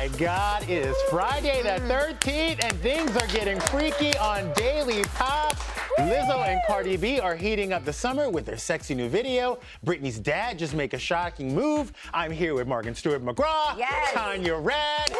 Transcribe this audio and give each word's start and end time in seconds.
My 0.00 0.08
God, 0.16 0.62
it 0.62 0.86
is 0.86 0.96
Friday 1.10 1.60
the 1.62 1.78
mm. 1.78 2.16
13th 2.16 2.64
and 2.64 2.72
things 2.78 3.14
are 3.18 3.26
getting 3.26 3.60
freaky 3.60 4.16
on 4.16 4.50
Daily 4.54 5.04
Pop. 5.14 5.54
Lizzo 5.98 6.46
and 6.46 6.60
Cardi 6.66 6.96
B 6.96 7.20
are 7.20 7.34
heating 7.34 7.72
up 7.72 7.84
the 7.84 7.92
summer 7.92 8.30
with 8.30 8.46
their 8.46 8.56
sexy 8.56 8.94
new 8.94 9.08
video. 9.08 9.58
Britney's 9.84 10.18
dad 10.18 10.58
just 10.58 10.74
make 10.74 10.94
a 10.94 10.98
shocking 10.98 11.54
move. 11.54 11.92
I'm 12.14 12.30
here 12.30 12.54
with 12.54 12.66
Morgan 12.66 12.94
Stewart 12.94 13.22
McGraw, 13.24 13.76
Yes. 13.76 14.12
Tanya 14.12 14.56
Rad, 14.56 15.10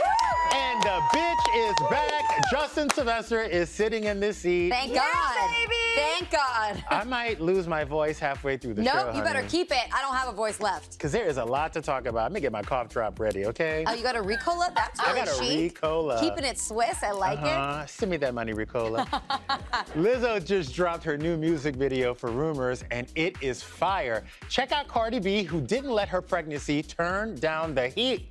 and 0.52 0.82
the 0.82 1.00
bitch 1.12 1.70
is 1.70 1.74
back. 1.90 2.24
Justin 2.50 2.88
Sylvester 2.90 3.42
is 3.42 3.68
sitting 3.68 4.04
in 4.04 4.20
this 4.20 4.38
seat. 4.38 4.70
Thank 4.70 4.92
Yeah, 4.94 5.04
God. 5.12 5.50
baby. 5.50 5.74
Thank 5.96 6.30
God. 6.30 6.84
I 6.90 7.04
might 7.04 7.40
lose 7.40 7.66
my 7.66 7.84
voice 7.84 8.18
halfway 8.18 8.56
through 8.56 8.74
the 8.74 8.84
show. 8.84 8.92
Nope, 9.06 9.16
you 9.16 9.22
better 9.22 9.42
keep 9.48 9.70
it. 9.72 9.82
I 9.92 10.00
don't 10.00 10.14
have 10.14 10.28
a 10.28 10.32
voice 10.32 10.60
left. 10.60 10.92
Because 10.92 11.12
there 11.12 11.26
is 11.26 11.36
a 11.36 11.44
lot 11.44 11.72
to 11.74 11.82
talk 11.82 12.06
about. 12.06 12.24
Let 12.24 12.32
me 12.32 12.40
get 12.40 12.52
my 12.52 12.62
cough 12.62 12.88
drop 12.88 13.18
ready, 13.18 13.46
okay? 13.46 13.84
Oh, 13.86 13.94
you 13.94 14.02
got 14.02 14.16
a 14.16 14.20
Ricola? 14.22 14.72
That's 14.74 15.00
I 15.00 15.14
got 15.14 15.28
a 15.28 15.32
chic. 15.44 15.80
Ricola. 15.80 16.20
Keeping 16.20 16.44
it 16.44 16.58
Swiss. 16.58 17.02
I 17.02 17.10
like 17.10 17.40
it. 17.40 17.44
Uh, 17.46 17.86
send 17.86 18.10
me 18.10 18.16
that 18.18 18.34
money, 18.34 18.52
Ricola. 18.52 19.06
Lizzo 19.96 20.44
just 20.44 20.59
dropped 20.68 21.04
her 21.04 21.16
new 21.16 21.36
music 21.36 21.76
video 21.76 22.12
for 22.12 22.30
Rumors, 22.30 22.84
and 22.90 23.06
it 23.14 23.36
is 23.40 23.62
fire. 23.62 24.24
Check 24.48 24.72
out 24.72 24.88
Cardi 24.88 25.18
B, 25.18 25.42
who 25.42 25.60
didn't 25.60 25.90
let 25.90 26.08
her 26.08 26.20
pregnancy 26.20 26.82
turn 26.82 27.36
down 27.36 27.74
the 27.74 27.88
heat. 27.88 28.26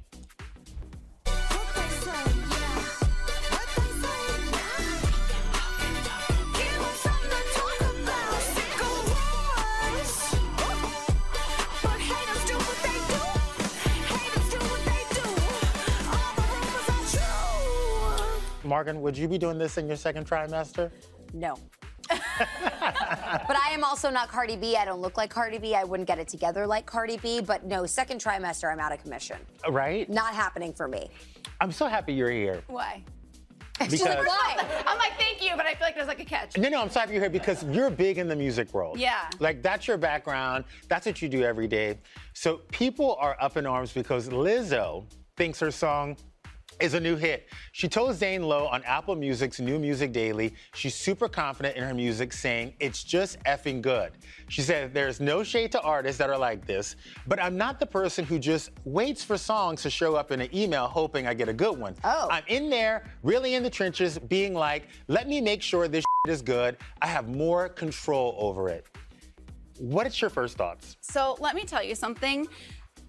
Morgan, 18.64 19.02
would 19.02 19.18
you 19.18 19.28
be 19.28 19.40
doing 19.40 19.58
this 19.58 19.80
in 19.80 19.88
your 19.88 19.98
second 19.98 20.28
trimester? 20.30 20.92
No. 21.34 21.58
but 22.10 23.56
I 23.56 23.70
am 23.72 23.84
also 23.84 24.10
not 24.10 24.30
Cardi 24.30 24.56
B. 24.56 24.76
I 24.76 24.86
don't 24.86 25.02
look 25.02 25.18
like 25.18 25.30
Cardi 25.30 25.58
B. 25.58 25.76
I 25.76 25.84
wouldn't 25.84 26.08
get 26.08 26.20
it 26.20 26.28
together 26.28 26.66
like 26.66 26.86
Cardi 26.86 27.18
B. 27.18 27.42
But 27.42 27.66
no, 27.66 27.86
second 27.86 28.22
trimester, 28.22 28.72
I'm 28.72 28.80
out 28.80 28.92
of 28.92 29.02
commission. 29.02 29.38
Uh, 29.68 29.72
right? 29.72 30.10
Not 30.10 30.34
happening 30.34 30.74
for 30.74 30.88
me. 30.88 31.10
I'm 31.62 31.72
so 31.72 31.88
happy 31.88 32.14
you're 32.14 32.32
here. 32.32 32.64
Why? 32.68 33.04
Because 33.80 34.02
Why? 34.02 34.58
I'm 34.86 34.98
like, 34.98 35.18
thank 35.18 35.42
you, 35.42 35.52
but 35.56 35.66
I 35.66 35.74
feel 35.74 35.88
like 35.88 35.96
there's 35.96 36.10
like 36.10 36.20
a 36.20 36.26
catch. 36.26 36.58
No, 36.58 36.68
no, 36.68 36.82
I'm 36.82 36.90
sorry 36.90 37.04
happy 37.04 37.14
you're 37.14 37.22
here 37.22 37.30
because 37.30 37.64
you're 37.64 37.90
big 37.90 38.18
in 38.18 38.28
the 38.28 38.36
music 38.36 38.74
world. 38.74 39.00
Yeah. 39.00 39.30
Like 39.40 39.64
that's 39.64 39.88
your 39.88 39.98
background. 39.98 40.66
That's 40.90 41.06
what 41.06 41.22
you 41.22 41.30
do 41.30 41.44
every 41.44 41.68
day. 41.68 42.00
So 42.34 42.58
people 42.74 43.16
are 43.22 43.38
up 43.40 43.56
in 43.56 43.66
arms 43.66 43.94
because 43.94 44.28
Lizzo 44.28 45.06
thinks 45.38 45.62
her 45.62 45.72
song 45.72 46.18
is 46.80 46.94
a 46.94 47.00
new 47.00 47.16
hit. 47.16 47.48
She 47.72 47.88
told 47.88 48.16
Zane 48.16 48.44
Lowe 48.44 48.68
on 48.68 48.84
Apple 48.84 49.16
Music's 49.16 49.60
New 49.60 49.80
Music 49.80 50.12
Daily 50.12 50.54
she's 50.74 50.96
super 50.96 51.28
confident 51.28 51.76
in 51.76 51.84
her 51.84 51.94
music, 51.94 52.34
saying 52.34 52.74
it's 52.80 53.04
just 53.04 53.40
effing 53.44 53.82
good. 53.82 54.12
She 54.48 54.62
said 54.62 54.94
there's 54.94 55.20
no 55.20 55.44
shade 55.44 55.72
to 55.74 55.82
artists 55.82 56.18
that 56.20 56.30
are 56.30 56.38
like 56.38 56.66
this, 56.66 56.96
but 57.28 57.42
I'm 57.42 57.58
not 57.58 57.80
the 57.80 57.86
person 57.86 58.26
who 58.26 58.40
just 58.40 58.72
waits 58.86 59.24
for 59.24 59.38
songs 59.38 59.82
to 59.84 59.90
show 59.90 60.16
up 60.16 60.32
in 60.32 60.42
an 60.42 60.56
email 60.56 60.88
hoping 60.88 61.28
I 61.28 61.34
get 61.34 61.50
a 61.50 61.54
good 61.54 61.78
one. 61.78 61.96
Oh. 62.04 62.28
I'm 62.32 62.44
in 62.48 62.70
there, 62.70 63.06
really 63.24 63.56
in 63.56 63.64
the 63.64 63.70
trenches, 63.70 64.18
being 64.18 64.54
like, 64.54 64.88
let 65.08 65.28
me 65.28 65.42
make 65.42 65.62
sure 65.62 65.88
this 65.88 66.06
is 66.28 66.42
good. 66.42 66.78
I 67.02 67.08
have 67.08 67.28
more 67.30 67.70
control 67.70 68.36
over 68.38 68.70
it. 68.70 68.86
What 69.80 70.06
is 70.08 70.20
your 70.20 70.30
first 70.30 70.58
thoughts? 70.58 70.98
So 71.00 71.38
let 71.40 71.56
me 71.56 71.64
tell 71.64 71.82
you 71.82 71.96
something. 71.96 72.48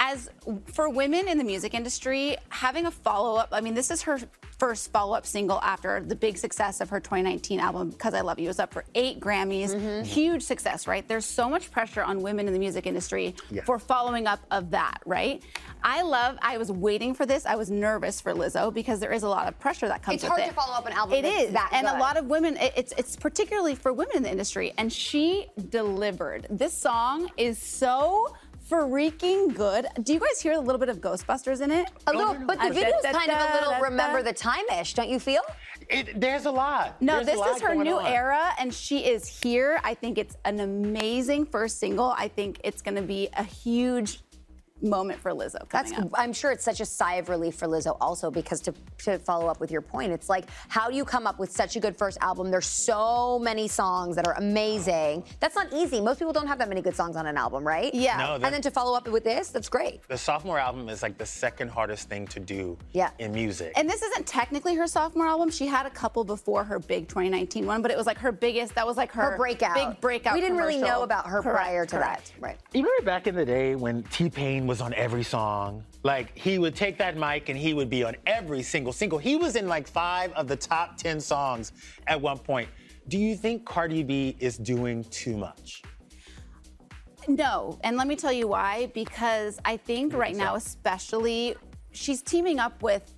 As 0.02 0.30
for 0.72 0.88
women 0.88 1.28
in 1.28 1.36
the 1.36 1.44
music 1.44 1.74
industry, 1.74 2.36
having 2.48 2.86
a 2.86 2.90
follow 2.90 3.36
up, 3.38 3.50
I 3.52 3.60
mean, 3.60 3.74
this 3.74 3.90
is 3.90 4.00
her 4.02 4.18
first 4.58 4.90
follow 4.92 5.14
up 5.14 5.26
single 5.26 5.60
after 5.60 6.00
the 6.00 6.16
big 6.16 6.38
success 6.38 6.80
of 6.80 6.88
her 6.88 7.00
2019 7.00 7.60
album, 7.60 7.90
Because 7.90 8.14
I 8.14 8.22
Love 8.22 8.38
You. 8.38 8.46
It 8.46 8.48
was 8.48 8.60
up 8.60 8.72
for 8.72 8.84
eight 8.94 9.20
Grammys. 9.20 9.74
Mm-hmm. 9.74 10.04
Huge 10.04 10.42
success, 10.42 10.86
right? 10.86 11.06
There's 11.06 11.26
so 11.26 11.50
much 11.50 11.70
pressure 11.70 12.02
on 12.02 12.22
women 12.22 12.46
in 12.46 12.54
the 12.54 12.58
music 12.58 12.86
industry 12.86 13.34
Yeah. 13.50 13.62
for 13.64 13.78
following 13.78 14.26
up 14.26 14.40
of 14.50 14.70
that, 14.70 15.00
right? 15.04 15.42
I 15.84 16.00
love, 16.02 16.38
I 16.40 16.56
was 16.56 16.72
waiting 16.72 17.12
for 17.14 17.26
this. 17.26 17.44
I 17.44 17.56
was 17.56 17.70
nervous 17.70 18.22
for 18.22 18.32
Lizzo 18.32 18.72
because 18.72 19.00
there 19.00 19.12
is 19.12 19.22
a 19.22 19.28
lot 19.28 19.48
of 19.48 19.58
pressure 19.58 19.88
that 19.88 20.02
comes 20.02 20.16
It's 20.16 20.24
with 20.24 20.32
hard 20.32 20.44
to 20.48 20.54
follow 20.54 20.74
up 20.74 20.86
an 20.86 20.92
album 20.92 21.14
It 21.16 21.24
is. 21.26 21.52
that 21.52 21.70
and 21.72 21.86
a 21.86 21.98
lot 21.98 22.16
of 22.16 22.24
women. 22.26 22.56
it- 22.56 22.72
It's 22.76 22.92
it's 22.96 23.16
particularly 23.16 23.74
for 23.74 23.92
women 23.92 24.16
in 24.16 24.22
the 24.22 24.30
industry, 24.30 24.72
and 24.78 24.90
she 24.90 25.46
delivered. 25.68 26.46
This 26.48 26.72
song 26.72 27.30
is 27.36 27.58
so 27.58 28.34
freaking 28.70 29.54
good. 29.54 29.86
Do 30.02 30.12
you 30.14 30.20
guys 30.20 30.40
hear 30.40 30.52
a 30.52 30.58
little 30.60 30.78
bit 30.78 30.88
of 30.88 31.00
Ghostbusters 31.00 31.60
in 31.60 31.70
it? 31.70 31.90
A 32.06 32.12
little, 32.12 32.34
but 32.46 32.58
the 32.60 32.70
video's 32.72 33.02
da- 33.02 33.12
da- 33.12 33.18
kind 33.18 33.30
of 33.32 33.50
a 33.50 33.54
little 33.68 33.82
remember 33.82 34.22
the 34.22 34.32
time-ish, 34.32 34.94
don't 34.94 35.08
you 35.08 35.18
feel? 35.18 35.42
It, 35.88 36.20
there's 36.20 36.46
a 36.46 36.50
lot. 36.50 37.00
No, 37.02 37.14
There's 37.16 37.28
a 37.28 37.30
this 37.32 37.38
lot 37.38 37.56
is 37.56 37.62
her 37.62 37.74
new 37.74 37.98
on. 37.98 38.06
era, 38.06 38.50
and 38.58 38.72
she 38.72 39.00
is 39.00 39.26
here. 39.42 39.80
I 39.82 39.94
think 39.94 40.18
it's 40.18 40.36
an 40.44 40.60
amazing 40.60 41.46
first 41.46 41.80
single. 41.80 42.14
I 42.16 42.28
think 42.28 42.60
it's 42.62 42.80
going 42.80 42.94
to 42.94 43.02
be 43.02 43.28
a 43.36 43.42
huge 43.42 44.20
moment 44.82 45.20
for 45.20 45.32
Lizzo 45.32 45.68
That's. 45.70 45.92
up. 45.92 46.08
I'm 46.14 46.32
sure 46.32 46.50
it's 46.52 46.64
such 46.64 46.80
a 46.80 46.86
sigh 46.86 47.14
of 47.14 47.28
relief 47.28 47.54
for 47.56 47.66
Lizzo 47.66 47.96
also 48.00 48.30
because 48.30 48.60
to 48.62 48.74
to 48.98 49.18
follow 49.18 49.46
up 49.48 49.60
with 49.60 49.70
your 49.70 49.80
point, 49.82 50.12
it's 50.12 50.28
like 50.28 50.46
how 50.68 50.88
do 50.88 50.96
you 50.96 51.04
come 51.04 51.26
up 51.26 51.38
with 51.38 51.50
such 51.50 51.76
a 51.76 51.80
good 51.80 51.96
first 51.96 52.18
album? 52.20 52.50
There's 52.50 52.66
so 52.66 53.38
many 53.38 53.68
songs 53.68 54.16
that 54.16 54.26
are 54.26 54.34
amazing. 54.34 55.24
That's 55.40 55.54
not 55.54 55.72
easy. 55.72 56.00
Most 56.00 56.18
people 56.18 56.32
don't 56.32 56.46
have 56.46 56.58
that 56.58 56.68
many 56.68 56.82
good 56.82 56.94
songs 56.96 57.16
on 57.16 57.26
an 57.26 57.36
album, 57.36 57.66
right? 57.66 57.92
Yeah. 57.94 58.16
No, 58.16 58.34
and 58.34 58.44
then 58.54 58.62
to 58.62 58.70
follow 58.70 58.96
up 58.96 59.08
with 59.08 59.24
this, 59.24 59.48
that's 59.50 59.68
great. 59.68 60.06
The 60.08 60.18
sophomore 60.18 60.58
album 60.58 60.88
is 60.88 61.02
like 61.02 61.18
the 61.18 61.26
second 61.26 61.68
hardest 61.70 62.08
thing 62.08 62.26
to 62.28 62.40
do 62.40 62.76
Yeah. 62.92 63.10
in 63.18 63.32
music. 63.32 63.72
And 63.76 63.88
this 63.88 64.02
isn't 64.02 64.26
technically 64.26 64.74
her 64.76 64.86
sophomore 64.86 65.26
album. 65.26 65.50
She 65.50 65.66
had 65.66 65.86
a 65.86 65.90
couple 65.90 66.24
before 66.24 66.64
her 66.64 66.78
big 66.78 67.08
2019 67.08 67.66
one, 67.66 67.82
but 67.82 67.90
it 67.90 67.96
was 67.96 68.06
like 68.06 68.18
her 68.18 68.32
biggest. 68.32 68.74
That 68.74 68.86
was 68.86 68.96
like 68.96 69.12
her, 69.12 69.32
Her 69.32 69.36
breakout. 69.36 69.74
big 69.74 70.00
breakout. 70.00 70.34
We 70.34 70.40
didn't 70.40 70.56
really 70.56 70.78
know 70.78 71.02
about 71.02 71.26
her 71.26 71.42
Correct, 71.42 71.56
prior 71.58 71.86
to 71.86 71.96
correct. 71.96 72.32
that. 72.34 72.40
Right. 72.42 72.56
you 72.72 72.82
remember 72.82 73.04
back 73.04 73.26
in 73.26 73.34
the 73.34 73.44
day 73.44 73.74
when 73.74 74.02
T-Pain 74.04 74.66
was 74.70 74.80
on 74.80 74.94
every 74.94 75.24
song? 75.24 75.84
Like 76.04 76.38
he 76.38 76.60
would 76.60 76.76
take 76.76 76.96
that 76.98 77.16
mic 77.16 77.48
and 77.48 77.58
he 77.58 77.74
would 77.74 77.90
be 77.90 78.04
on 78.04 78.14
every 78.24 78.62
single 78.62 78.92
single. 78.92 79.18
He 79.18 79.34
was 79.34 79.56
in 79.56 79.66
like 79.66 79.88
five 79.88 80.32
of 80.34 80.46
the 80.46 80.54
top 80.54 80.96
10 80.96 81.20
songs 81.20 81.72
at 82.06 82.20
one 82.20 82.38
point. 82.38 82.68
Do 83.08 83.18
you 83.18 83.34
think 83.34 83.66
Cardi 83.66 84.04
B 84.04 84.36
is 84.38 84.56
doing 84.56 85.02
too 85.10 85.36
much? 85.36 85.82
No, 87.26 87.80
and 87.82 87.96
let 87.96 88.06
me 88.06 88.14
tell 88.14 88.32
you 88.32 88.46
why. 88.46 88.92
Because 88.94 89.58
I 89.64 89.76
think 89.76 90.14
right 90.14 90.36
now, 90.36 90.54
especially, 90.54 91.56
she's 91.90 92.22
teaming 92.22 92.60
up 92.60 92.80
with 92.80 93.12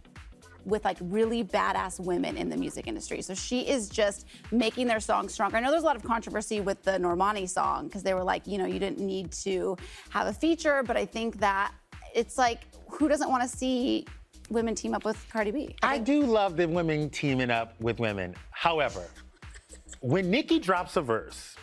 with 0.64 0.84
like 0.84 0.98
really 1.00 1.44
badass 1.44 2.00
women 2.00 2.36
in 2.36 2.48
the 2.48 2.56
music 2.56 2.86
industry. 2.86 3.22
So 3.22 3.34
she 3.34 3.68
is 3.68 3.88
just 3.88 4.26
making 4.50 4.86
their 4.86 5.00
songs 5.00 5.32
stronger. 5.32 5.56
I 5.56 5.60
know 5.60 5.70
there's 5.70 5.82
a 5.82 5.86
lot 5.86 5.96
of 5.96 6.02
controversy 6.02 6.60
with 6.60 6.82
the 6.82 6.92
Normani 6.92 7.48
song 7.48 7.86
because 7.86 8.02
they 8.02 8.14
were 8.14 8.24
like, 8.24 8.46
you 8.46 8.58
know, 8.58 8.66
you 8.66 8.78
didn't 8.78 9.00
need 9.00 9.32
to 9.32 9.76
have 10.10 10.26
a 10.26 10.32
feature, 10.32 10.82
but 10.82 10.96
I 10.96 11.04
think 11.04 11.38
that 11.40 11.72
it's 12.14 12.38
like, 12.38 12.60
who 12.88 13.08
doesn't 13.08 13.30
want 13.30 13.42
to 13.42 13.48
see 13.48 14.06
women 14.50 14.74
team 14.74 14.94
up 14.94 15.04
with 15.04 15.24
Cardi 15.30 15.50
B? 15.50 15.76
I 15.82 15.98
do 15.98 16.22
love 16.22 16.56
the 16.56 16.66
women 16.68 17.10
teaming 17.10 17.50
up 17.50 17.74
with 17.80 17.98
women. 17.98 18.34
However, 18.50 19.06
when 20.00 20.30
Nicki 20.30 20.58
drops 20.58 20.96
a 20.96 21.02
verse 21.02 21.56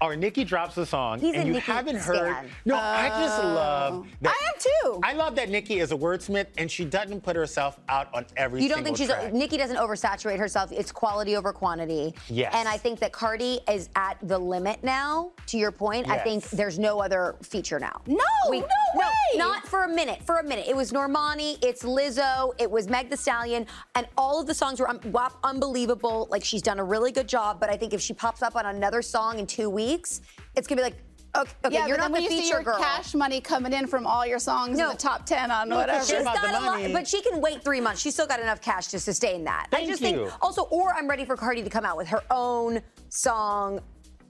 or 0.00 0.14
Nicki 0.14 0.44
drops 0.44 0.76
a 0.76 0.84
song 0.84 1.18
He's 1.20 1.34
a 1.34 1.38
and 1.38 1.46
you 1.48 1.54
Nicki 1.54 1.64
haven't 1.66 1.96
heard, 1.96 2.32
stan. 2.32 2.50
no, 2.66 2.76
I 2.76 3.08
just 3.08 3.42
oh. 3.42 3.46
love 3.46 4.06
that. 4.20 4.34
I 4.38 4.46
am 4.48 4.60
too. 4.60 5.00
I 5.02 5.12
love 5.14 5.34
that 5.36 5.48
Nicki 5.48 5.78
is 5.80 5.90
a 5.90 5.96
wordsmith 5.96 6.48
and 6.58 6.70
she 6.70 6.84
doesn't 6.84 7.22
put 7.22 7.34
herself 7.34 7.78
out 7.88 8.08
on 8.14 8.26
every 8.36 8.62
You 8.62 8.68
don't 8.68 8.84
think 8.84 8.98
she's 8.98 9.08
single 9.08 9.24
track. 9.24 9.34
Nicki 9.34 9.56
doesn't 9.56 9.76
oversaturate 9.78 10.38
herself. 10.38 10.70
It's 10.70 10.92
quality 10.92 11.34
over 11.36 11.52
quantity. 11.52 12.14
Yes. 12.28 12.52
And 12.54 12.68
I 12.68 12.76
think 12.76 12.98
that 13.00 13.12
Cardi 13.12 13.60
is 13.70 13.88
at 13.96 14.18
the 14.22 14.38
limit 14.38 14.84
now. 14.84 15.32
To 15.46 15.56
your 15.58 15.72
point, 15.72 16.08
I 16.10 16.18
think 16.18 16.48
there's 16.50 16.78
no 16.78 17.00
other 17.00 17.36
feature 17.42 17.78
now. 17.78 18.02
No, 18.06 18.16
no 18.50 18.58
way. 18.94 19.06
not 19.36 19.66
for 19.66 19.84
a 19.84 19.88
minute. 19.88 20.22
For 20.24 20.38
a 20.38 20.44
minute, 20.44 20.66
it 20.68 20.76
was 20.76 20.92
Normani, 20.92 21.56
it's 21.64 21.84
Lizzo, 21.84 22.52
it 22.58 22.70
was 22.70 22.88
Meg 22.88 23.08
The 23.08 23.16
Stallion, 23.16 23.66
and 23.94 24.06
all 24.18 24.40
of 24.40 24.46
the 24.46 24.54
songs 24.54 24.78
were 24.80 24.88
un- 24.90 25.00
wap- 25.06 25.38
unbelievable. 25.42 26.28
Like 26.30 26.44
she's 26.44 26.62
done 26.62 26.78
a 26.78 26.84
really 26.84 27.12
good 27.12 27.28
job. 27.28 27.60
But 27.60 27.70
I 27.70 27.76
think 27.76 27.94
if 27.94 28.00
she 28.02 28.12
pops 28.12 28.42
up 28.42 28.56
on 28.56 28.66
another 28.66 29.00
song 29.00 29.38
in 29.38 29.46
two 29.46 29.70
weeks, 29.70 29.85
it's 29.94 30.66
gonna 30.66 30.80
be 30.80 30.82
like. 30.84 30.96
Okay, 31.36 31.52
okay 31.66 31.74
yeah, 31.74 31.86
you're 31.86 31.98
but 31.98 32.04
not 32.04 32.12
then 32.14 32.22
the 32.22 32.28
when 32.28 32.36
you 32.38 32.42
see 32.44 32.48
your 32.48 32.62
girl. 32.62 32.78
cash 32.78 33.14
money 33.14 33.42
coming 33.42 33.74
in 33.74 33.86
from 33.86 34.06
all 34.06 34.24
your 34.26 34.38
songs 34.38 34.78
No. 34.78 34.84
in 34.86 34.90
the 34.92 34.96
top 34.96 35.26
10 35.26 35.50
on 35.50 35.68
No, 35.68 35.76
whatever. 35.76 35.98
it's 35.98 36.08
She's 36.08 36.20
about 36.22 36.36
got 36.36 36.48
a 36.48 36.52
lot, 36.64 36.80
money. 36.80 36.92
but 36.94 37.06
she 37.06 37.20
can 37.20 37.42
wait 37.42 37.62
three 37.62 37.78
months. 37.78 38.00
She's 38.00 38.14
still 38.14 38.26
got 38.26 38.40
enough 38.40 38.62
cash 38.62 38.86
to 38.86 38.98
sustain 38.98 39.44
that. 39.44 39.66
I 39.70 39.76
Thank 39.76 39.88
just 39.90 40.00
you. 40.00 40.06
think 40.28 40.32
also, 40.42 40.62
or 40.70 40.94
I'm 40.94 41.06
ready 41.06 41.26
for 41.26 41.36
Cardi 41.36 41.62
to 41.62 41.68
come 41.68 41.84
out 41.84 41.98
with 41.98 42.08
her 42.08 42.22
own 42.30 42.80
song 43.10 43.80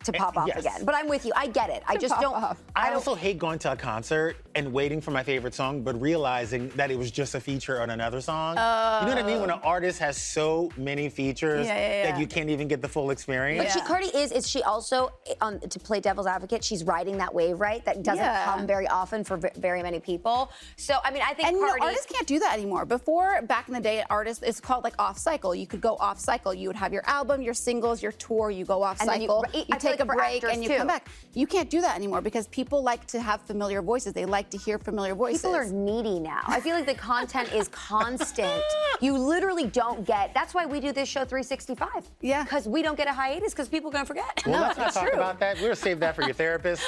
to 0.07 0.15
eh, 0.15 0.19
pop 0.19 0.37
off 0.37 0.49
yes. 0.49 0.59
again. 0.61 0.85
But 0.85 0.95
I'm 0.95 1.09
with 1.09 1.25
you. 1.27 1.33
I 1.37 1.47
get 1.49 1.71
it. 1.71 1.83
I 1.87 1.97
just 1.97 2.19
don't. 2.21 2.35
off. 2.35 2.63
I 2.75 2.87
don't- 2.87 2.97
also 2.97 3.15
hate 3.15 3.39
going 3.39 3.59
to 3.61 3.73
a 3.73 3.77
concert 3.77 4.37
and 4.55 4.73
waiting 4.73 5.01
for 5.01 5.11
my 5.11 5.23
favorite 5.23 5.55
song, 5.55 5.83
but 5.83 6.01
realizing 6.01 6.71
that 6.71 6.91
it 6.91 6.99
was 6.99 7.11
just 7.11 7.35
a 7.35 7.41
feature 7.41 7.81
on 7.83 7.91
another 7.91 8.21
song. 8.21 8.53
you 8.57 8.61
know 9.09 9.15
what 9.15 9.19
I 9.19 9.27
mean? 9.27 9.41
When 9.41 9.51
an 9.51 9.61
oh. 9.63 9.69
artist 9.69 9.99
has 9.99 10.17
so 10.17 10.71
many 10.77 11.09
features 11.11 11.67
Yeah, 11.67 11.77
yeah, 11.77 12.11
that 12.11 12.21
you 12.21 12.27
can't 12.27 12.49
even 12.49 12.67
get 12.69 12.81
the 12.81 12.89
full 12.89 13.11
experience. 13.11 13.65
But 13.65 13.73
she, 13.73 13.79
Yeah. 13.81 13.87
Cardi 13.87 14.07
is, 14.07 14.33
is 14.33 14.49
she 14.49 14.63
also, 14.63 15.11
eh, 15.27 15.35
on, 15.41 15.61
to 15.61 15.79
play 15.79 16.01
devil's 16.01 16.27
advocate, 16.27 16.65
she's 16.65 16.85
riding 16.85 17.19
that 17.19 17.35
wave, 17.35 17.61
right? 17.61 17.85
That 17.85 18.03
doesn't 18.03 18.25
Yeah. 18.25 18.45
come 18.47 18.67
very 18.67 18.89
often 18.89 19.25
for 19.25 19.37
v- 19.37 19.49
very 19.59 19.83
many 19.83 20.01
people. 20.01 20.51
So, 20.77 20.95
I 21.05 21.11
mean, 21.11 21.23
I 21.23 21.35
think 21.35 21.49
And 21.49 21.57
you 21.57 21.67
know, 21.67 21.77
artists 21.81 22.07
can't 22.07 22.27
do 22.27 22.39
that 22.39 22.55
anymore. 22.55 22.87
Before, 22.87 23.43
back 23.43 23.69
in 23.69 23.75
the 23.75 23.81
day, 23.81 24.05
artists 24.09 24.43
it's 24.43 24.61
called 24.61 24.85
like 24.85 24.95
off 24.99 25.19
cycle. 25.19 25.55
You 25.55 25.67
could 25.67 25.81
go 25.81 25.97
off 25.97 26.19
cycle. 26.19 26.55
You 26.55 26.69
would 26.69 26.77
have 26.77 26.93
your 26.93 27.07
album, 27.07 27.43
your 27.43 27.55
singles, 27.55 28.03
your 28.03 28.13
tour. 28.13 28.51
You 28.51 28.65
go 28.65 28.83
off 28.83 29.01
And 29.01 29.09
then 29.09 29.21
you- 29.21 29.29
cycle. 29.29 29.45
You, 29.53 29.65
feel 29.79 29.96
take 29.97 30.05
a 30.05 30.15
break 30.15 30.43
and 30.45 30.63
you 30.63 30.69
too. 30.71 30.77
come 30.77 30.87
back. 30.87 31.09
You 31.35 31.47
can't 31.47 31.69
do 31.71 31.81
that 31.81 31.97
anymore 31.97 32.21
because 32.21 32.47
people 32.49 32.83
like 32.83 33.07
to 33.09 33.21
have 33.21 33.41
familiar 33.43 33.83
voices. 33.83 34.13
They 34.13 34.25
like 34.25 34.51
to 34.51 34.59
hear 34.59 34.79
familiar 34.79 35.15
voices. 35.15 35.43
People 35.43 35.57
are 35.57 35.65
needy 35.67 36.19
now. 36.19 36.41
I 36.47 36.61
feel 36.61 36.75
like 36.75 36.87
the 36.87 36.95
content 36.95 37.53
is 37.53 37.69
constant. 37.69 38.63
You 39.03 39.19
literally 39.19 39.67
don't 39.67 40.07
get. 40.07 40.33
That's 40.33 40.55
why 40.55 40.65
we 40.65 40.81
do 40.81 40.91
this 40.91 41.07
show 41.07 41.23
365. 41.27 42.11
Yeah. 42.23 42.45
Because 42.45 42.67
we 42.67 42.81
don't 42.81 42.97
get 42.97 43.07
a 43.07 43.13
hiatus 43.13 43.53
because 43.53 43.69
people 43.69 43.91
are 43.91 43.93
gonna 43.93 44.07
forget. 44.07 44.43
Well, 44.47 44.55
No, 44.61 44.67
let's 44.69 44.79
not 44.79 44.95
talk 44.95 45.03
true. 45.11 45.13
about 45.13 45.39
that. 45.41 45.61
We'll 45.61 45.77
save 45.77 46.01
that 46.01 46.17
for 46.17 46.23
your 46.23 46.33
therapist. 46.33 46.83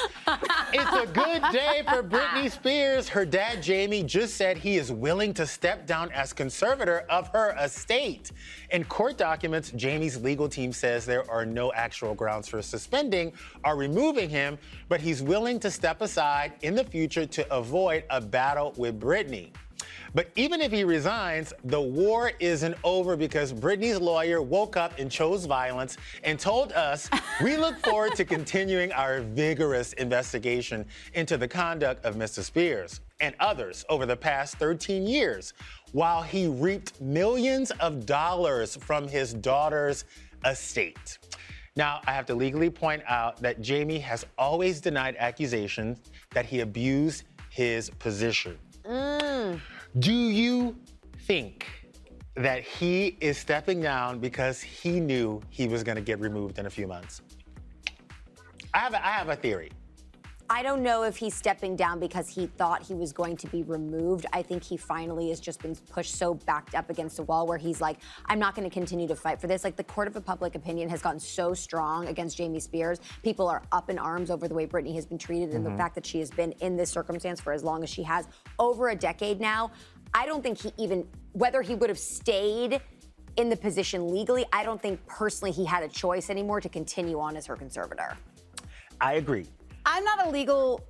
it's 0.73 0.91
a 0.91 1.05
good 1.13 1.43
day 1.51 1.83
for 1.87 2.01
Britney 2.01 2.49
Spears. 2.49 3.07
Her 3.09 3.25
dad, 3.25 3.61
Jamie, 3.61 4.01
just 4.01 4.37
said 4.37 4.57
he 4.57 4.77
is 4.77 4.91
willing 4.91 5.35
to 5.35 5.45
step 5.45 5.85
down 5.85 6.11
as 6.11 6.33
conservator 6.33 7.05
of 7.11 7.27
her 7.27 7.55
estate. 7.61 8.31
In 8.71 8.83
court 8.83 9.17
documents, 9.17 9.71
Jamie's 9.71 10.21
legal 10.21 10.47
team 10.47 10.71
says 10.71 11.03
there 11.03 11.29
are 11.29 11.43
no 11.43 11.73
actual 11.73 12.13
grounds 12.13 12.47
for 12.47 12.61
suspending 12.61 13.33
or 13.65 13.75
removing 13.75 14.29
him, 14.29 14.59
but 14.89 15.01
he's 15.01 15.23
willing 15.23 15.59
to 15.61 15.71
step 15.71 16.01
aside 16.01 16.53
in 16.61 16.75
the 16.75 16.83
future 16.83 17.25
to 17.25 17.51
avoid 17.53 18.03
a 18.11 18.21
battle 18.21 18.73
with 18.77 18.99
Britney. 18.99 19.49
But 20.13 20.29
even 20.35 20.61
if 20.61 20.71
he 20.71 20.83
resigns, 20.83 21.51
the 21.63 21.81
war 21.81 22.31
isn't 22.39 22.75
over 22.83 23.15
because 23.15 23.53
Britney's 23.53 23.99
lawyer 23.99 24.41
woke 24.41 24.77
up 24.77 24.97
and 24.99 25.11
chose 25.11 25.45
violence 25.45 25.97
and 26.23 26.39
told 26.39 26.71
us 26.73 27.09
we 27.43 27.57
look 27.57 27.77
forward 27.85 28.15
to 28.15 28.25
continuing 28.25 28.91
our 28.91 29.21
vigorous 29.21 29.93
investigation 29.93 30.85
into 31.15 31.37
the 31.37 31.47
conduct 31.47 32.05
of 32.05 32.15
Mr. 32.15 32.43
Spears 32.43 33.01
and 33.19 33.35
others 33.39 33.85
over 33.89 34.05
the 34.05 34.15
past 34.15 34.55
13 34.57 35.05
years 35.05 35.53
while 35.91 36.21
he 36.21 36.47
reaped 36.47 36.99
millions 37.01 37.71
of 37.79 38.05
dollars 38.05 38.75
from 38.77 39.07
his 39.07 39.33
daughter's 39.33 40.05
estate. 40.45 41.17
Now, 41.75 42.01
I 42.07 42.11
have 42.11 42.25
to 42.27 42.35
legally 42.35 42.69
point 42.69 43.03
out 43.07 43.37
that 43.41 43.61
Jamie 43.61 43.99
has 43.99 44.25
always 44.37 44.81
denied 44.81 45.15
accusations 45.17 45.99
that 46.31 46.45
he 46.45 46.61
abused 46.61 47.23
his 47.49 47.89
position. 47.91 48.57
Mm. 48.85 49.59
Do 49.99 50.13
you 50.13 50.75
think 51.25 51.65
that 52.35 52.63
he 52.63 53.17
is 53.21 53.37
stepping 53.37 53.81
down 53.81 54.19
because 54.19 54.61
he 54.61 54.99
knew 54.99 55.41
he 55.49 55.67
was 55.67 55.83
going 55.83 55.95
to 55.95 56.01
get 56.01 56.19
removed 56.19 56.59
in 56.59 56.65
a 56.65 56.69
few 56.69 56.87
months? 56.87 57.21
I 58.73 58.79
have 58.79 58.93
a, 58.93 59.05
I 59.05 59.11
have 59.11 59.29
a 59.29 59.35
theory. 59.35 59.71
I 60.51 60.63
don't 60.63 60.81
know 60.81 61.03
if 61.03 61.15
he's 61.15 61.35
stepping 61.35 61.75
down 61.75 61.99
because 61.99 62.27
he 62.27 62.47
thought 62.47 62.81
he 62.81 62.95
was 62.95 63.13
going 63.13 63.37
to 63.37 63.47
be 63.47 63.61
removed. 63.61 64.25
I 64.33 64.41
think 64.41 64.63
he 64.63 64.77
finally 64.77 65.29
has 65.29 65.39
just 65.39 65.61
been 65.61 65.75
pushed 65.75 66.15
so 66.15 66.33
backed 66.33 66.73
up 66.73 66.89
against 66.89 67.19
a 67.19 67.23
wall 67.23 67.45
where 67.45 67.59
he's 67.59 67.79
like, 67.79 67.97
I'm 68.25 68.39
not 68.39 68.55
going 68.55 68.67
to 68.67 68.73
continue 68.73 69.07
to 69.09 69.15
fight 69.15 69.39
for 69.39 69.45
this. 69.45 69.63
Like 69.63 69.75
the 69.75 69.83
court 69.83 70.07
of 70.07 70.25
public 70.25 70.55
opinion 70.55 70.89
has 70.89 71.03
gotten 71.03 71.19
so 71.19 71.53
strong 71.53 72.07
against 72.07 72.35
Jamie 72.35 72.59
Spears. 72.59 72.99
People 73.21 73.47
are 73.47 73.61
up 73.71 73.91
in 73.91 73.99
arms 73.99 74.31
over 74.31 74.47
the 74.47 74.55
way 74.55 74.65
Britney 74.65 74.95
has 74.95 75.05
been 75.05 75.19
treated 75.19 75.51
and 75.51 75.63
the 75.63 75.69
mm-hmm. 75.69 75.77
fact 75.77 75.93
that 75.93 76.05
she 76.05 76.17
has 76.17 76.31
been 76.31 76.51
in 76.61 76.75
this 76.75 76.89
circumstance 76.89 77.39
for 77.39 77.53
as 77.53 77.63
long 77.63 77.83
as 77.83 77.89
she 77.89 78.01
has, 78.01 78.27
over 78.57 78.89
a 78.89 78.95
decade 78.95 79.39
now. 79.39 79.71
I 80.15 80.25
don't 80.25 80.41
think 80.41 80.59
he 80.59 80.73
even, 80.77 81.07
whether 81.33 81.61
he 81.61 81.75
would 81.75 81.91
have 81.91 81.99
stayed 81.99 82.81
in 83.37 83.49
the 83.49 83.55
position 83.55 84.11
legally, 84.11 84.45
I 84.51 84.63
don't 84.63 84.81
think 84.81 85.05
personally 85.05 85.51
he 85.51 85.63
had 85.63 85.83
a 85.83 85.87
choice 85.87 86.31
anymore 86.31 86.59
to 86.59 86.69
continue 86.69 87.19
on 87.19 87.37
as 87.37 87.45
her 87.45 87.55
conservator. 87.55 88.17
I 88.99 89.13
agree. 89.13 89.45
I'm 89.85 90.03
not 90.03 90.25
a 90.27 90.29
legal 90.29 90.81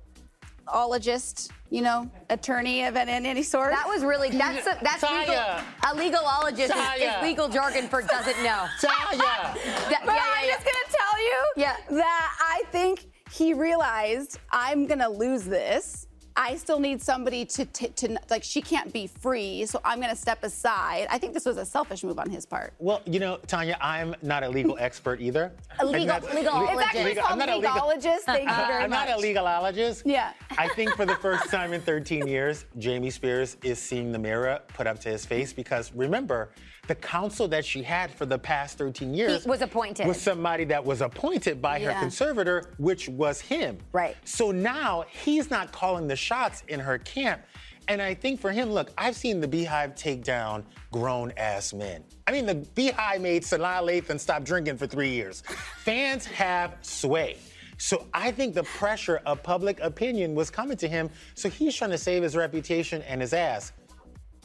ologist, 0.68 1.50
you 1.70 1.82
know, 1.82 2.10
attorney 2.28 2.84
of 2.84 2.96
any, 2.96 3.28
any 3.28 3.42
sort. 3.42 3.70
That 3.72 3.88
was 3.88 4.02
really 4.04 4.30
that's 4.30 4.66
a, 4.66 4.78
that's 4.82 5.02
legal. 5.02 5.34
Taya. 5.34 5.62
A 5.84 5.94
legalologist 5.96 6.70
is, 6.96 7.02
is 7.02 7.22
legal 7.22 7.48
jargon 7.48 7.88
for 7.88 8.02
doesn't 8.02 8.42
know. 8.42 8.66
Taya! 8.80 9.18
That- 9.90 10.02
But 10.04 10.14
yeah, 10.14 10.24
I'm 10.36 10.46
yeah, 10.46 10.54
just 10.54 10.64
gonna 10.64 10.88
tell 10.90 11.22
you 11.22 11.44
Yeah. 11.56 11.76
that 11.90 12.36
I 12.40 12.62
think 12.70 13.06
he 13.32 13.54
realized 13.54 14.38
I'm 14.52 14.86
gonna 14.86 15.08
lose 15.08 15.44
this. 15.44 16.06
I 16.36 16.56
still 16.56 16.78
need 16.80 17.02
somebody 17.02 17.44
to, 17.44 17.64
t- 17.66 17.88
to 17.88 18.18
like 18.30 18.42
she 18.44 18.62
can't 18.62 18.92
be 18.92 19.06
free, 19.06 19.66
so 19.66 19.80
I'm 19.84 20.00
gonna 20.00 20.16
step 20.16 20.42
aside. 20.44 21.06
I 21.10 21.18
think 21.18 21.34
this 21.34 21.44
was 21.44 21.56
a 21.56 21.64
selfish 21.66 22.04
move 22.04 22.18
on 22.18 22.30
his 22.30 22.46
part. 22.46 22.72
Well, 22.78 23.02
you 23.04 23.18
know, 23.20 23.38
Tanya, 23.46 23.76
I'm 23.80 24.14
not 24.22 24.42
a 24.42 24.48
legal 24.48 24.76
expert 24.78 25.20
either. 25.20 25.52
A 25.80 25.84
legal- 25.86 26.16
legalologist. 26.20 26.72
It's 26.72 26.82
actually 26.82 27.04
legal- 27.04 27.22
called 27.24 27.40
I'm 27.40 27.46
not 27.46 27.62
legalologist. 27.62 28.18
Thank 28.20 28.48
you 28.48 28.56
very 28.66 28.84
I'm 28.84 28.90
much. 28.90 29.08
not 29.08 29.18
a 29.18 29.22
legalologist. 29.22 30.02
Yeah. 30.06 30.32
I 30.56 30.68
think 30.68 30.94
for 30.94 31.04
the 31.04 31.16
first 31.22 31.50
time 31.50 31.72
in 31.72 31.80
13 31.80 32.26
years, 32.26 32.64
Jamie 32.78 33.10
Spears 33.10 33.56
is 33.62 33.78
seeing 33.80 34.12
the 34.12 34.18
mirror 34.18 34.60
put 34.68 34.86
up 34.86 34.98
to 35.00 35.08
his 35.08 35.26
face 35.26 35.52
because 35.52 35.92
remember, 35.94 36.50
the 36.90 36.94
counsel 36.96 37.46
that 37.46 37.64
she 37.64 37.84
had 37.84 38.10
for 38.10 38.26
the 38.26 38.36
past 38.36 38.76
13 38.76 39.14
years 39.14 39.46
was 39.46 39.62
appointed. 39.62 40.08
was 40.08 40.20
somebody 40.20 40.64
that 40.64 40.84
was 40.84 41.02
appointed 41.02 41.62
by 41.62 41.78
her 41.78 41.92
conservator, 42.00 42.74
which 42.78 43.08
was 43.08 43.40
him. 43.40 43.78
Right. 43.92 44.16
So 44.24 44.50
now 44.50 45.04
he's 45.08 45.52
not 45.52 45.70
calling 45.70 46.08
the 46.08 46.16
shots 46.16 46.64
in 46.66 46.80
her 46.80 46.98
camp. 46.98 47.42
And 47.86 48.02
I 48.02 48.12
think 48.12 48.40
for 48.40 48.50
him, 48.50 48.70
look, 48.72 48.90
I've 48.98 49.14
seen 49.14 49.40
the 49.40 49.46
Beehive 49.46 49.94
take 49.94 50.24
down 50.24 50.66
grown 50.90 51.32
ass 51.36 51.72
men. 51.72 52.02
I 52.26 52.32
mean, 52.32 52.44
the 52.44 52.56
Beehive 52.56 53.20
made 53.20 53.44
Sanaa 53.44 53.82
Lathan 53.84 54.18
stop 54.18 54.42
drinking 54.42 54.76
for 54.76 54.88
three 54.88 55.10
years. 55.10 55.44
Fans 55.84 56.26
have 56.26 56.76
sway. 56.82 57.36
So 57.78 58.08
I 58.12 58.32
think 58.32 58.56
the 58.56 58.64
pressure 58.64 59.20
of 59.26 59.44
public 59.44 59.78
opinion 59.78 60.34
was 60.34 60.50
coming 60.50 60.76
to 60.78 60.88
him. 60.88 61.08
So 61.36 61.48
he's 61.48 61.76
trying 61.76 61.90
to 61.90 61.98
save 61.98 62.24
his 62.24 62.34
reputation 62.34 63.00
and 63.02 63.20
his 63.20 63.32
ass. 63.32 63.74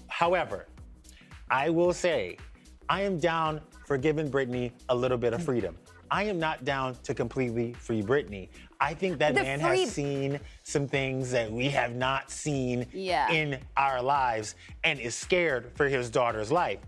However, 0.10 0.68
I 1.50 1.70
will 1.70 1.94
say, 1.94 2.38
I 2.90 3.02
am 3.02 3.20
down 3.20 3.62
for 3.86 3.98
giving 3.98 4.30
Britney 4.30 4.72
a 4.90 4.96
little 4.96 5.18
bit 5.18 5.34
of 5.34 5.42
mm. 5.42 5.46
freedom. 5.46 5.78
I 6.12 6.24
am 6.24 6.40
not 6.40 6.66
down 6.66 6.96
to 7.04 7.14
completely 7.14 7.74
free 7.74 8.02
Britney. 8.02 8.50
I 8.80 8.94
think 8.94 9.18
that 9.20 9.34
The 9.34 9.42
man 9.42 9.60
free- 9.60 9.82
has 9.82 9.92
seen 9.92 10.40
some 10.64 10.88
things 10.88 11.32
that 11.32 11.52
we 11.52 11.70
have 11.70 11.96
not 11.96 12.30
seen 12.30 12.86
Yeah. 12.94 13.32
in 13.32 13.60
our 13.76 14.02
lives 14.02 14.56
and 14.84 15.00
is 15.00 15.16
scared 15.16 15.72
for 15.76 15.88
his 15.88 16.10
daughter's 16.10 16.52
life. 16.52 16.80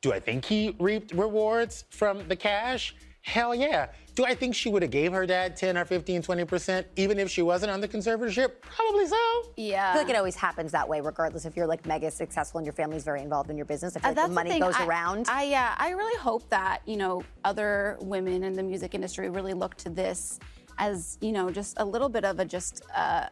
Do 0.00 0.12
I 0.12 0.20
think 0.20 0.44
he 0.44 0.74
reaped 0.78 1.12
rewards 1.12 1.84
from 1.90 2.26
the 2.28 2.36
cash? 2.36 2.94
Hell 3.22 3.54
yeah. 3.54 3.88
Do 4.14 4.24
I 4.24 4.34
think 4.34 4.54
she 4.54 4.68
would 4.68 4.82
have 4.82 4.92
gave 4.92 5.12
her 5.12 5.26
dad 5.26 5.56
10 5.56 5.76
or 5.76 5.84
15, 5.84 6.22
20% 6.22 6.84
even 6.96 7.18
if 7.18 7.28
she 7.28 7.42
wasn't 7.42 7.72
on 7.72 7.80
the 7.80 7.88
conservatorship? 7.88 8.60
Probably 8.60 9.06
so. 9.08 9.16
Yeah. 9.56 9.90
I 9.90 9.92
feel 9.94 10.02
like 10.02 10.10
it 10.10 10.16
always 10.16 10.36
happens 10.36 10.70
that 10.70 10.88
way, 10.88 11.00
regardless 11.00 11.44
if 11.46 11.56
you're 11.56 11.66
like 11.66 11.84
mega 11.84 12.10
successful 12.12 12.58
and 12.58 12.64
your 12.66 12.74
family's 12.74 13.02
very 13.02 13.22
involved 13.22 13.50
in 13.50 13.56
your 13.56 13.66
business. 13.66 13.96
I 13.96 14.00
feel 14.00 14.10
Uh, 14.10 14.14
like 14.14 14.22
the 14.24 14.28
the 14.28 14.34
money 14.34 14.50
thing. 14.50 14.60
goes 14.60 14.74
I- 14.76 14.86
around. 14.86 15.26
I 15.28 15.42
yeah, 15.44 15.74
I 15.78 15.90
really 15.90 16.16
hope 16.20 16.48
that 16.50 16.82
you 16.86 16.96
know 16.96 17.24
other 17.44 17.98
women 18.02 18.44
in 18.44 18.52
the 18.52 18.62
music 18.62 18.94
industry 18.94 19.28
really 19.30 19.52
look 19.52 19.74
to 19.78 19.90
this 19.90 20.38
as 20.78 21.18
you 21.20 21.32
know 21.32 21.50
just 21.50 21.74
a 21.80 21.84
little 21.84 22.08
bit 22.08 22.24
of 22.24 22.38
a 22.38 22.44
just 22.44 22.82
uh, 22.94 23.26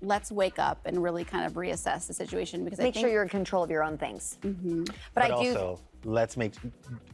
let's 0.00 0.30
wake 0.30 0.60
up 0.60 0.82
and 0.84 1.02
really 1.02 1.24
kind 1.24 1.44
of 1.44 1.54
reassess 1.54 2.06
the 2.06 2.14
situation 2.14 2.62
because 2.64 2.78
I 2.78 2.84
Make 2.84 2.94
think 2.94 3.04
sure 3.04 3.12
you're 3.12 3.24
in 3.24 3.28
control 3.28 3.64
of 3.64 3.70
your 3.70 3.82
own 3.82 3.98
things. 3.98 4.38
Mm-hmm. 4.42 4.84
But, 4.84 4.94
But 5.14 5.22
I 5.24 5.28
do. 5.28 5.34
also, 5.34 5.80
let's 6.04 6.36
make 6.36 6.54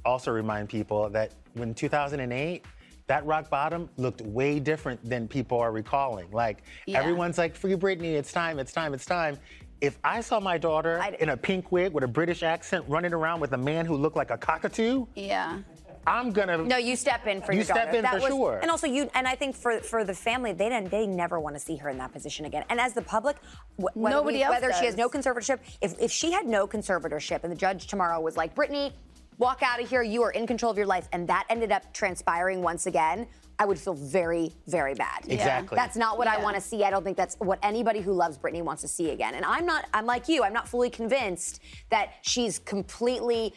also 0.04 0.30
remind 0.30 0.68
people 0.68 1.08
that 1.10 1.32
when 1.54 1.74
2008, 1.74 2.64
that 3.06 3.24
rock 3.26 3.50
bottom 3.50 3.88
looked 3.96 4.22
way 4.22 4.58
different 4.58 5.02
than 5.08 5.28
people 5.28 5.58
are 5.58 5.72
recalling. 5.72 6.30
Like 6.30 6.62
Yeah. 6.86 6.98
everyone's 6.98 7.38
like, 7.38 7.54
"Free 7.54 7.74
Britney! 7.74 8.14
It's 8.14 8.32
time! 8.32 8.58
It's 8.58 8.72
time! 8.72 8.94
It's 8.94 9.04
time!" 9.04 9.38
If 9.80 9.98
I 10.02 10.20
saw 10.22 10.40
my 10.40 10.56
daughter 10.56 10.98
I'd- 11.02 11.16
in 11.20 11.28
a 11.30 11.36
pink 11.36 11.70
wig 11.70 11.92
with 11.92 12.04
a 12.04 12.08
British 12.08 12.42
accent 12.42 12.84
running 12.88 13.12
around 13.12 13.40
with 13.40 13.52
a 13.52 13.58
man 13.58 13.84
who 13.84 13.96
looked 13.96 14.16
like 14.16 14.30
a 14.30 14.38
cockatoo, 14.38 15.06
yeah. 15.14 15.58
I'm 16.06 16.30
gonna. 16.32 16.58
No, 16.58 16.76
you 16.76 16.96
step 16.96 17.26
in 17.26 17.40
for 17.42 17.52
You 17.52 17.58
your 17.58 17.66
daughter. 17.66 17.80
step 17.90 17.94
in 17.94 18.04
for 18.06 18.18
was, 18.18 18.28
sure. 18.28 18.58
And 18.62 18.70
also, 18.70 18.86
you 18.86 19.10
and 19.14 19.26
I 19.26 19.34
think 19.34 19.54
for 19.56 19.80
for 19.80 20.04
the 20.04 20.14
family, 20.14 20.52
they 20.52 20.68
didn't, 20.68 20.90
they 20.90 21.06
never 21.06 21.40
want 21.40 21.56
to 21.56 21.60
see 21.60 21.76
her 21.76 21.88
in 21.88 21.98
that 21.98 22.12
position 22.12 22.44
again. 22.46 22.64
And 22.68 22.80
as 22.80 22.92
the 22.92 23.02
public, 23.02 23.36
wh- 23.76 23.96
whether, 23.96 24.16
Nobody 24.16 24.38
we- 24.38 24.42
else 24.42 24.54
whether 24.54 24.72
she 24.72 24.86
has 24.86 24.96
no 24.96 25.08
conservatorship, 25.08 25.58
if 25.80 25.94
if 26.00 26.10
she 26.10 26.32
had 26.32 26.46
no 26.46 26.66
conservatorship, 26.66 27.42
and 27.44 27.50
the 27.52 27.56
judge 27.56 27.86
tomorrow 27.86 28.20
was 28.20 28.36
like, 28.36 28.54
Britney, 28.54 28.92
walk 29.38 29.62
out 29.62 29.80
of 29.80 29.88
here, 29.88 30.02
you 30.02 30.22
are 30.22 30.30
in 30.32 30.46
control 30.46 30.70
of 30.70 30.76
your 30.78 30.86
life, 30.86 31.08
and 31.12 31.26
that 31.28 31.44
ended 31.50 31.72
up 31.72 31.92
transpiring 31.92 32.62
once 32.62 32.86
again. 32.86 33.26
I 33.56 33.66
would 33.66 33.78
feel 33.78 33.94
very, 33.94 34.52
very 34.66 34.94
bad. 34.94 35.26
Exactly. 35.28 35.76
That's 35.76 35.96
not 35.96 36.18
what 36.18 36.26
I 36.26 36.42
want 36.42 36.56
to 36.56 36.60
see. 36.60 36.82
I 36.82 36.90
don't 36.90 37.04
think 37.04 37.16
that's 37.16 37.36
what 37.38 37.60
anybody 37.62 38.00
who 38.00 38.12
loves 38.12 38.36
Britney 38.36 38.62
wants 38.62 38.82
to 38.82 38.88
see 38.88 39.10
again. 39.10 39.36
And 39.36 39.44
I'm 39.44 39.64
not, 39.64 39.84
I'm 39.94 40.06
like 40.06 40.28
you, 40.28 40.42
I'm 40.42 40.52
not 40.52 40.66
fully 40.66 40.90
convinced 40.90 41.60
that 41.90 42.14
she's 42.22 42.58
completely 42.58 43.54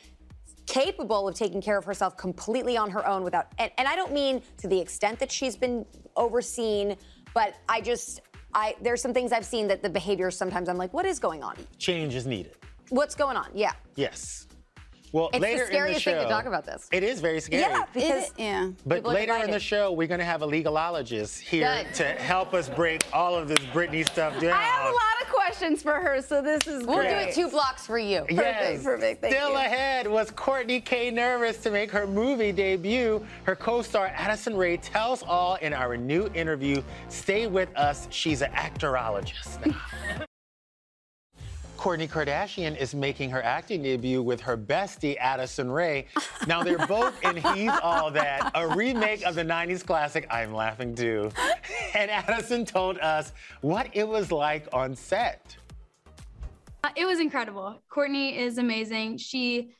capable 0.67 1.27
of 1.27 1.35
taking 1.35 1.61
care 1.61 1.77
of 1.77 1.85
herself 1.85 2.15
completely 2.17 2.77
on 2.77 2.89
her 2.91 3.07
own 3.07 3.23
without, 3.23 3.47
and, 3.57 3.71
and 3.77 3.87
I 3.87 3.95
don't 3.95 4.13
mean 4.13 4.41
to 4.57 4.67
the 4.67 4.79
extent 4.79 5.17
that 5.19 5.31
she's 5.31 5.55
been 5.55 5.85
overseen, 6.15 6.95
but 7.33 7.55
I 7.67 7.81
just, 7.81 8.21
I, 8.53 8.75
there's 8.81 9.01
some 9.01 9.13
things 9.13 9.31
I've 9.31 9.45
seen 9.45 9.67
that 9.69 9.81
the 9.81 9.89
behavior 9.89 10.29
sometimes 10.29 10.69
I'm 10.69 10.77
like, 10.77 10.93
what 10.93 11.05
is 11.05 11.19
going 11.19 11.43
on? 11.43 11.55
Change 11.79 12.13
is 12.15 12.27
needed. 12.27 12.55
What's 12.89 13.15
going 13.15 13.37
on? 13.37 13.47
Yeah. 13.53 13.71
Yes. 13.95 14.47
Well, 15.13 15.29
It's 15.29 15.37
the 15.37 15.41
later 15.41 15.53
in 15.53 15.59
the 15.59 15.65
scariest 15.67 16.03
thing 16.05 16.15
show, 16.15 16.23
to 16.23 16.29
talk 16.29 16.45
about 16.45 16.65
this. 16.65 16.89
It 16.91 17.01
is 17.01 17.21
very 17.21 17.39
scary. 17.39 17.61
Yeah, 17.61 17.85
because 17.93 18.25
It- 18.25 18.33
yeah. 18.37 18.71
But 18.85 19.03
later 19.05 19.35
in 19.37 19.51
the 19.51 19.59
show, 19.59 19.91
we're 19.93 20.07
going 20.07 20.19
to 20.19 20.25
have 20.25 20.41
a 20.41 20.47
legalologist 20.47 21.39
here 21.39 21.83
Good. 21.85 21.95
to 21.95 22.03
help 22.03 22.53
us 22.53 22.67
break 22.69 23.03
all 23.13 23.33
of 23.33 23.47
this 23.47 23.59
Britney 23.73 24.05
stuff 24.05 24.33
down. 24.41 24.51
I 24.51 24.61
have 24.63 24.91
a 24.91 24.93
lot 24.93 25.16
of 25.16 25.16
questions 25.27 25.81
for 25.81 25.93
her, 25.93 26.21
so 26.21 26.41
this 26.41 26.67
is 26.67 26.85
we'll 26.85 26.97
great. 26.97 27.09
do 27.09 27.29
it 27.29 27.35
two 27.35 27.49
blocks 27.49 27.85
for 27.85 27.97
you. 27.97 28.25
Yes. 28.29 28.83
perfect, 28.83 29.21
thank 29.21 29.33
Still 29.35 29.51
you. 29.51 29.57
ahead 29.57 30.07
was 30.07 30.31
Kourtney 30.31 30.83
K. 30.83 31.11
nervous 31.11 31.57
to 31.57 31.71
make 31.71 31.91
her 31.91 32.05
movie 32.07 32.51
debut. 32.51 33.25
Her 33.43 33.55
co-star 33.55 34.07
Addison 34.15 34.55
Rae 34.55 34.77
tells 34.77 35.23
all 35.23 35.55
in 35.55 35.73
our 35.73 35.97
new 35.97 36.29
interview. 36.33 36.81
Stay 37.09 37.47
with 37.47 37.75
us. 37.75 38.07
She's 38.11 38.41
an 38.41 38.51
actorologist. 38.51 39.73
Kourtney 41.77 42.09
Kardashian 42.09 42.75
is 42.75 42.95
making 42.95 43.29
her 43.29 43.41
acting 43.43 43.83
debut 43.83 44.21
with 44.21 44.41
her 44.41 44.57
bestie 44.57 45.15
Addison 45.19 45.69
Rae. 45.69 46.07
Now 46.47 46.63
they're 46.63 46.85
both 46.87 47.13
in 47.23 47.37
He's 47.37 47.71
All 47.83 48.09
That, 48.11 48.51
a 48.55 48.67
remake 48.67 49.23
of 49.25 49.35
the 49.35 49.43
90s 49.43 49.85
classic 49.85 50.27
I'm 50.31 50.53
Laughing 50.53 50.95
Too. 50.95 51.31
And 51.93 52.09
Addison 52.09 52.65
told 52.65 52.97
us 52.99 53.31
what 53.61 53.89
it 53.93 54.07
was 54.07 54.31
like 54.31 54.67
on 54.73 54.95
set. 54.95 55.55
Uh, 56.83 56.89
It 56.95 57.05
was 57.05 57.19
incredible. 57.19 57.79
Kourtney 57.91 58.35
is 58.37 58.57
amazing. 58.57 59.17
She 59.17 59.71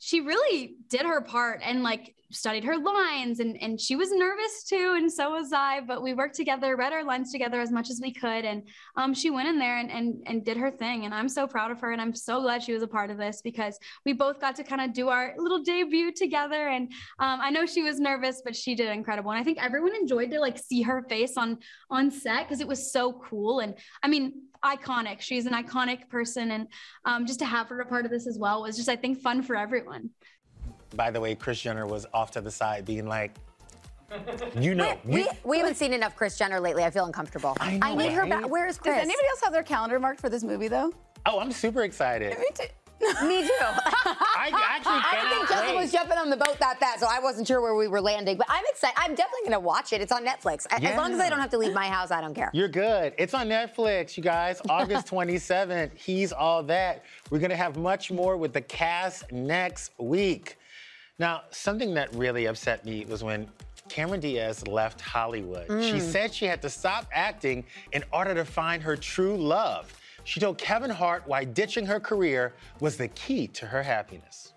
she 0.00 0.20
really 0.20 0.76
did 0.88 1.02
her 1.02 1.20
part 1.20 1.60
and 1.64 1.82
like 1.82 2.14
studied 2.30 2.64
her 2.64 2.76
lines 2.76 3.40
and 3.40 3.60
and 3.62 3.80
she 3.80 3.96
was 3.96 4.10
nervous 4.12 4.62
too 4.64 4.94
and 4.96 5.10
so 5.10 5.30
was 5.30 5.52
I 5.52 5.80
but 5.80 6.02
we 6.02 6.12
worked 6.12 6.34
together 6.34 6.76
read 6.76 6.92
our 6.92 7.02
lines 7.02 7.32
together 7.32 7.60
as 7.60 7.72
much 7.72 7.88
as 7.88 8.00
we 8.02 8.12
could 8.12 8.44
and 8.44 8.62
um, 8.96 9.14
she 9.14 9.30
went 9.30 9.48
in 9.48 9.58
there 9.58 9.78
and, 9.78 9.90
and 9.90 10.22
and 10.26 10.44
did 10.44 10.58
her 10.58 10.70
thing 10.70 11.06
and 11.06 11.14
I'm 11.14 11.28
so 11.28 11.46
proud 11.46 11.70
of 11.70 11.80
her 11.80 11.92
and 11.92 12.02
I'm 12.02 12.14
so 12.14 12.42
glad 12.42 12.62
she 12.62 12.74
was 12.74 12.82
a 12.82 12.86
part 12.86 13.10
of 13.10 13.16
this 13.16 13.40
because 13.42 13.78
we 14.04 14.12
both 14.12 14.40
got 14.40 14.56
to 14.56 14.64
kind 14.64 14.82
of 14.82 14.92
do 14.92 15.08
our 15.08 15.34
little 15.38 15.62
debut 15.62 16.12
together 16.12 16.68
and 16.68 16.92
um, 17.18 17.40
I 17.40 17.50
know 17.50 17.64
she 17.64 17.82
was 17.82 17.98
nervous 17.98 18.42
but 18.44 18.54
she 18.54 18.74
did 18.74 18.90
incredible 18.90 19.30
and 19.30 19.40
I 19.40 19.44
think 19.44 19.62
everyone 19.62 19.96
enjoyed 19.96 20.30
to 20.32 20.40
like 20.40 20.58
see 20.58 20.82
her 20.82 21.06
face 21.08 21.36
on 21.38 21.58
on 21.90 22.10
set 22.10 22.46
because 22.46 22.60
it 22.60 22.68
was 22.68 22.92
so 22.92 23.12
cool 23.12 23.60
and 23.60 23.74
I 24.02 24.08
mean 24.08 24.42
iconic 24.64 25.20
she's 25.20 25.46
an 25.46 25.52
iconic 25.52 26.08
person 26.08 26.50
and 26.50 26.66
um, 27.04 27.24
just 27.24 27.38
to 27.38 27.46
have 27.46 27.68
her 27.68 27.80
a 27.80 27.86
part 27.86 28.04
of 28.04 28.10
this 28.10 28.26
as 28.26 28.38
well 28.38 28.62
was 28.62 28.76
just 28.76 28.88
I 28.88 28.96
think 28.96 29.20
fun 29.20 29.42
for 29.42 29.56
everyone. 29.56 30.10
By 30.94 31.10
the 31.10 31.20
way, 31.20 31.34
Kris 31.34 31.60
Jenner 31.60 31.86
was 31.86 32.06
off 32.14 32.30
to 32.32 32.40
the 32.40 32.50
side 32.50 32.84
being 32.84 33.06
like, 33.06 33.34
you 34.58 34.74
know, 34.74 34.96
We, 35.04 35.22
you- 35.24 35.28
we 35.44 35.58
haven't 35.58 35.76
seen 35.76 35.92
enough 35.92 36.16
Kris 36.16 36.38
Jenner 36.38 36.60
lately. 36.60 36.82
I 36.84 36.90
feel 36.90 37.04
uncomfortable. 37.04 37.56
I 37.60 37.76
know, 37.76 37.94
need 37.94 38.12
her 38.12 38.26
back. 38.26 38.48
Where 38.48 38.66
is 38.66 38.76
Does 38.76 38.82
Kris? 38.82 38.96
anybody 38.96 39.28
else 39.28 39.40
have 39.44 39.52
their 39.52 39.62
calendar 39.62 40.00
marked 40.00 40.20
for 40.20 40.28
this 40.30 40.42
movie, 40.42 40.68
though? 40.68 40.92
oh, 41.26 41.40
I'm 41.40 41.52
super 41.52 41.82
excited. 41.82 42.38
Me 42.38 42.46
too. 42.54 42.64
Me 43.26 43.42
too. 43.42 43.48
I 43.60 44.50
actually 44.52 44.92
I 44.94 45.18
didn't 45.20 45.30
think 45.36 45.48
Justin 45.50 45.74
wait. 45.76 45.82
was 45.82 45.92
jumping 45.92 46.18
on 46.18 46.30
the 46.30 46.36
boat 46.36 46.56
that 46.58 46.80
fast, 46.80 46.98
so 47.00 47.06
I 47.08 47.20
wasn't 47.20 47.46
sure 47.46 47.60
where 47.60 47.74
we 47.76 47.86
were 47.86 48.00
landing. 48.00 48.36
But 48.36 48.46
I'm 48.48 48.64
excited. 48.70 48.96
I'm 48.98 49.14
definitely 49.14 49.42
going 49.42 49.52
to 49.52 49.60
watch 49.60 49.92
it. 49.92 50.00
It's 50.00 50.10
on 50.10 50.24
Netflix. 50.26 50.66
A- 50.66 50.82
As 50.82 50.96
long 50.96 51.12
as 51.12 51.20
I 51.20 51.28
don't 51.28 51.38
have 51.38 51.50
to 51.50 51.58
leave 51.58 51.74
my 51.74 51.86
house, 51.86 52.10
I 52.10 52.20
don't 52.20 52.34
care. 52.34 52.50
You're 52.54 52.66
good. 52.68 53.14
It's 53.18 53.34
on 53.34 53.48
Netflix, 53.48 54.16
you 54.16 54.22
guys. 54.24 54.60
August 54.68 55.06
27th. 55.10 55.96
He's 55.96 56.32
all 56.32 56.62
that. 56.64 57.04
We're 57.30 57.38
going 57.38 57.50
to 57.50 57.56
have 57.56 57.76
much 57.76 58.10
more 58.10 58.36
with 58.36 58.52
the 58.52 58.62
cast 58.62 59.30
next 59.30 59.92
week. 59.98 60.56
Now, 61.18 61.42
something 61.50 61.94
that 61.94 62.14
really 62.14 62.46
upset 62.46 62.84
me 62.84 63.04
was 63.04 63.24
when 63.24 63.48
Cameron 63.88 64.20
Diaz 64.20 64.66
left 64.68 65.00
Hollywood. 65.00 65.66
She 65.82 65.98
said 65.98 66.32
she 66.32 66.44
had 66.44 66.62
to 66.62 66.70
stop 66.70 67.06
acting 67.12 67.64
in 67.92 68.04
order 68.12 68.34
to 68.34 68.44
find 68.44 68.82
her 68.82 68.96
true 68.96 69.36
love. 69.36 69.92
She 70.24 70.38
told 70.40 70.58
Kevin 70.58 70.90
Hart 70.90 71.22
why 71.26 71.44
ditching 71.44 71.86
her 71.86 71.98
career 71.98 72.54
was 72.80 72.96
the 72.96 73.08
key 73.08 73.48
to 73.48 73.66
her 73.66 73.82
happiness. 73.82 74.52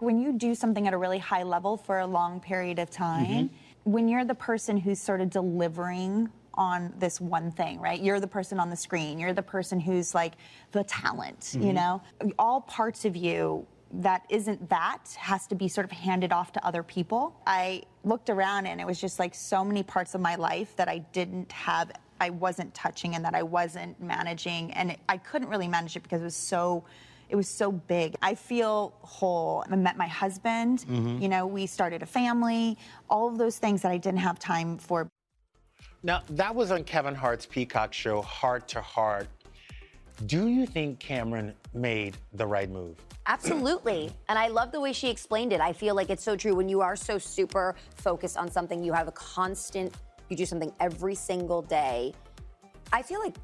when 0.00 0.20
you 0.20 0.32
do 0.32 0.54
something 0.54 0.86
at 0.86 0.94
a 0.94 0.96
really 0.96 1.18
high 1.18 1.42
level 1.42 1.76
for 1.76 1.98
a 1.98 2.06
long 2.06 2.38
period 2.40 2.78
of 2.78 2.88
time, 2.88 3.26
Mm-hmm. 3.26 3.90
when 3.92 4.08
you're 4.08 4.24
the 4.24 4.34
person 4.34 4.76
who's 4.76 5.00
sort 5.00 5.20
of 5.20 5.28
delivering 5.28 6.28
on 6.54 6.92
this 6.98 7.20
one 7.20 7.50
thing, 7.50 7.80
right? 7.80 8.00
You're 8.00 8.20
the 8.20 8.26
person 8.28 8.60
on 8.60 8.70
the 8.70 8.76
screen, 8.76 9.18
you're 9.18 9.32
the 9.32 9.42
person 9.42 9.78
who's 9.80 10.14
like 10.14 10.34
the 10.72 10.84
talent, 10.84 11.40
Mm-hmm. 11.40 11.62
you 11.66 11.72
know? 11.72 12.00
All 12.38 12.60
parts 12.62 13.04
of 13.04 13.16
you 13.16 13.66
that 13.92 14.22
isn't 14.28 14.68
that 14.68 15.16
has 15.18 15.46
to 15.46 15.54
be 15.54 15.68
sort 15.68 15.84
of 15.84 15.90
handed 15.90 16.32
off 16.32 16.52
to 16.52 16.64
other 16.64 16.82
people. 16.82 17.34
I 17.46 17.82
looked 18.04 18.30
around 18.30 18.66
and 18.66 18.80
it 18.80 18.86
was 18.86 19.00
just 19.00 19.18
like 19.18 19.34
so 19.34 19.64
many 19.64 19.82
parts 19.82 20.14
of 20.14 20.20
my 20.20 20.34
life 20.34 20.76
that 20.76 20.88
I 20.88 20.98
didn't 20.98 21.50
have 21.52 21.90
I 22.20 22.30
wasn't 22.30 22.74
touching 22.74 23.14
and 23.14 23.24
that 23.24 23.34
I 23.34 23.42
wasn't 23.42 24.00
managing 24.00 24.72
and 24.72 24.92
it, 24.92 25.00
I 25.08 25.16
couldn't 25.16 25.48
really 25.48 25.68
manage 25.68 25.96
it 25.96 26.02
because 26.02 26.20
it 26.20 26.24
was 26.24 26.36
so 26.36 26.84
it 27.28 27.36
was 27.36 27.48
so 27.48 27.70
big. 27.70 28.16
I 28.22 28.34
feel 28.34 28.94
whole. 29.02 29.64
I 29.70 29.76
met 29.76 29.98
my 29.98 30.06
husband, 30.06 30.80
mm-hmm. 30.80 31.20
you 31.20 31.28
know, 31.28 31.46
we 31.46 31.66
started 31.66 32.02
a 32.02 32.06
family, 32.06 32.78
all 33.10 33.28
of 33.28 33.36
those 33.36 33.58
things 33.58 33.82
that 33.82 33.92
I 33.92 33.98
didn't 33.98 34.20
have 34.20 34.38
time 34.38 34.78
for 34.78 35.08
Now, 36.02 36.22
that 36.30 36.54
was 36.54 36.70
on 36.70 36.84
Kevin 36.84 37.14
Hart's 37.14 37.46
Peacock 37.46 37.92
show, 37.92 38.22
Hart 38.22 38.68
to 38.68 38.80
Hart. 38.80 39.28
Do 40.26 40.48
you 40.48 40.66
think 40.66 40.98
Cameron 40.98 41.54
made 41.72 42.16
the 42.32 42.46
right 42.46 42.68
move? 42.68 42.96
Absolutely. 43.26 44.10
And 44.28 44.36
I 44.38 44.48
love 44.48 44.72
the 44.72 44.80
way 44.80 44.92
she 44.92 45.08
explained 45.08 45.52
it. 45.52 45.60
I 45.60 45.72
feel 45.72 45.94
like 45.94 46.10
it's 46.10 46.24
so 46.24 46.34
true. 46.34 46.56
When 46.56 46.68
you 46.68 46.80
are 46.80 46.96
so 46.96 47.18
super 47.18 47.76
focused 47.94 48.36
on 48.36 48.50
something, 48.50 48.82
you 48.82 48.92
have 48.92 49.06
a 49.06 49.12
constant, 49.12 49.94
you 50.28 50.36
do 50.36 50.44
something 50.44 50.72
every 50.80 51.14
single 51.14 51.62
day. 51.62 52.14
I 52.92 53.02
feel 53.02 53.20
like 53.20 53.36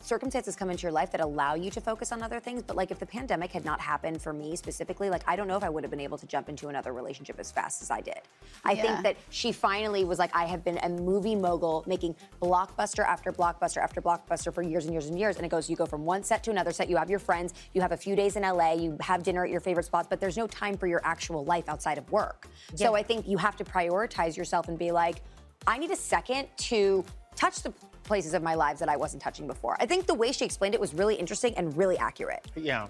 circumstances 0.00 0.56
come 0.56 0.70
into 0.70 0.82
your 0.82 0.92
life 0.92 1.10
that 1.12 1.20
allow 1.20 1.54
you 1.54 1.70
to 1.70 1.80
focus 1.80 2.12
on 2.12 2.22
other 2.22 2.40
things. 2.40 2.62
But 2.62 2.76
like 2.76 2.90
if 2.90 2.98
the 2.98 3.06
pandemic 3.06 3.52
had 3.52 3.64
not 3.64 3.80
happened 3.80 4.20
for 4.20 4.32
me 4.32 4.56
specifically, 4.56 5.10
like 5.10 5.22
I 5.26 5.36
don't 5.36 5.46
know 5.46 5.56
if 5.56 5.62
I 5.62 5.68
would 5.68 5.84
have 5.84 5.90
been 5.90 6.00
able 6.00 6.18
to 6.18 6.26
jump 6.26 6.48
into 6.48 6.68
another 6.68 6.92
relationship 6.92 7.38
as 7.38 7.50
fast 7.50 7.82
as 7.82 7.90
I 7.90 8.00
did. 8.00 8.20
I 8.64 8.72
Yeah. 8.72 8.82
think 8.82 9.02
that 9.02 9.16
she 9.30 9.52
finally 9.52 10.04
was 10.04 10.18
like, 10.18 10.34
I 10.34 10.46
have 10.46 10.64
been 10.64 10.78
a 10.82 10.88
movie 10.88 11.36
mogul 11.36 11.84
making 11.86 12.16
blockbuster 12.40 13.04
after 13.06 13.32
blockbuster 13.32 13.78
after 13.78 14.00
blockbuster 14.00 14.52
for 14.52 14.62
years 14.62 14.84
and 14.84 14.94
years 14.94 15.06
and 15.06 15.18
years. 15.18 15.36
And 15.36 15.44
it 15.44 15.50
goes, 15.50 15.68
you 15.68 15.76
go 15.76 15.86
from 15.86 16.04
one 16.04 16.22
set 16.22 16.42
to 16.44 16.50
another 16.50 16.72
set, 16.72 16.88
you 16.88 16.96
have 16.96 17.10
your 17.10 17.18
friends, 17.18 17.54
you 17.74 17.80
have 17.80 17.92
a 17.92 17.96
few 17.96 18.16
days 18.16 18.36
in 18.36 18.42
LA, 18.42 18.72
you 18.72 18.96
have 19.00 19.22
dinner 19.22 19.44
at 19.44 19.50
your 19.50 19.60
favorite 19.60 19.86
spots, 19.86 20.06
but 20.08 20.20
there's 20.20 20.36
no 20.36 20.46
time 20.46 20.76
for 20.76 20.86
your 20.86 21.00
actual 21.04 21.44
life 21.44 21.68
outside 21.68 21.98
of 21.98 22.10
work. 22.10 22.48
So 22.74 22.94
I 22.94 23.02
think 23.02 23.28
you 23.28 23.36
have 23.36 23.56
to 23.56 23.64
prioritize 23.64 24.36
yourself 24.36 24.68
and 24.68 24.78
be 24.78 24.90
like, 24.90 25.22
I 25.66 25.76
need 25.76 25.90
a 25.90 25.96
second 25.96 26.48
to 26.56 27.04
touch 27.36 27.62
the 27.62 27.72
places 28.10 28.34
of 28.34 28.42
my 28.42 28.54
lives 28.54 28.80
that 28.80 28.88
I 28.88 28.96
wasn't 28.96 29.22
touching 29.22 29.46
before. 29.46 29.76
I 29.78 29.86
think 29.86 30.08
the 30.08 30.14
way 30.14 30.32
she 30.32 30.44
explained 30.44 30.74
it 30.74 30.80
was 30.80 30.92
really 30.92 31.14
interesting 31.14 31.54
and 31.54 31.76
really 31.76 31.96
accurate. 31.96 32.44
Yeah. 32.56 32.88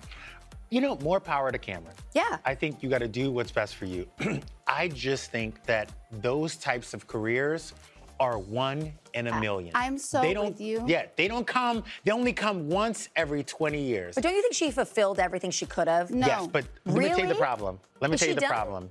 You 0.70 0.80
know, 0.80 0.96
more 1.02 1.20
power 1.20 1.52
to 1.52 1.58
Cameron. 1.58 1.94
Yeah. 2.14 2.38
I 2.46 2.54
think 2.54 2.82
you 2.82 2.88
got 2.88 3.00
to 3.00 3.06
do 3.08 3.30
what's 3.30 3.50
best 3.50 3.76
for 3.76 3.84
you. 3.84 4.06
I 4.66 4.88
just 4.88 5.30
think 5.30 5.62
that 5.66 5.90
those 6.10 6.56
types 6.56 6.94
of 6.94 7.06
careers 7.06 7.74
are 8.18 8.38
one 8.38 8.94
in 9.12 9.26
a 9.26 9.40
million. 9.40 9.72
I'm 9.74 9.98
so 9.98 10.22
they 10.22 10.32
don't, 10.32 10.52
with 10.52 10.60
you. 10.62 10.82
Yeah, 10.86 11.04
they 11.16 11.28
don't 11.28 11.46
come, 11.46 11.84
they 12.04 12.12
only 12.12 12.32
come 12.32 12.70
once 12.70 13.10
every 13.14 13.44
20 13.44 13.78
years. 13.78 14.14
But 14.14 14.24
don't 14.24 14.34
you 14.34 14.40
think 14.40 14.54
she 14.54 14.70
fulfilled 14.70 15.20
everything 15.20 15.50
she 15.50 15.66
could 15.66 15.86
have? 15.86 16.10
No. 16.10 16.26
Yes, 16.26 16.46
but 16.46 16.64
let 16.86 16.96
me 16.96 17.08
tell 17.08 17.18
you 17.18 17.26
the 17.26 17.34
problem. 17.34 17.78
Let 18.00 18.10
me 18.10 18.14
Is 18.14 18.20
tell 18.20 18.30
you 18.30 18.34
the 18.36 18.40
done? 18.40 18.50
problem. 18.50 18.90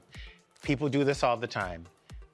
People 0.62 0.90
do 0.90 1.04
this 1.04 1.24
all 1.24 1.38
the 1.38 1.48
time. 1.48 1.88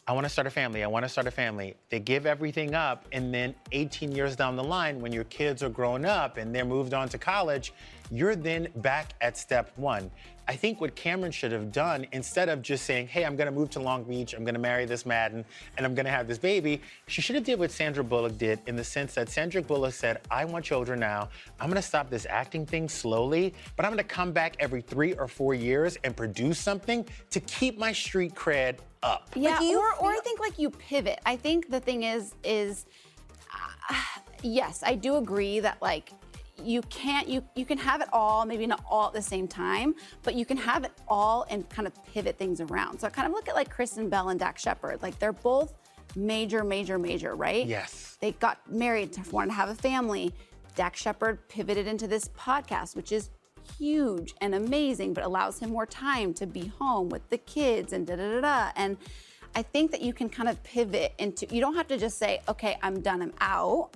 I 0.07 0.13
want 0.13 0.25
to 0.25 0.29
start 0.29 0.45
a 0.45 0.51
family. 0.51 0.83
I 0.83 0.87
want 0.87 1.03
to 1.03 1.09
start 1.09 1.25
a 1.25 1.31
family. 1.31 1.75
They 1.89 1.99
give 1.99 2.27
everything 2.27 2.75
up, 2.75 3.07
and 3.11 3.33
then 3.33 3.55
18 3.71 4.11
years 4.11 4.35
down 4.35 4.55
the 4.55 4.63
line, 4.63 4.99
when 4.99 5.11
your 5.11 5.23
kids 5.23 5.63
are 5.63 5.69
grown 5.69 6.05
up 6.05 6.37
and 6.37 6.53
they're 6.53 6.63
moved 6.63 6.93
on 6.93 7.09
to 7.09 7.17
college, 7.17 7.73
you're 8.11 8.35
then 8.35 8.67
back 8.75 9.13
at 9.21 9.35
step 9.35 9.71
one. 9.77 10.11
I 10.47 10.55
think 10.55 10.79
what 10.79 10.95
Cameron 10.95 11.31
should 11.31 11.51
have 11.51 11.71
done, 11.71 12.05
instead 12.11 12.49
of 12.49 12.61
just 12.61 12.85
saying, 12.85 13.07
"Hey, 13.07 13.25
I'm 13.25 13.35
going 13.35 13.47
to 13.47 13.51
move 13.51 13.71
to 13.71 13.79
Long 13.79 14.03
Beach. 14.03 14.35
I'm 14.35 14.43
going 14.43 14.53
to 14.53 14.59
marry 14.59 14.85
this 14.85 15.07
Madden, 15.07 15.43
and 15.75 15.87
I'm 15.87 15.95
going 15.95 16.05
to 16.05 16.11
have 16.11 16.27
this 16.27 16.37
baby," 16.37 16.81
she 17.07 17.23
should 17.23 17.33
have 17.33 17.43
did 17.43 17.57
what 17.57 17.71
Sandra 17.71 18.03
Bullock 18.03 18.37
did, 18.37 18.59
in 18.67 18.75
the 18.75 18.83
sense 18.83 19.15
that 19.15 19.27
Sandra 19.29 19.63
Bullock 19.63 19.95
said, 19.95 20.21
"I 20.29 20.45
want 20.45 20.63
children 20.63 20.99
now. 20.99 21.29
I'm 21.59 21.67
going 21.67 21.81
to 21.81 21.87
stop 21.87 22.11
this 22.11 22.27
acting 22.29 22.67
thing 22.67 22.89
slowly, 22.89 23.55
but 23.75 23.87
I'm 23.87 23.91
going 23.91 24.07
to 24.07 24.15
come 24.15 24.31
back 24.31 24.55
every 24.59 24.83
three 24.83 25.13
or 25.13 25.27
four 25.27 25.55
years 25.55 25.97
and 26.03 26.15
produce 26.15 26.59
something 26.59 27.07
to 27.31 27.39
keep 27.39 27.79
my 27.79 27.91
street 27.91 28.35
cred 28.35 28.77
up." 29.05 29.29
Yeah, 29.35 29.59
do 29.59 29.65
you 29.65 29.79
or, 29.79 29.93
or 29.99 30.11
I 30.11 30.19
think 30.23 30.39
like 30.39 30.57
you 30.59 30.69
pivot. 30.69 31.19
I 31.25 31.35
think 31.35 31.69
the 31.69 31.79
thing 31.79 32.03
is, 32.03 32.33
is 32.43 32.85
uh, 33.89 33.95
yes, 34.41 34.83
I 34.85 34.95
do 34.95 35.17
agree 35.17 35.59
that 35.59 35.81
like 35.81 36.11
you 36.63 36.81
can't 36.83 37.27
you 37.27 37.43
you 37.55 37.65
can 37.65 37.77
have 37.77 38.01
it 38.01 38.07
all, 38.13 38.45
maybe 38.45 38.65
not 38.65 38.83
all 38.89 39.07
at 39.07 39.13
the 39.13 39.21
same 39.21 39.47
time, 39.47 39.95
but 40.23 40.35
you 40.35 40.45
can 40.45 40.57
have 40.57 40.83
it 40.83 40.91
all 41.07 41.45
and 41.49 41.67
kind 41.69 41.87
of 41.87 41.93
pivot 42.05 42.37
things 42.37 42.61
around. 42.61 42.99
So 42.99 43.07
I 43.07 43.09
kind 43.09 43.27
of 43.27 43.33
look 43.33 43.47
at 43.47 43.55
like 43.55 43.69
Kristen 43.69 44.09
Bell 44.09 44.29
and 44.29 44.39
Dax 44.39 44.61
Shepard. 44.61 45.01
Like 45.01 45.19
they're 45.19 45.33
both 45.33 45.73
major, 46.15 46.63
major, 46.63 46.97
major, 46.97 47.35
right? 47.35 47.65
Yes. 47.65 48.17
They 48.21 48.31
got 48.33 48.59
married, 48.71 49.15
wanted 49.31 49.49
to 49.49 49.53
have 49.53 49.69
a 49.69 49.75
family. 49.75 50.33
Dax 50.75 51.01
Shepard 51.01 51.47
pivoted 51.47 51.87
into 51.87 52.07
this 52.07 52.29
podcast, 52.29 52.95
which 52.95 53.11
is 53.11 53.29
huge 53.77 54.33
and 54.41 54.55
amazing, 54.55 55.13
but 55.13 55.23
allows 55.23 55.59
him 55.59 55.71
more 55.71 55.85
time 55.85 56.33
to 56.35 56.45
be 56.45 56.67
home 56.79 57.09
with 57.09 57.29
the 57.29 57.37
kids 57.37 57.93
and 57.93 58.05
da 58.07 58.15
da 58.15 58.31
da 58.33 58.41
da. 58.41 58.71
And 58.75 58.97
I 59.55 59.61
think 59.61 59.91
that 59.91 60.01
you 60.01 60.13
can 60.13 60.29
kind 60.29 60.49
of 60.49 60.61
pivot 60.63 61.13
into, 61.17 61.47
you 61.53 61.61
don't 61.61 61.75
have 61.75 61.87
to 61.87 61.97
just 61.97 62.17
say, 62.17 62.41
okay, 62.49 62.77
I'm 62.81 63.01
done, 63.01 63.21
I'm 63.21 63.33
out. 63.39 63.91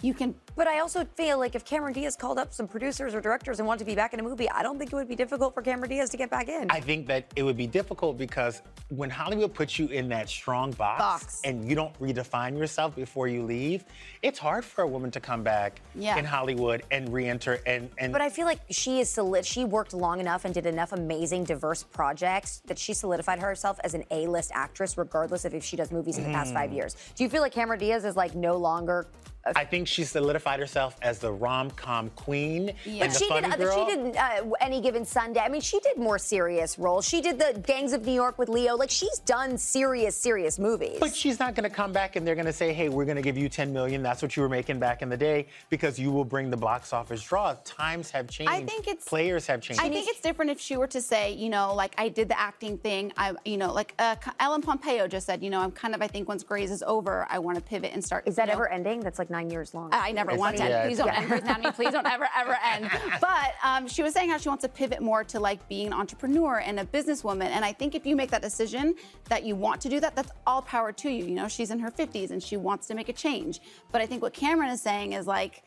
You 0.00 0.14
can 0.14 0.34
But 0.54 0.66
I 0.66 0.80
also 0.80 1.04
feel 1.16 1.38
like 1.38 1.54
if 1.54 1.64
Cameron 1.64 1.94
Diaz 1.94 2.14
called 2.14 2.38
up 2.38 2.52
some 2.52 2.68
producers 2.68 3.14
or 3.14 3.20
directors 3.22 3.58
and 3.58 3.66
wanted 3.66 3.78
to 3.80 3.84
be 3.86 3.94
back 3.94 4.12
in 4.12 4.20
a 4.20 4.22
movie, 4.22 4.50
I 4.50 4.62
don't 4.62 4.78
think 4.78 4.92
it 4.92 4.96
would 4.96 5.08
be 5.08 5.16
difficult 5.16 5.54
for 5.54 5.62
Cameron 5.62 5.88
Diaz 5.88 6.10
to 6.10 6.18
get 6.18 6.28
back 6.28 6.48
in. 6.48 6.70
I 6.70 6.78
think 6.78 7.06
that 7.06 7.24
it 7.36 7.42
would 7.42 7.56
be 7.56 7.66
difficult 7.66 8.18
because 8.18 8.60
when 8.90 9.08
Hollywood 9.08 9.54
puts 9.54 9.78
you 9.78 9.86
in 9.88 10.08
that 10.10 10.28
strong 10.28 10.72
box, 10.72 11.00
Box. 11.00 11.40
and 11.44 11.66
you 11.66 11.74
don't 11.74 11.98
redefine 11.98 12.58
yourself 12.58 12.94
before 12.94 13.28
you 13.28 13.42
leave, 13.42 13.84
it's 14.20 14.38
hard 14.38 14.62
for 14.64 14.82
a 14.82 14.86
woman 14.86 15.10
to 15.12 15.20
come 15.20 15.42
back 15.42 15.80
Yeah. 15.94 16.18
in 16.18 16.24
Hollywood 16.26 16.82
and 16.90 17.10
re-enter 17.10 17.60
and 17.66 17.88
and 17.98 18.12
But 18.12 18.20
I 18.20 18.28
feel 18.28 18.44
like 18.44 18.60
she 18.70 19.00
is 19.00 19.08
solid. 19.08 19.46
She 19.46 19.64
worked 19.64 19.94
long 19.94 20.20
enough 20.20 20.44
and 20.44 20.52
did 20.52 20.66
enough 20.66 20.92
amazing, 20.92 21.44
diverse 21.44 21.82
projects 21.82 22.60
that 22.66 22.78
she 22.78 22.92
solidified 22.92 23.38
herself 23.38 23.80
as 23.84 23.94
an 23.94 24.04
A-list 24.10 24.50
actress, 24.52 24.98
regardless 24.98 25.46
of 25.46 25.54
if 25.54 25.64
she 25.64 25.76
does 25.76 25.90
movies 25.90 26.18
in 26.18 26.24
the 26.24 26.30
past 26.30 26.50
Mm. 26.50 26.54
five 26.54 26.72
years. 26.72 26.94
Do 27.16 27.24
you 27.24 27.30
feel 27.30 27.40
like 27.40 27.52
Cameron 27.52 27.78
Diaz 27.80 28.04
is 28.04 28.16
like 28.16 28.34
no 28.34 28.56
longer? 28.58 29.06
I 29.44 29.64
think 29.64 29.88
she 29.88 30.04
solidified 30.04 30.60
herself 30.60 30.96
as 31.02 31.18
the 31.18 31.32
rom-com 31.32 32.10
queen 32.10 32.72
Yeah. 32.84 33.04
and 33.04 33.12
the 33.12 33.18
she 33.18 33.28
funny 33.28 33.50
did. 33.50 33.58
girl. 33.58 33.88
She 33.88 33.96
did 33.96 34.16
uh, 34.16 34.44
any 34.60 34.80
given 34.80 35.04
Sunday. 35.04 35.40
I 35.40 35.48
mean, 35.48 35.60
she 35.60 35.80
did 35.80 35.96
more 35.96 36.18
serious 36.18 36.78
roles. 36.78 37.08
She 37.08 37.20
did 37.20 37.38
the 37.38 37.60
Gangs 37.66 37.92
of 37.92 38.06
New 38.06 38.12
York 38.12 38.38
with 38.38 38.48
Leo. 38.48 38.76
Like 38.76 38.90
she's 38.90 39.18
done 39.20 39.58
serious, 39.58 40.16
serious 40.16 40.58
movies. 40.58 40.98
But 41.00 41.14
she's 41.14 41.38
not 41.40 41.54
going 41.54 41.68
to 41.68 41.74
come 41.74 41.92
back 41.92 42.16
and 42.16 42.26
they're 42.26 42.34
going 42.36 42.46
to 42.46 42.52
say, 42.52 42.72
"Hey, 42.72 42.88
we're 42.88 43.04
going 43.04 43.16
to 43.16 43.22
give 43.22 43.36
you 43.36 43.48
10 43.48 43.72
million. 43.72 44.02
That's 44.02 44.22
what 44.22 44.36
you 44.36 44.42
were 44.42 44.48
making 44.48 44.78
back 44.78 45.02
in 45.02 45.08
the 45.08 45.16
day 45.16 45.46
because 45.70 45.98
you 45.98 46.12
will 46.12 46.24
bring 46.24 46.50
the 46.50 46.56
box 46.56 46.92
office 46.92 47.22
draw." 47.22 47.56
Times 47.64 48.10
have 48.10 48.28
changed. 48.28 48.52
I 48.52 48.62
think 48.64 48.86
it's 48.86 49.06
players 49.08 49.46
have 49.48 49.60
changed. 49.60 49.82
I 49.82 49.88
think 49.88 50.08
it's 50.08 50.20
different 50.20 50.50
if 50.52 50.60
she 50.60 50.76
were 50.76 50.86
to 50.88 51.00
say, 51.00 51.32
you 51.32 51.48
know, 51.48 51.74
like 51.74 51.94
I 51.98 52.08
did 52.08 52.28
the 52.28 52.38
acting 52.38 52.78
thing. 52.78 53.12
I, 53.16 53.32
you 53.44 53.56
know, 53.56 53.72
like 53.72 53.94
uh, 53.98 54.16
Ellen 54.38 54.62
Pompeo 54.62 55.08
just 55.08 55.26
said, 55.26 55.42
you 55.42 55.50
know, 55.50 55.60
I'm 55.60 55.72
kind 55.72 55.94
of. 55.94 56.02
I 56.02 56.06
think 56.06 56.28
once 56.28 56.44
Grey's 56.44 56.70
is 56.70 56.82
over, 56.84 57.26
I 57.28 57.38
want 57.40 57.56
to 57.56 57.62
pivot 57.62 57.90
and 57.92 58.04
start. 58.04 58.26
is 58.28 58.36
that 58.36 58.46
know, 58.46 58.52
ever 58.54 58.68
ending? 58.68 59.00
That's 59.00 59.18
like 59.18 59.30
nine 59.32 59.50
years 59.50 59.74
long. 59.74 59.88
I 59.92 60.12
never 60.12 60.30
It's- 60.30 60.38
want 60.38 60.56
to. 60.58 60.62
yeah, 60.62 60.78
end. 60.82 60.88
Please 60.88 60.98
don't 60.98 61.06
yeah. 61.08 61.18
end 61.18 61.28
Grey's 61.28 61.42
Anatomy. 61.42 61.72
Please 61.72 61.90
don't 61.90 62.06
ever, 62.06 62.28
ever 62.36 62.56
end. 62.64 62.88
But 63.20 63.54
um, 63.64 63.88
she 63.88 64.02
was 64.02 64.12
saying 64.12 64.30
how 64.30 64.38
she 64.38 64.48
wants 64.48 64.62
to 64.62 64.68
pivot 64.68 65.00
more 65.00 65.24
to 65.24 65.40
like 65.40 65.66
being 65.68 65.88
an 65.88 65.92
entrepreneur 65.92 66.58
and 66.58 66.78
a 66.78 66.84
businesswoman. 66.84 67.46
And 67.46 67.64
I 67.64 67.72
think 67.72 67.94
if 67.94 68.06
you 68.06 68.14
make 68.14 68.30
that 68.30 68.42
decision 68.42 68.94
that 69.28 69.42
you 69.44 69.56
want 69.56 69.80
to 69.82 69.88
do 69.88 69.98
that, 70.00 70.14
that's 70.14 70.30
all 70.46 70.62
power 70.62 70.92
to 70.92 71.10
you. 71.10 71.24
You 71.24 71.34
know, 71.34 71.48
she's 71.48 71.70
in 71.72 71.78
her 71.80 71.90
50s 71.90 72.30
and 72.30 72.40
she 72.42 72.56
wants 72.56 72.86
to 72.88 72.94
make 72.94 73.08
a 73.08 73.12
change. 73.12 73.60
But 73.90 74.00
I 74.00 74.06
think 74.06 74.22
what 74.22 74.34
Cameron 74.34 74.70
is 74.70 74.80
saying 74.82 75.14
is 75.14 75.26
like, 75.26 75.64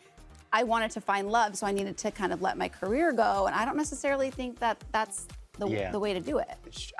I 0.53 0.63
wanted 0.63 0.91
to 0.91 1.01
find 1.01 1.29
love, 1.29 1.57
so 1.57 1.67
I 1.67 1.71
needed 1.73 1.97
to 1.97 2.11
kind 2.11 2.31
of 2.31 2.41
let 2.41 2.57
my 2.57 2.69
career 2.69 3.11
go. 3.11 3.45
And 3.47 3.55
I 3.55 3.65
don't 3.65 3.75
necessarily 3.75 4.31
think 4.31 4.59
that 4.59 4.81
that's 4.93 5.27
the, 5.57 5.67
Yeah. 5.67 5.91
the 5.91 5.99
way 5.99 6.13
to 6.13 6.19
do 6.19 6.39
it. 6.39 6.47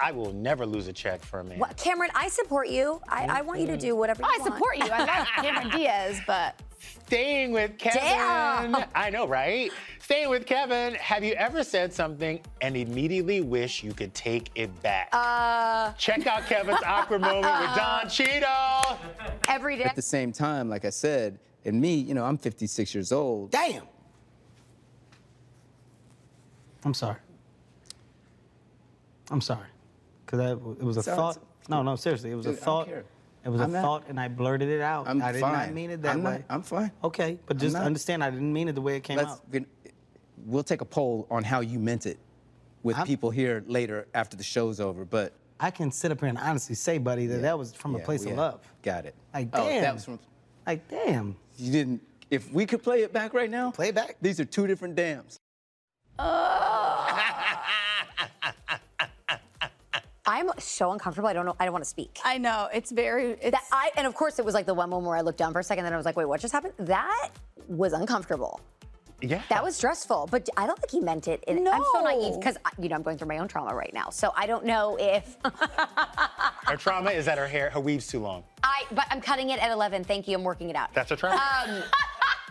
I 0.01 0.12
will 0.12 0.33
never 0.33 0.65
lose 0.65 0.88
a 0.88 0.93
check 0.93 1.21
for 1.24 1.39
a 1.39 1.43
man. 1.43 1.59
What, 1.59 1.77
Cameron, 1.77 2.12
I 2.15 2.27
support 2.29 2.69
you. 2.69 3.01
I, 3.07 3.25
I 3.39 3.41
want 3.41 3.59
you 3.62 3.67
to 3.67 3.77
do 3.77 3.95
whatever 3.95 4.21
you 4.24 4.29
I 4.33 4.38
want. 4.39 4.53
support 4.53 4.77
you. 4.77 4.85
I 4.91 5.05
love 5.05 5.27
Cameron 5.38 5.69
Diaz, 5.71 6.19
but 6.27 6.59
Staying 7.07 7.51
with 7.51 7.77
Kevin. 7.79 8.01
Damn. 8.01 8.85
I 8.93 9.09
know, 9.09 9.27
right? 9.27 9.71
Staying 10.00 10.29
with 10.29 10.45
Kevin. 10.45 10.93
Have 10.95 11.24
you 11.24 11.33
ever 11.33 11.63
said 11.63 11.91
something 11.91 12.39
and 12.62 12.77
immediately 12.77 13.41
wish 13.41 13.83
you 13.83 13.91
could 13.93 14.13
take 14.13 14.51
it 14.55 14.69
back? 14.83 15.09
Uh, 15.12 15.93
Check 15.93 16.27
out 16.27 16.45
Kevin's 16.45 16.79
awkward 16.85 17.21
moment 17.21 17.59
with 17.59 17.75
Don 17.75 18.07
Cheadle. 18.09 19.00
every 19.47 19.77
day. 19.77 19.83
At 19.83 19.95
the 19.95 20.01
same 20.01 20.31
time, 20.31 20.69
like 20.69 20.85
I 20.85 20.89
said, 20.91 21.39
and 21.63 21.81
me, 21.81 21.95
you 21.95 22.13
know, 22.13 22.24
I'm 22.24 22.38
56 22.38 22.93
years 22.93 23.12
old. 23.12 23.50
Damn. 23.51 23.83
I'm 26.83 26.93
sorry. 26.93 27.17
I'm 29.32 29.41
sorry. 29.41 29.67
Because 30.25 30.40
it 30.51 30.83
was 30.83 30.98
a 30.98 31.03
Sorry, 31.03 31.18
thought. 31.18 31.38
No, 31.70 31.81
no, 31.83 31.96
seriously. 31.96 32.31
It 32.31 32.35
was 32.35 32.46
Dude, 32.46 32.55
a 32.55 32.61
I 32.61 32.66
don't 32.66 32.66
thought. 32.66 32.88
care. 32.88 33.05
It 33.44 33.50
was 33.50 33.61
a 33.61 33.66
I'm 33.66 33.72
not- 33.72 33.81
thought, 33.83 34.03
and 34.09 34.20
I 34.20 34.27
blurted 34.27 34.70
it 34.70 34.81
out. 34.81 35.07
I'm 35.07 35.22
I 35.22 35.31
did 35.31 35.42
fine. 35.42 35.53
not 35.53 35.74
mean 35.74 35.92
it 35.92 36.01
that 36.01 36.14
I'm 36.16 36.24
way. 36.24 36.31
Not, 36.31 36.42
I'm 36.50 36.61
fine. 36.64 36.92
Okay, 37.03 37.40
but 37.46 37.57
just 37.57 37.75
understand 37.75 38.24
I 38.24 38.31
didn't 38.31 38.51
mean 38.51 38.68
it 38.68 38.74
the 38.74 38.81
way 38.81 38.96
it 38.96 39.03
came 39.03 39.18
Let's. 39.18 39.33
out. 39.33 39.42
we- 39.51 39.66
We'll 40.46 40.64
take 40.64 40.81
a 40.81 40.85
poll 40.85 41.25
on 41.31 41.44
how 41.44 41.61
you 41.61 41.79
meant 41.79 42.05
it 42.05 42.20
with 42.83 42.98
I'm- 42.98 43.07
people 43.07 43.29
here 43.31 43.64
later 43.68 44.07
after 44.14 44.35
the 44.38 44.44
show's 44.44 44.79
over. 44.79 45.05
But 45.05 45.33
I 45.59 45.72
can 45.72 45.92
sit 45.92 46.11
up 46.11 46.20
here 46.20 46.29
and 46.29 46.38
honestly 46.38 46.75
say, 46.75 46.98
buddy, 47.00 47.25
that 47.27 47.35
yeah, 47.38 47.42
that 47.42 47.57
was 47.59 47.74
from 47.74 47.96
a 47.96 48.00
place 48.00 48.25
yeah. 48.25 48.31
of 48.31 48.38
love. 48.38 48.61
Got 48.83 49.05
it. 49.05 49.16
Like, 49.33 49.50
oh, 49.53 49.57
damn. 49.57 49.66
Oh, 49.66 49.70
damn. 49.70 49.81
that 49.83 49.94
was 49.96 50.05
from. 50.05 50.20
Like, 50.68 50.88
damn. 50.88 51.35
You 51.57 51.72
didn't. 51.72 52.01
If 52.29 52.51
we 52.51 52.66
could 52.66 52.83
play 52.83 53.01
it 53.03 53.14
back 53.14 53.33
right 53.33 53.50
now. 53.50 53.72
Play 53.72 53.90
it 53.90 53.96
back. 53.96 54.18
These 54.22 54.40
are 54.40 54.46
two 54.46 54.68
different 54.68 54.96
dams. 54.96 55.38
Uh, 56.20 56.24
I'm 60.27 60.50
so 60.57 60.92
uncomfortable. 60.92 61.27
I 61.29 61.33
don't 61.33 61.46
know. 61.46 61.55
I 61.59 61.66
don't 61.66 61.74
want 61.74 61.83
to 61.83 61.90
speak. 61.90 62.20
I 62.24 62.38
know 62.38 62.68
it's 62.74 62.92
very. 62.92 63.31
It's, 63.33 63.51
That 63.51 63.64
I 63.72 63.92
and 63.98 64.07
of 64.07 64.14
course 64.16 64.40
it 64.40 64.46
was 64.46 64.53
like 64.53 64.66
the 64.66 64.74
one 64.74 64.90
moment 64.90 65.07
where 65.07 65.18
I 65.18 65.22
looked 65.22 65.38
down 65.38 65.53
for 65.53 65.59
a 65.59 65.64
second, 65.64 65.83
then 65.83 65.94
I 65.94 65.98
was 65.98 66.05
like, 66.05 66.16
wait, 66.18 66.25
what 66.25 66.40
just 66.42 66.51
happened? 66.53 66.74
That 66.79 67.29
was 67.68 67.94
uncomfortable. 67.94 68.59
Yeah. 69.22 69.42
That 69.50 69.64
was 69.64 69.75
stressful, 69.77 70.27
but 70.29 70.50
I 70.57 70.68
don't 70.68 70.77
think 70.77 70.92
he 70.92 71.00
meant 71.00 71.27
it. 71.29 71.44
And 71.48 71.68
I'm 71.70 71.83
so 71.94 72.01
No. 72.01 72.03
naive 72.03 72.35
because 72.38 72.57
you 72.79 72.90
know 72.90 72.96
I'm 72.96 73.01
going 73.01 73.18
through 73.18 73.29
my 73.29 73.38
own 73.38 73.48
trauma 73.48 73.74
right 73.74 73.94
now, 73.94 74.09
so 74.09 74.33
I 74.35 74.46
don't 74.46 74.66
know 74.66 74.98
if 75.00 75.38
Her 76.66 76.75
trauma 76.75 77.11
is 77.11 77.25
that 77.25 77.38
her 77.38 77.48
hair, 77.48 77.70
her 77.70 77.79
weave's 77.79 78.07
too 78.07 78.20
long. 78.20 78.44
I. 78.64 78.83
But 78.92 79.05
I'm 79.11 79.22
cutting 79.22 79.51
it 79.51 79.59
at 79.64 79.72
11. 79.72 80.03
Thank 80.03 80.27
you. 80.27 80.35
I'm 80.38 80.44
working 80.44 80.70
it 80.70 80.75
out. 80.75 80.94
That's 80.94 81.09
her 81.11 81.16
trauma. 81.16 81.35
Um, 81.68 81.83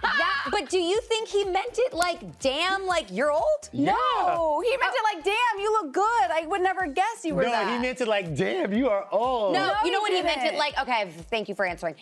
that, 0.05 0.49
but 0.51 0.69
do 0.69 0.79
you 0.79 1.01
think 1.03 1.29
he 1.29 1.45
meant 1.45 1.79
it 1.79 1.93
like, 1.95 2.39
damn, 2.39 2.87
like 2.87 3.07
you're 3.11 3.33
old? 3.33 3.69
No, 3.73 4.61
he 4.61 4.77
meant 4.77 4.95
it 4.95 5.15
like, 5.15 5.25
damn, 5.25 5.61
you 5.61 5.73
look 5.73 5.93
good. 5.93 6.31
I 6.31 6.45
would 6.47 6.61
never 6.61 6.87
guess 6.87 7.25
you 7.25 7.35
were 7.35 7.43
no, 7.43 7.51
that. 7.51 7.73
he 7.73 7.79
meant 7.79 8.01
it 8.01 8.09
like, 8.09 8.35
damn, 8.37 8.73
you 8.73 8.89
are 8.89 9.07
old. 9.11 9.55
No, 9.55 9.67
No, 9.67 9.75
you 9.85 9.91
know 9.91 9.99
he 10.05 10.13
what 10.13 10.13
he 10.13 10.23
meant 10.23 10.43
it 10.43 10.59
like. 10.59 10.79
Okay, 10.81 11.11
thank 11.31 11.49
you 11.49 11.55
for 11.55 11.65
answering. 11.67 11.95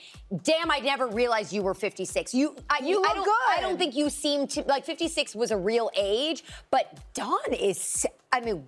Damn, 0.43 0.71
I 0.71 0.79
never 0.79 1.07
realized 1.07 1.53
you 1.53 1.63
were 1.63 1.75
56. 1.75 2.35
You, 2.35 2.57
I, 2.69 2.81
You 2.85 2.99
I 2.99 3.01
look 3.01 3.15
don't, 3.15 3.25
good. 3.25 3.59
I 3.59 3.61
don't 3.61 3.79
think 3.79 3.95
you 3.95 4.11
seem 4.11 4.47
to 4.49 4.63
like 4.63 4.85
56 4.85 5.35
was 5.35 5.51
a 5.51 5.57
real 5.57 5.91
age, 5.97 6.45
but 6.71 6.99
Don 7.15 7.53
is. 7.53 8.07
I 8.33 8.41
mean. 8.41 8.65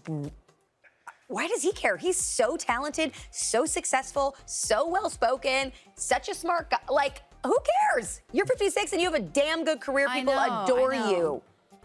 Why 1.29 1.49
does 1.49 1.63
he 1.63 1.73
care? 1.73 1.97
He's 1.97 2.19
so 2.19 2.57
talented, 2.57 3.13
so 3.31 3.65
successful, 3.65 4.37
so 4.45 4.87
well 4.87 5.09
spoken, 5.09 5.73
such 5.97 6.29
a 6.29 6.35
smart 6.35 6.71
guy. 6.71 6.79
Like, 6.91 7.23
who 7.45 7.57
cares? 7.93 8.21
You're 8.33 8.47
56 8.47 8.93
and 8.93 9.01
you 9.01 9.11
have 9.11 9.21
a 9.21 9.25
damn 9.25 9.65
good 9.65 9.81
career. 9.81 10.09
People 10.13 10.35
know, 10.35 10.65
adore 10.65 10.95
you. 10.95 11.43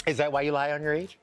Is 0.07 0.17
that 0.17 0.31
why 0.31 0.41
you 0.41 0.51
lie 0.51 0.71
on 0.71 0.81
your 0.81 0.93
age? 0.93 1.19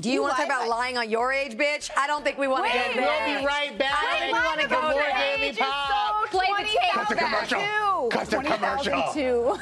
Do 0.00 0.08
you, 0.08 0.14
You 0.16 0.22
want 0.22 0.34
to 0.34 0.42
talk 0.42 0.48
lie- 0.48 0.56
about 0.56 0.68
lying 0.68 0.98
on 0.98 1.08
your 1.08 1.32
age, 1.32 1.56
bitch? 1.56 1.88
I 1.96 2.06
don't 2.08 2.24
think 2.24 2.36
we 2.36 2.48
want 2.48 2.64
to 2.66 2.76
Wait 2.76 2.84
get 2.94 2.96
there. 2.96 3.28
We'll 3.30 3.40
be 3.40 3.46
right 3.46 3.78
back. 3.78 3.94
I 3.96 4.18
think 4.18 4.32
we 4.34 4.40
want 4.40 4.60
to 4.60 4.66
go 4.68 4.82
More 4.82 4.94
there. 4.94 5.36
Daily 5.36 5.56
Pop. 5.56 6.26
Play 6.30 6.46
the 6.58 6.64
tape 6.64 6.78
Cut 6.92 7.08
the 7.08 7.14
back. 7.14 7.48
commercial. 7.48 8.08
Cut 8.08 8.28
the 8.28 8.38
commercial. 8.42 9.58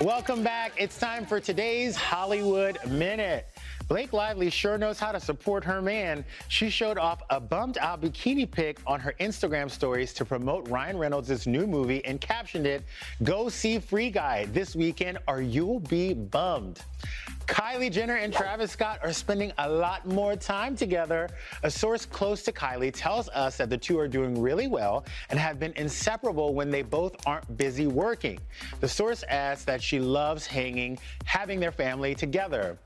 Welcome 0.00 0.44
back. 0.44 0.72
It's 0.76 0.96
time 0.98 1.26
for 1.26 1.40
today's 1.40 1.96
Hollywood 1.96 2.78
Minute. 2.88 3.48
Blake 3.88 4.12
Lively 4.12 4.50
sure 4.50 4.76
knows 4.76 4.98
how 5.00 5.12
to 5.12 5.18
support 5.18 5.64
her 5.64 5.80
man. 5.80 6.22
She 6.48 6.68
showed 6.68 6.98
off 6.98 7.22
a 7.30 7.40
bumped 7.40 7.78
out 7.78 8.02
bikini 8.02 8.48
pic 8.48 8.78
on 8.86 9.00
her 9.00 9.14
Instagram 9.18 9.70
stories 9.70 10.12
to 10.12 10.26
promote 10.26 10.68
Ryan 10.68 10.98
Reynolds' 10.98 11.46
new 11.46 11.66
movie 11.66 12.04
and 12.04 12.20
captioned 12.20 12.66
it, 12.66 12.84
Go 13.22 13.48
see 13.48 13.78
Free 13.78 14.10
Guy 14.10 14.44
this 14.52 14.76
weekend 14.76 15.16
or 15.26 15.40
you'll 15.40 15.80
be 15.80 16.12
bummed. 16.12 16.82
Kylie 17.46 17.90
Jenner 17.90 18.16
and 18.16 18.30
Travis 18.30 18.72
Scott 18.72 18.98
are 19.02 19.12
spending 19.14 19.52
a 19.56 19.66
lot 19.66 20.06
more 20.06 20.36
time 20.36 20.76
together. 20.76 21.30
A 21.62 21.70
source 21.70 22.04
close 22.04 22.42
to 22.42 22.52
Kylie 22.52 22.92
tells 22.94 23.30
us 23.30 23.56
that 23.56 23.70
the 23.70 23.78
two 23.78 23.98
are 23.98 24.06
doing 24.06 24.38
really 24.38 24.66
well 24.66 25.06
and 25.30 25.38
have 25.38 25.58
been 25.58 25.72
inseparable 25.76 26.52
when 26.52 26.70
they 26.70 26.82
both 26.82 27.16
aren't 27.26 27.56
busy 27.56 27.86
working. 27.86 28.38
The 28.80 28.88
source 28.88 29.24
adds 29.28 29.64
that 29.64 29.80
she 29.80 29.98
loves 29.98 30.46
hanging, 30.46 30.98
having 31.24 31.58
their 31.58 31.72
family 31.72 32.14
together. 32.14 32.76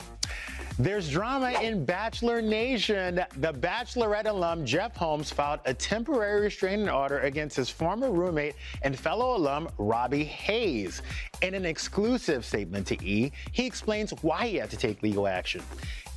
There's 0.83 1.09
drama 1.09 1.53
in 1.62 1.85
Bachelor 1.85 2.42
Nation. 2.42 3.14
The 3.37 3.53
Bachelorette 3.53 4.27
alum 4.27 4.66
Jef 4.66 4.97
Holm 4.97 5.23
filed 5.23 5.61
a 5.64 5.73
temporary 5.73 6.40
restraining 6.40 6.88
order 6.88 7.21
against 7.21 7.55
his 7.55 7.71
former 7.71 8.11
roommate 8.11 8.57
and 8.83 8.99
fellow 8.99 9.37
alum 9.37 9.68
Robby 9.79 10.25
Hayes. 10.25 11.01
In 11.40 11.55
an 11.55 11.64
exclusive 11.64 12.45
statement 12.45 12.85
to 12.88 13.01
E, 13.01 13.31
he 13.53 13.64
explains 13.64 14.11
why 14.23 14.49
he 14.49 14.57
had 14.57 14.71
to 14.71 14.77
take 14.77 15.01
legal 15.05 15.29
action. 15.29 15.62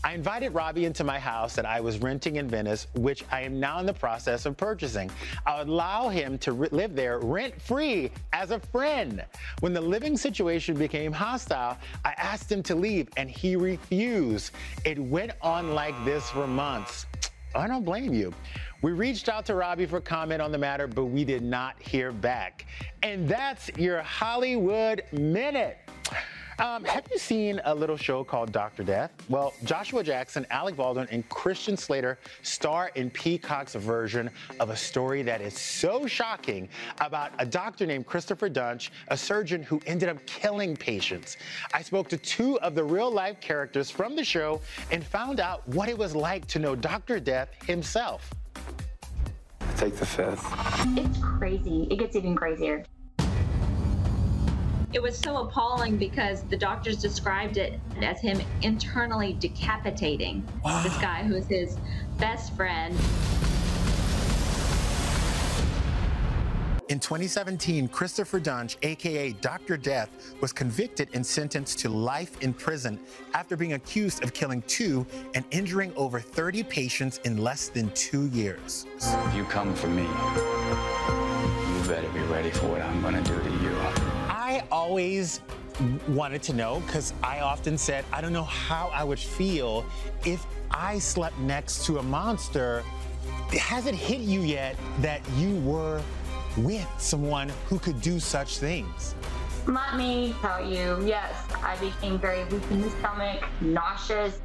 I 0.06 0.14
invited 0.14 0.54
Robby 0.54 0.86
into 0.86 1.04
my 1.04 1.18
house 1.18 1.56
that 1.56 1.66
I 1.66 1.82
was 1.82 1.98
renting 1.98 2.36
in 2.36 2.48
Venice, 2.48 2.86
which 2.94 3.24
I 3.32 3.42
am 3.42 3.60
now 3.60 3.80
in 3.80 3.88
the 3.88 3.94
process 3.94 4.46
of 4.46 4.56
purchasing. 4.56 5.10
I 5.48 5.58
would 5.58 5.68
allow 5.68 6.10
him 6.10 6.38
to 6.40 6.52
live 6.52 6.96
there 6.96 7.18
rent 7.18 7.60
free 7.60 8.12
as 8.32 8.52
a 8.52 8.60
friend. 8.60 9.26
When 9.62 9.74
the 9.74 9.82
living 9.82 10.16
situation 10.16 10.78
became 10.78 11.12
hostile, 11.12 11.76
I 12.06 12.12
asked 12.18 12.52
him 12.52 12.62
to 12.64 12.76
leave 12.76 13.10
and 13.18 13.32
he 13.32 13.56
refused. 13.56 14.52
It 14.86 15.00
went 15.00 15.32
on 15.42 15.74
like 15.74 15.96
this 16.06 16.30
for 16.30 16.46
months. 16.46 17.08
I 17.56 17.68
don't 17.68 17.84
blame 17.84 18.14
you. 18.14 18.32
We 18.84 18.92
reached 18.92 19.28
out 19.28 19.44
to 19.48 19.56
Robby 19.56 19.88
for 19.88 20.02
comment 20.02 20.40
on 20.40 20.52
the 20.52 20.60
matter, 20.60 20.86
but 20.86 21.06
we 21.06 21.26
did 21.26 21.42
not 21.42 21.82
hear 21.82 22.12
back. 22.12 22.68
And 23.02 23.28
that's 23.28 23.72
your 23.76 24.04
Hollywood 24.04 25.02
Minute. 25.12 25.80
Um, 26.58 26.86
have 26.86 27.06
you 27.12 27.18
seen 27.18 27.60
a 27.66 27.76
little 27.76 27.98
show 27.98 28.24
called 28.24 28.54
Dr. 28.54 28.84
Death? 28.84 29.12
Well, 29.28 29.54
Joshua 29.66 30.04
Jackson, 30.04 30.46
Alec 30.50 30.78
Baldwin, 30.78 31.08
and 31.12 31.28
Christian 31.28 31.76
Slater 31.76 32.18
star 32.44 32.92
in 32.96 33.10
Peacock's 33.10 33.76
version 33.76 34.30
of 34.62 34.70
a 34.70 34.76
story 34.76 35.22
that 35.24 35.42
is 35.42 35.58
so 35.58 36.08
shocking 36.08 36.70
about 37.02 37.32
a 37.40 37.46
doctor 37.46 37.86
named 37.86 38.06
Christopher 38.06 38.50
Duntsch, 38.50 38.90
a 39.10 39.18
surgeon 39.18 39.64
who 39.64 39.82
ended 39.86 40.08
up 40.08 40.26
killing 40.26 40.78
patients. 40.78 41.36
I 41.74 41.82
spoke 41.82 42.08
to 42.10 42.18
two 42.18 42.58
of 42.62 42.74
the 42.74 42.84
real 42.84 43.12
life 43.12 43.42
characters 43.42 43.92
from 43.92 44.16
the 44.16 44.24
show 44.24 44.62
and 44.92 45.04
found 45.04 45.42
out 45.42 45.68
what 45.68 45.90
it 45.90 45.98
was 45.98 46.16
like 46.16 46.46
to 46.48 46.60
know 46.60 46.74
Dr. 46.74 47.20
Death 47.20 47.50
himself. 47.66 48.34
Take 49.76 49.98
the 49.98 50.06
fifth. 50.06 50.46
It's 50.98 51.20
crazy. 51.20 51.86
It 51.92 52.00
gets 52.00 52.16
even 52.16 52.34
crazier. 52.34 52.86
It 54.96 55.04
was 55.04 55.18
so 55.18 55.40
appalling 55.40 55.98
because 55.98 56.44
the 56.44 56.56
doctors 56.56 56.96
described 56.96 57.58
it 57.58 57.82
as 58.02 58.22
him 58.22 58.40
internally 58.62 59.34
decapitating 59.34 60.42
this 60.84 60.98
guy 61.00 61.22
who's 61.22 61.48
his 61.48 61.78
best 62.18 62.56
friend. 62.56 62.96
In 66.88 67.02
2017, 67.02 67.90
Christopher 67.90 68.40
Duntsch, 68.40 68.78
aka 68.84 69.34
Dr. 69.42 69.76
Death, 69.76 70.34
was 70.40 70.54
convicted 70.54 71.10
and 71.14 71.26
sentenced 71.26 71.78
to 71.80 71.90
life 71.90 72.42
in 72.42 72.54
prison 72.54 72.98
after 73.34 73.58
being 73.58 73.74
accused 73.74 74.24
of 74.24 74.32
killing 74.32 74.62
two 74.62 75.06
and 75.34 75.44
injuring 75.52 75.92
over 75.98 76.22
30 76.22 76.64
patients 76.64 77.20
in 77.26 77.36
less 77.36 77.68
than 77.68 77.90
two 77.96 78.28
years. 78.28 78.86
If 79.02 79.36
you 79.36 79.44
come 79.44 79.76
for 79.76 79.88
me, 79.88 80.04
you 80.04 81.90
better 81.90 82.08
be 82.14 82.22
ready 82.32 82.52
for 82.52 82.68
what 82.68 82.82
I'm 82.82 83.02
gonna 83.02 83.22
do 83.24 83.38
to 83.38 83.50
you. 83.50 83.55
I 84.56 84.64
always 84.72 85.42
wanted 86.08 86.42
to 86.44 86.54
know 86.54 86.82
because 86.86 87.14
I 87.22 87.42
often 87.42 87.78
said, 87.78 88.06
I 88.14 88.22
don't 88.22 88.32
know 88.32 88.46
how 88.46 88.90
I 88.94 89.04
would 89.04 89.20
feel 89.20 89.86
if 90.24 90.46
I 90.72 90.98
slept 90.98 91.38
next 91.40 91.86
to 91.88 91.98
a 91.98 92.02
monster. 92.02 92.82
Has 93.50 93.86
it 93.86 93.96
hit 93.96 94.22
you 94.22 94.40
yet 94.40 94.78
that 95.02 95.20
you 95.36 95.60
were 95.60 96.02
with 96.56 96.88
someone 96.98 97.52
who 97.68 97.80
could 97.80 98.00
do 98.00 98.18
such 98.18 98.60
things? 98.60 99.14
Let 99.68 99.98
me 99.98 100.34
tell 100.40 100.66
you, 100.66 101.06
yes, 101.06 101.36
I 101.62 101.76
became 101.82 102.18
very 102.18 102.46
weak 102.46 102.64
in 102.72 102.82
the 102.82 102.90
stomach, 102.92 103.44
nauseous, 103.60 104.40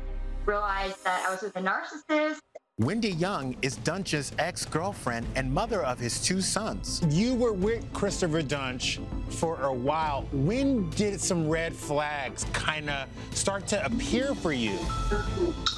realized 0.44 1.04
that 1.04 1.24
I 1.24 1.30
was 1.30 1.42
with 1.42 1.54
a 1.54 1.60
narcissist. 1.60 2.40
Wendy 2.80 3.10
Young 3.10 3.54
is 3.60 3.76
Duntsch's 3.76 4.32
ex 4.38 4.64
girlfriend 4.64 5.26
and 5.36 5.52
mother 5.52 5.84
of 5.84 5.98
his 5.98 6.18
two 6.18 6.40
sons. 6.40 7.02
You 7.10 7.34
were 7.34 7.52
with 7.52 7.84
Christopher 7.92 8.40
Duntsch 8.40 8.98
for 9.28 9.60
a 9.60 9.72
while. 9.72 10.26
When 10.32 10.88
did 10.88 11.20
some 11.20 11.46
red 11.46 11.74
flags 11.74 12.46
kind 12.54 12.88
of 12.88 13.06
start 13.32 13.66
to 13.66 13.84
appear 13.84 14.34
for 14.34 14.54
you? 14.54 14.78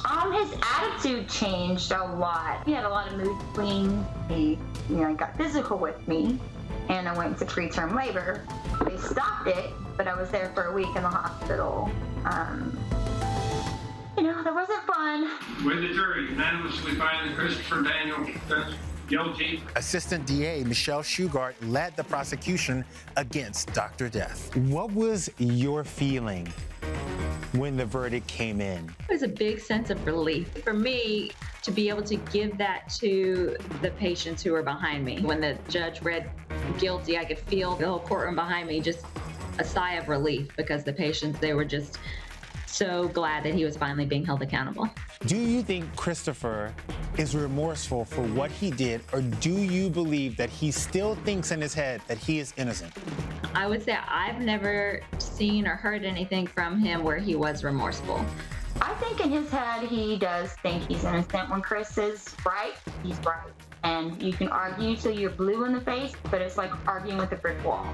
Um, 0.09 0.31
his 0.31 0.57
attitude 0.63 1.27
changed 1.27 1.91
a 1.91 2.05
lot. 2.05 2.65
He 2.65 2.71
had 2.71 2.85
a 2.85 2.89
lot 2.89 3.11
of 3.11 3.17
mood 3.17 3.35
swings. 3.53 4.05
He, 4.29 4.57
you 4.89 4.95
know, 4.95 5.13
got 5.13 5.35
physical 5.35 5.77
with 5.77 6.07
me, 6.07 6.39
and 6.87 7.09
I 7.09 7.17
went 7.17 7.37
to 7.39 7.45
preterm 7.45 7.97
labor. 7.97 8.47
They 8.85 8.95
stopped 8.95 9.47
it, 9.47 9.71
but 9.97 10.07
I 10.07 10.15
was 10.15 10.29
there 10.29 10.53
for 10.53 10.67
a 10.67 10.73
week 10.73 10.95
in 10.95 11.03
the 11.03 11.09
hospital. 11.09 11.91
Um, 12.23 12.79
you 14.17 14.23
know, 14.23 14.43
that 14.43 14.53
wasn't 14.53 14.83
fun. 14.83 15.29
With 15.65 15.81
the 15.81 15.93
jury 15.93 16.29
unanimously 16.29 16.95
finding 16.95 17.35
Christopher 17.35 17.81
Daniel 17.81 18.17
Duntsch 18.47 18.75
guilty. 19.07 19.61
Assistant 19.75 20.25
DA 20.25 20.63
Michelle 20.63 21.03
Shugart 21.03 21.53
led 21.61 21.95
the 21.95 22.03
prosecution 22.03 22.85
against 23.17 23.73
Dr. 23.73 24.09
Death. 24.09 24.55
What 24.55 24.91
was 24.93 25.29
your 25.37 25.83
feeling 25.83 26.47
when 27.53 27.75
the 27.75 27.85
verdict 27.85 28.27
came 28.27 28.61
in? 28.61 28.93
It 29.09 29.13
was 29.13 29.23
a 29.23 29.27
big 29.27 29.59
sense 29.59 29.89
of 29.89 30.05
relief 30.05 30.47
for 30.63 30.73
me 30.73 31.31
to 31.63 31.71
be 31.71 31.89
able 31.89 32.03
to 32.03 32.15
give 32.15 32.57
that 32.57 32.89
to 32.99 33.57
the 33.81 33.91
patients 33.91 34.43
who 34.43 34.51
were 34.51 34.63
behind 34.63 35.03
me. 35.05 35.21
When 35.21 35.41
the 35.41 35.57
judge 35.69 36.01
read 36.01 36.29
guilty, 36.77 37.17
I 37.17 37.25
could 37.25 37.39
feel 37.39 37.75
the 37.75 37.87
whole 37.87 37.99
courtroom 37.99 38.35
behind 38.35 38.67
me 38.67 38.79
just 38.79 39.05
a 39.59 39.63
sigh 39.63 39.93
of 39.93 40.09
relief 40.09 40.49
because 40.57 40.83
the 40.83 40.93
patients, 40.93 41.39
they 41.39 41.53
were 41.53 41.65
just 41.65 41.99
so 42.73 43.07
glad 43.09 43.43
that 43.43 43.53
he 43.53 43.63
was 43.63 43.77
finally 43.77 44.05
being 44.05 44.25
held 44.25 44.41
accountable. 44.41 44.89
Do 45.27 45.37
you 45.37 45.61
think 45.61 45.95
Christopher 45.95 46.73
is 47.17 47.35
remorseful 47.35 48.05
for 48.05 48.23
what 48.23 48.49
he 48.51 48.71
did, 48.71 49.01
or 49.13 49.21
do 49.21 49.51
you 49.53 49.89
believe 49.89 50.35
that 50.37 50.49
he 50.49 50.71
still 50.71 51.15
thinks 51.17 51.51
in 51.51 51.61
his 51.61 51.73
head 51.73 52.01
that 52.07 52.17
he 52.17 52.39
is 52.39 52.53
innocent? 52.57 52.91
I 53.53 53.67
would 53.67 53.83
say 53.83 53.97
I've 54.07 54.41
never 54.41 55.01
seen 55.19 55.67
or 55.67 55.75
heard 55.75 56.03
anything 56.03 56.47
from 56.47 56.79
him 56.79 57.03
where 57.03 57.17
he 57.17 57.35
was 57.35 57.63
remorseful. 57.63 58.25
I 58.81 58.93
think 58.95 59.23
in 59.23 59.31
his 59.31 59.49
head 59.51 59.87
he 59.87 60.17
does 60.17 60.51
think 60.63 60.87
he's 60.87 61.03
innocent. 61.03 61.49
When 61.49 61.61
Chris 61.61 61.97
is 61.97 62.35
right, 62.45 62.73
he's 63.03 63.19
right. 63.19 63.51
And 63.83 64.19
you 64.21 64.33
can 64.33 64.47
argue 64.47 64.95
till 64.95 65.11
you're 65.11 65.29
blue 65.29 65.65
in 65.65 65.73
the 65.73 65.81
face, 65.81 66.13
but 66.31 66.41
it's 66.41 66.57
like 66.57 66.71
arguing 66.87 67.17
with 67.17 67.31
a 67.33 67.35
brick 67.35 67.63
wall. 67.63 67.85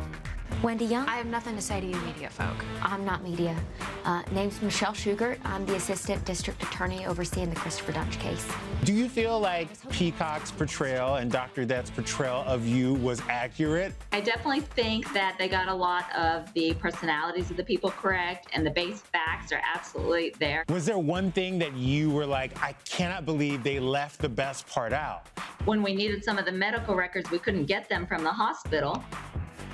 Wendy 0.61 0.83
Young. 0.83 1.07
I 1.07 1.15
have 1.15 1.25
nothing 1.25 1.55
to 1.55 1.61
say 1.61 1.79
to 1.79 1.87
you, 1.87 1.95
media 2.01 2.29
folk. 2.29 2.65
I'm 2.81 3.05
not 3.05 3.23
media. 3.23 3.55
Uh, 4.03 4.23
name's 4.33 4.61
Michelle 4.61 4.91
Shugart. 4.91 5.39
I'm 5.45 5.65
the 5.65 5.75
assistant 5.75 6.25
district 6.25 6.61
attorney 6.61 7.05
overseeing 7.05 7.49
the 7.49 7.55
Christopher 7.55 7.93
Duntsch 7.93 8.19
case. 8.19 8.45
Do 8.83 8.91
you 8.93 9.07
feel 9.07 9.39
like 9.39 9.69
Peacock's 9.89 10.51
portrayal 10.51 11.15
and 11.15 11.31
Dr. 11.31 11.63
Death's 11.63 11.91
portrayal 11.91 12.43
of 12.45 12.67
you 12.67 12.95
was 12.95 13.21
accurate? 13.29 13.93
I 14.11 14.19
definitely 14.19 14.59
think 14.59 15.13
that 15.13 15.37
they 15.39 15.47
got 15.47 15.69
a 15.69 15.73
lot 15.73 16.13
of 16.13 16.51
the 16.53 16.73
personalities 16.73 17.49
of 17.49 17.55
the 17.55 17.63
people 17.63 17.91
correct, 17.91 18.47
and 18.51 18.65
the 18.65 18.71
base 18.71 18.99
facts 18.99 19.53
are 19.53 19.61
absolutely 19.73 20.35
there. 20.39 20.65
Was 20.67 20.85
there 20.85 20.99
one 20.99 21.31
thing 21.31 21.57
that 21.59 21.73
you 21.73 22.09
were 22.09 22.25
like, 22.25 22.61
I 22.61 22.73
cannot 22.83 23.25
believe 23.25 23.63
they 23.63 23.79
left 23.79 24.19
the 24.19 24.29
best 24.29 24.67
part 24.67 24.91
out? 24.91 25.25
When 25.63 25.81
we 25.81 25.95
needed 25.95 26.25
some 26.25 26.37
of 26.37 26.43
the 26.43 26.51
medical 26.51 26.95
records, 26.95 27.31
we 27.31 27.39
couldn't 27.39 27.65
get 27.65 27.87
them 27.87 28.05
from 28.05 28.25
the 28.25 28.31
hospital. 28.31 29.01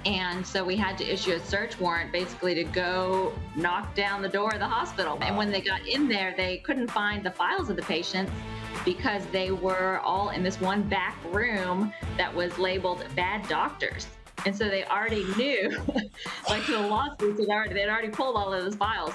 And 0.06 0.46
so 0.46 0.64
we 0.64 0.76
had 0.76 0.98
to 1.00 1.04
issue 1.04 1.32
a 1.32 1.40
search 1.40 1.80
warrant 1.80 2.12
basically 2.12 2.54
to 2.56 2.64
go 2.64 3.34
knock 3.56 3.96
down 3.96 4.22
the 4.22 4.30
door 4.30 4.54
of 4.54 4.60
the 4.60 4.68
hospital. 4.68 5.18
And 5.22 5.36
when 5.36 5.52
they 5.52 5.62
got 5.62 5.88
in 5.88 6.08
there, 6.08 6.34
they 6.38 6.58
couldn't 6.58 6.90
find 6.92 7.24
the 7.24 7.32
files 7.32 7.70
of 7.70 7.76
the 7.76 7.82
patients 7.82 8.32
because 8.84 9.26
they 9.28 9.52
were 9.52 10.00
all 10.04 10.30
in 10.30 10.44
this 10.44 10.62
one 10.62 10.84
back 10.84 11.18
room 11.32 11.92
that 12.18 12.34
was 12.34 12.56
labeled 12.60 13.04
bad 13.16 13.48
doctors. 13.48 14.08
And 14.46 14.56
so 14.56 14.66
they 14.70 14.86
already 14.86 15.24
knew, 15.38 15.72
like 16.50 16.66
the 16.68 16.80
lawsuits 16.80 17.40
had 17.40 17.50
already, 17.50 17.74
they'd 17.74 17.90
already 17.90 18.10
pulled 18.10 18.36
all 18.36 18.54
of 18.54 18.64
those 18.64 18.76
files. 18.76 19.14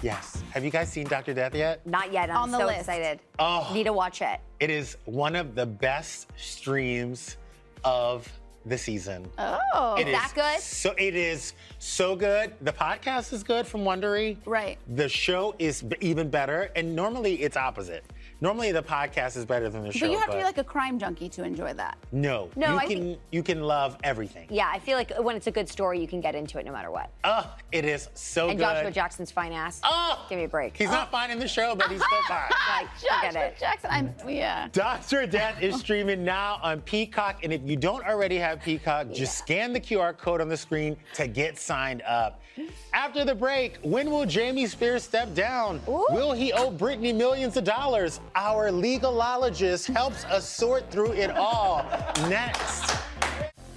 Yes. 0.00 0.42
Have 0.50 0.64
you 0.64 0.70
guys 0.70 0.90
seen 0.90 1.06
Dr. 1.06 1.34
Death 1.34 1.54
yet? 1.54 1.86
Not 1.86 2.10
yet. 2.12 2.30
I'm 2.30 2.36
On 2.36 2.50
the 2.50 2.58
so 2.58 2.66
list. 2.66 2.80
excited. 2.80 3.20
Oh. 3.38 3.70
Need 3.74 3.84
to 3.84 3.92
watch 3.92 4.22
it. 4.22 4.40
It 4.60 4.70
is 4.70 4.96
one 5.04 5.36
of 5.36 5.54
the 5.54 5.66
best 5.66 6.28
streams 6.36 7.36
of 7.84 8.30
the 8.66 8.76
season. 8.76 9.28
Oh, 9.38 9.94
It 9.98 10.08
Is 10.08 10.12
that 10.12 10.32
good? 10.34 10.60
So 10.60 10.92
it 10.98 11.14
is 11.14 11.54
so 11.78 12.16
good. 12.16 12.52
The 12.60 12.72
podcast 12.72 13.32
is 13.32 13.42
good 13.42 13.66
from 13.66 13.82
Wondery. 13.82 14.36
Right. 14.44 14.78
The 14.94 15.08
show 15.08 15.54
is 15.58 15.84
even 16.00 16.28
better, 16.28 16.70
and 16.74 16.94
normally 16.94 17.42
it's 17.42 17.56
opposite. 17.56 18.04
Normally 18.40 18.70
the 18.72 18.82
podcast 18.82 19.36
is 19.36 19.44
better 19.46 19.68
than 19.70 19.82
the 19.84 19.92
show. 19.92 20.06
but 20.06 20.12
you 20.12 20.18
have 20.18 20.30
to 20.30 20.36
be 20.36 20.42
like 20.44 20.58
a 20.58 20.64
crime 20.64 20.98
junkie 20.98 21.28
to 21.30 21.42
enjoy 21.42 21.72
that. 21.74 21.96
no, 22.12 22.50
No, 22.54 22.72
you 22.72 22.78
I 22.78 22.86
can 22.86 22.98
think- 23.02 23.18
you 23.32 23.42
can 23.42 23.62
love 23.62 23.96
everything. 24.04 24.46
Yeah, 24.50 24.68
I 24.72 24.78
feel 24.78 24.96
like 24.98 25.10
when 25.18 25.36
it's 25.36 25.46
a 25.46 25.50
good 25.50 25.68
story, 25.68 26.00
you 26.00 26.06
can 26.06 26.20
get 26.20 26.34
into 26.34 26.58
it 26.58 26.66
no 26.66 26.72
matter 26.72 26.90
what. 26.90 27.10
Oh, 27.24 27.50
it 27.72 27.84
is 27.86 28.08
so 28.14 28.48
and 28.50 28.58
good. 28.58 28.64
Joshua 28.64 28.90
Jackson's 28.90 29.30
fine 29.30 29.52
ass. 29.52 29.80
Oh, 29.84 30.24
Give 30.28 30.38
me 30.38 30.44
a 30.44 30.48
break. 30.48 30.76
He's 30.76 30.90
not 30.90 31.10
fine 31.10 31.30
in 31.30 31.38
the 31.38 31.48
show, 31.48 31.74
but 31.74 31.90
he's 31.90 32.02
still 32.04 32.22
fine. 32.28 32.50
like, 32.68 32.88
forget 32.98 33.22
Joshua 33.32 33.40
it. 33.46 33.56
Jackson, 33.58 33.90
I'm, 33.92 34.14
yeah. 34.28 34.68
Dr. 34.72 35.26
Death 35.26 35.62
is 35.62 35.76
streaming 35.80 36.22
now 36.24 36.58
on 36.62 36.80
Peacock. 36.82 37.42
And 37.42 37.52
if 37.52 37.62
you 37.64 37.76
don't 37.76 38.04
already 38.06 38.36
have 38.36 38.60
Peacock, 38.60 39.12
just 39.12 39.38
scan 39.38 39.72
the 39.72 39.80
QR 39.80 40.16
code 40.16 40.40
on 40.42 40.48
the 40.48 40.56
screen 40.56 40.96
to 41.14 41.26
get 41.26 41.58
signed 41.58 42.02
up. 42.02 42.42
After 42.94 43.22
the 43.24 43.34
break, 43.34 43.76
when 43.82 44.10
will 44.10 44.24
Jamie 44.24 44.66
Spears 44.66 45.02
step 45.04 45.34
down? 45.34 45.80
Will 45.86 46.32
he 46.32 46.54
owe 46.54 46.70
Britney 46.70 47.14
millions 47.14 47.56
of 47.58 47.64
dollars? 47.64 48.18
Our 48.36 48.68
legalologist 48.68 49.90
helps 49.90 50.26
us 50.26 50.46
sort 50.46 50.90
through 50.90 51.12
it 51.12 51.30
all. 51.30 51.86
Next. 52.28 52.94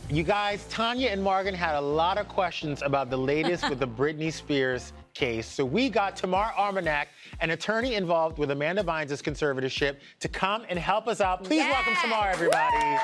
You 0.09 0.23
guys, 0.23 0.65
Tanya 0.69 1.07
and 1.07 1.23
Morgan 1.23 1.53
had 1.53 1.75
a 1.75 1.81
lot 1.81 2.17
of 2.17 2.27
questions 2.27 2.81
about 2.81 3.09
the 3.09 3.17
latest 3.17 3.69
with 3.69 3.79
the 3.79 3.87
Britney 3.99 4.33
Spears 4.33 4.91
case. 5.13 5.47
So 5.47 5.63
we 5.63 5.89
got 5.89 6.17
Tamar 6.17 6.51
Arminak, 6.57 7.05
an 7.39 7.51
attorney 7.51 7.95
involved 7.95 8.37
with 8.37 8.51
Amanda 8.51 8.83
Bynes' 8.83 9.23
conservatorship, 9.23 9.95
to 10.19 10.27
come 10.27 10.65
and 10.67 10.77
help 10.77 11.07
us 11.07 11.21
out. 11.21 11.45
Please 11.45 11.63
welcome 11.63 11.93
Tamar, 12.01 12.29
everybody. 12.29 12.97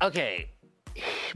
Okay. 0.00 0.46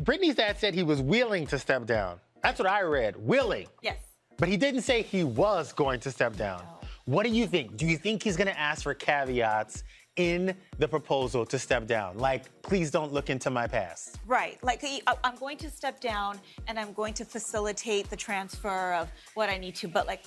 Britney's 0.03 0.37
dad 0.37 0.57
said 0.57 0.73
he 0.73 0.85
was 0.85 1.01
willing 1.01 1.49
to 1.49 1.59
step 1.59 1.85
down. 1.85 2.21
That's 2.45 2.61
what 2.61 2.69
I 2.69 2.83
read. 2.83 3.17
Willing. 3.17 3.67
Yes. 3.83 3.97
But 4.37 4.49
he 4.49 4.57
didn't 4.57 4.83
say 4.83 5.03
he 5.03 5.25
was 5.25 5.73
going 5.73 5.99
to 6.01 6.13
step 6.13 6.37
down. 6.37 6.63
What 7.11 7.27
do 7.27 7.33
you 7.33 7.49
think? 7.49 7.77
Do 7.77 7.87
you 7.87 7.97
think 7.97 8.23
he's 8.23 8.37
to 8.37 8.57
ask 8.57 8.85
for 8.85 8.95
caveats 8.95 9.83
in 10.15 10.55
the 10.79 10.87
proposal 10.87 11.45
to 11.45 11.59
step 11.59 11.89
down? 11.89 12.17
Like, 12.17 12.45
please 12.63 12.93
don't 12.93 13.13
look 13.13 13.31
into 13.31 13.51
my 13.51 13.67
past. 13.67 14.21
Right. 14.29 14.63
Like 14.63 14.85
I'm 15.25 15.35
going 15.35 15.57
to 15.57 15.71
step 15.71 15.99
down 15.99 16.39
and 16.69 16.79
I'm 16.79 16.93
going 16.93 17.13
to 17.15 17.25
facilitate 17.25 18.09
the 18.11 18.17
transfer 18.17 18.93
of 18.95 19.11
what 19.35 19.51
I 19.51 19.59
need 19.59 19.75
to. 19.77 19.89
But 19.89 20.07
like, 20.07 20.23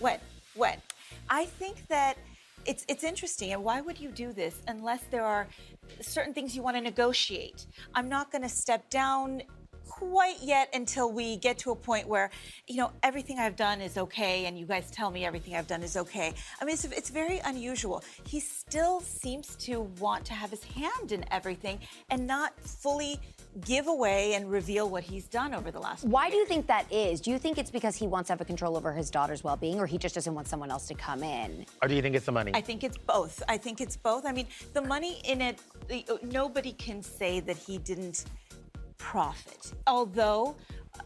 when? 0.00 0.18
When? 0.56 0.78
I 1.30 1.44
think 1.44 1.86
that 1.86 2.18
it's 2.66 2.84
it's 2.88 3.04
interesting. 3.04 3.52
And 3.52 3.62
why 3.62 3.80
would 3.80 4.00
you 4.00 4.10
do 4.10 4.32
this 4.32 4.60
unless 4.66 5.04
there 5.12 5.24
are 5.24 5.46
certain 6.00 6.34
things 6.34 6.56
you 6.56 6.62
want 6.64 6.76
to 6.76 6.80
negotiate? 6.80 7.66
I'm 7.94 8.08
not 8.08 8.32
going 8.32 8.42
to 8.42 8.48
step 8.48 8.90
down 8.90 9.42
quite 9.88 10.36
yet 10.42 10.68
until 10.74 11.12
we 11.12 11.36
get 11.36 11.58
to 11.58 11.70
a 11.70 11.76
point 11.76 12.08
where 12.08 12.30
you 12.66 12.76
know 12.76 12.90
everything 13.02 13.38
i've 13.38 13.56
done 13.56 13.80
is 13.80 13.96
okay 13.98 14.46
and 14.46 14.58
you 14.58 14.66
guys 14.66 14.90
tell 14.90 15.10
me 15.10 15.24
everything 15.24 15.54
i've 15.54 15.66
done 15.66 15.82
is 15.82 15.96
okay 15.96 16.32
i 16.60 16.64
mean 16.64 16.74
it's, 16.74 16.84
it's 16.84 17.10
very 17.10 17.38
unusual 17.44 18.02
he 18.24 18.40
still 18.40 19.00
seems 19.00 19.56
to 19.56 19.82
want 20.00 20.24
to 20.24 20.32
have 20.32 20.50
his 20.50 20.64
hand 20.64 21.12
in 21.12 21.24
everything 21.30 21.78
and 22.10 22.26
not 22.26 22.58
fully 22.60 23.18
give 23.60 23.86
away 23.86 24.34
and 24.34 24.50
reveal 24.50 24.88
what 24.88 25.04
he's 25.04 25.26
done 25.26 25.54
over 25.54 25.70
the 25.70 25.78
last 25.78 26.04
Why 26.04 26.28
do 26.28 26.36
you 26.36 26.46
think 26.46 26.66
that 26.66 26.90
is? 26.92 27.20
Do 27.20 27.30
you 27.30 27.38
think 27.38 27.58
it's 27.58 27.70
because 27.70 27.94
he 27.96 28.06
wants 28.06 28.28
to 28.28 28.32
have 28.32 28.40
a 28.40 28.44
control 28.44 28.76
over 28.76 28.92
his 28.92 29.10
daughter's 29.10 29.44
well-being, 29.44 29.78
or 29.78 29.86
he 29.86 29.98
just 29.98 30.14
doesn't 30.14 30.34
want 30.34 30.48
someone 30.48 30.70
else 30.70 30.88
to 30.88 30.94
come 30.94 31.22
in? 31.22 31.64
Or 31.80 31.88
do 31.88 31.94
you 31.94 32.02
think 32.02 32.16
it's 32.16 32.26
the 32.26 32.32
money? 32.32 32.50
I 32.54 32.60
think 32.60 32.82
it's 32.82 32.98
both. 32.98 33.42
I 33.48 33.56
think 33.56 33.80
it's 33.80 33.96
both. 33.96 34.26
I 34.26 34.32
mean, 34.32 34.46
the 34.72 34.82
money 34.82 35.20
in 35.24 35.40
it, 35.40 35.60
nobody 36.22 36.72
can 36.72 37.02
say 37.02 37.40
that 37.40 37.56
he 37.56 37.78
didn't 37.78 38.24
profit. 38.98 39.72
Although 39.86 40.56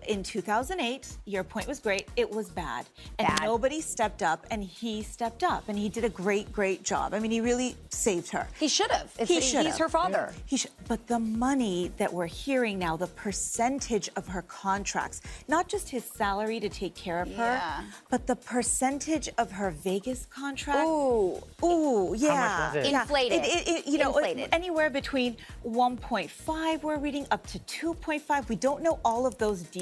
in 0.07 0.23
2008, 0.23 1.07
your 1.27 1.45
point 1.45 1.67
was 1.69 1.81
great, 1.81 2.09
it 2.17 2.29
was 2.31 2.49
bad. 2.49 2.87
And 3.19 3.29
Bad. 3.29 3.41
nobody 3.43 3.81
stepped 3.81 4.23
up, 4.23 4.47
and 4.51 4.63
he 4.65 5.03
stepped 5.03 5.43
up, 5.43 5.65
and 5.69 5.79
he 5.79 5.89
did 5.89 6.05
a 6.05 6.09
great, 6.09 6.51
great 6.53 6.83
job. 6.83 7.15
I 7.15 7.19
mean, 7.19 7.31
he 7.31 7.41
really 7.41 7.77
saved 7.91 8.31
her. 8.31 8.47
He 8.59 8.69
should 8.69 8.91
have. 8.91 9.13
He 9.19 9.41
should 9.41 9.67
have. 9.67 9.79
her 9.79 9.89
father. 9.89 10.33
He 10.47 10.57
should, 10.57 10.71
but 10.87 11.07
the 11.07 11.19
money 11.19 11.91
that 11.99 12.13
we're 12.13 12.27
hearing 12.27 12.79
now, 12.79 12.97
the 12.97 13.07
percentage 13.09 14.09
of 14.17 14.27
her 14.29 14.43
contracts, 14.43 15.21
not 15.47 15.69
just 15.69 15.89
his 15.91 16.05
salary 16.05 16.59
to 16.61 16.69
take 16.69 16.95
care 16.95 17.21
of 17.21 17.31
her, 17.35 17.61
but 18.09 18.27
the 18.27 18.37
percentage 18.37 19.29
of 19.37 19.53
her 19.53 19.71
Vegas 19.71 20.27
contract. 20.27 20.87
Ooh. 20.89 21.43
Ooh, 21.63 22.15
yeah. 22.17 22.69
was 22.75 22.77
it? 22.87 22.91
Yeah. 22.91 23.03
Inflated. 23.03 23.45
It- 23.45 23.69
it- 23.69 23.87
you 23.87 23.99
know, 23.99 24.09
Inflated. 24.17 24.49
anywhere 24.53 24.91
between 24.91 25.37
1.5 25.65 26.83
we're 26.83 26.99
reading 26.99 27.27
up 27.31 27.47
to 27.49 27.59
2.5. 27.61 28.49
We 28.49 28.57
don't 28.57 28.83
know 28.83 29.01
all 29.05 29.27
of 29.27 29.37
those 29.39 29.63
details, 29.63 29.78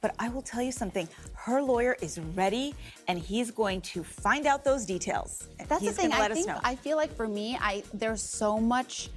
but 0.00 0.14
I 0.18 0.28
will 0.28 0.42
tell 0.42 0.62
you 0.62 0.72
something. 0.72 1.08
Her 1.34 1.62
lawyer 1.62 1.96
is 2.00 2.18
ready, 2.34 2.74
and 3.08 3.18
he's 3.18 3.50
going 3.50 3.80
to 3.82 4.02
find 4.02 4.46
out 4.46 4.64
those 4.64 4.86
details. 4.86 5.48
That's 5.68 5.82
he's 5.82 5.96
the 5.96 6.02
thing. 6.02 6.10
Let 6.10 6.20
I 6.20 6.24
us 6.26 6.32
think 6.34 6.46
know. 6.48 6.60
I 6.62 6.76
feel 6.76 6.96
like 6.96 7.14
for 7.14 7.28
me, 7.28 7.58
I 7.60 7.82
there's 7.92 8.22
so 8.22 8.58
much 8.58 9.10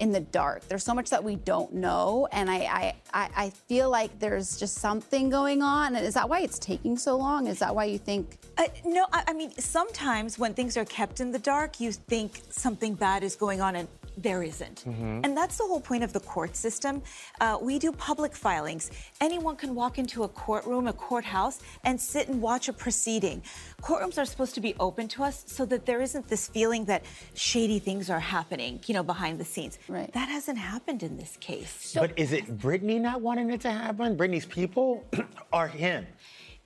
in 0.00 0.12
the 0.12 0.20
dark. 0.20 0.66
There's 0.68 0.84
so 0.84 0.94
much 0.94 1.10
that 1.10 1.22
we 1.22 1.36
don't 1.36 1.72
know, 1.74 2.28
and 2.32 2.50
I 2.50 2.94
I, 3.12 3.28
I, 3.36 3.50
feel 3.50 3.90
like 3.90 4.18
there's 4.18 4.58
just 4.58 4.76
something 4.76 5.30
going 5.30 5.62
on. 5.62 5.94
And 5.94 6.04
is 6.04 6.14
that 6.14 6.28
why 6.28 6.40
it's 6.40 6.58
taking 6.58 6.98
so 6.98 7.16
long? 7.16 7.46
Is 7.46 7.60
that 7.60 7.74
why 7.74 7.84
you 7.84 7.98
think? 7.98 8.38
Uh, 8.58 8.64
no, 8.84 9.06
I, 9.12 9.24
I 9.28 9.32
mean, 9.32 9.52
sometimes 9.52 10.38
when 10.38 10.54
things 10.54 10.76
are 10.76 10.84
kept 10.84 11.20
in 11.20 11.30
the 11.30 11.38
dark, 11.38 11.80
you 11.80 11.92
think 11.92 12.42
something 12.50 12.94
bad 12.94 13.22
is 13.22 13.36
going 13.36 13.60
on 13.60 13.76
and 13.76 13.88
there 14.16 14.42
isn't. 14.42 14.84
And 14.86 15.36
that's 15.36 15.58
the 15.58 15.64
whole 15.64 15.80
point 15.80 16.04
of 16.04 16.12
the 16.12 16.20
court 16.20 16.56
system. 16.56 17.02
Uh, 17.40 17.58
we 17.60 17.78
do 17.78 17.92
public 17.92 18.34
filings. 18.34 18.90
Anyone 19.20 19.56
can 19.56 19.74
walk 19.74 19.98
into 19.98 20.24
a 20.24 20.28
courtroom, 20.28 20.86
a 20.86 20.92
courthouse, 20.92 21.60
and 21.84 22.00
sit 22.00 22.28
and 22.28 22.40
watch 22.40 22.68
a 22.68 22.72
proceeding. 22.72 23.42
Courtrooms 23.82 24.18
are 24.18 24.24
supposed 24.24 24.54
to 24.54 24.60
be 24.60 24.74
open 24.78 25.08
to 25.08 25.24
us 25.24 25.44
so 25.46 25.64
that 25.66 25.86
there 25.86 26.00
isn't 26.00 26.28
this 26.28 26.48
feeling 26.48 26.84
that 26.86 27.04
shady 27.34 27.78
things 27.78 28.10
are 28.10 28.20
happening, 28.20 28.80
you 28.86 28.94
know, 28.94 29.02
behind 29.02 29.38
the 29.38 29.44
scenes. 29.44 29.78
Right. 29.88 30.12
That 30.12 30.28
hasn't 30.28 30.58
happened 30.58 31.02
in 31.02 31.16
this 31.16 31.36
case. 31.38 31.94
but 31.94 32.12
is 32.16 32.32
it 32.32 32.58
Britney 32.58 33.00
not 33.00 33.20
wanting 33.20 33.50
it 33.50 33.60
to 33.62 33.70
happen? 33.70 34.16
Britney's 34.16 34.46
people 34.46 35.04
are 35.52 35.68
him? 35.68 36.06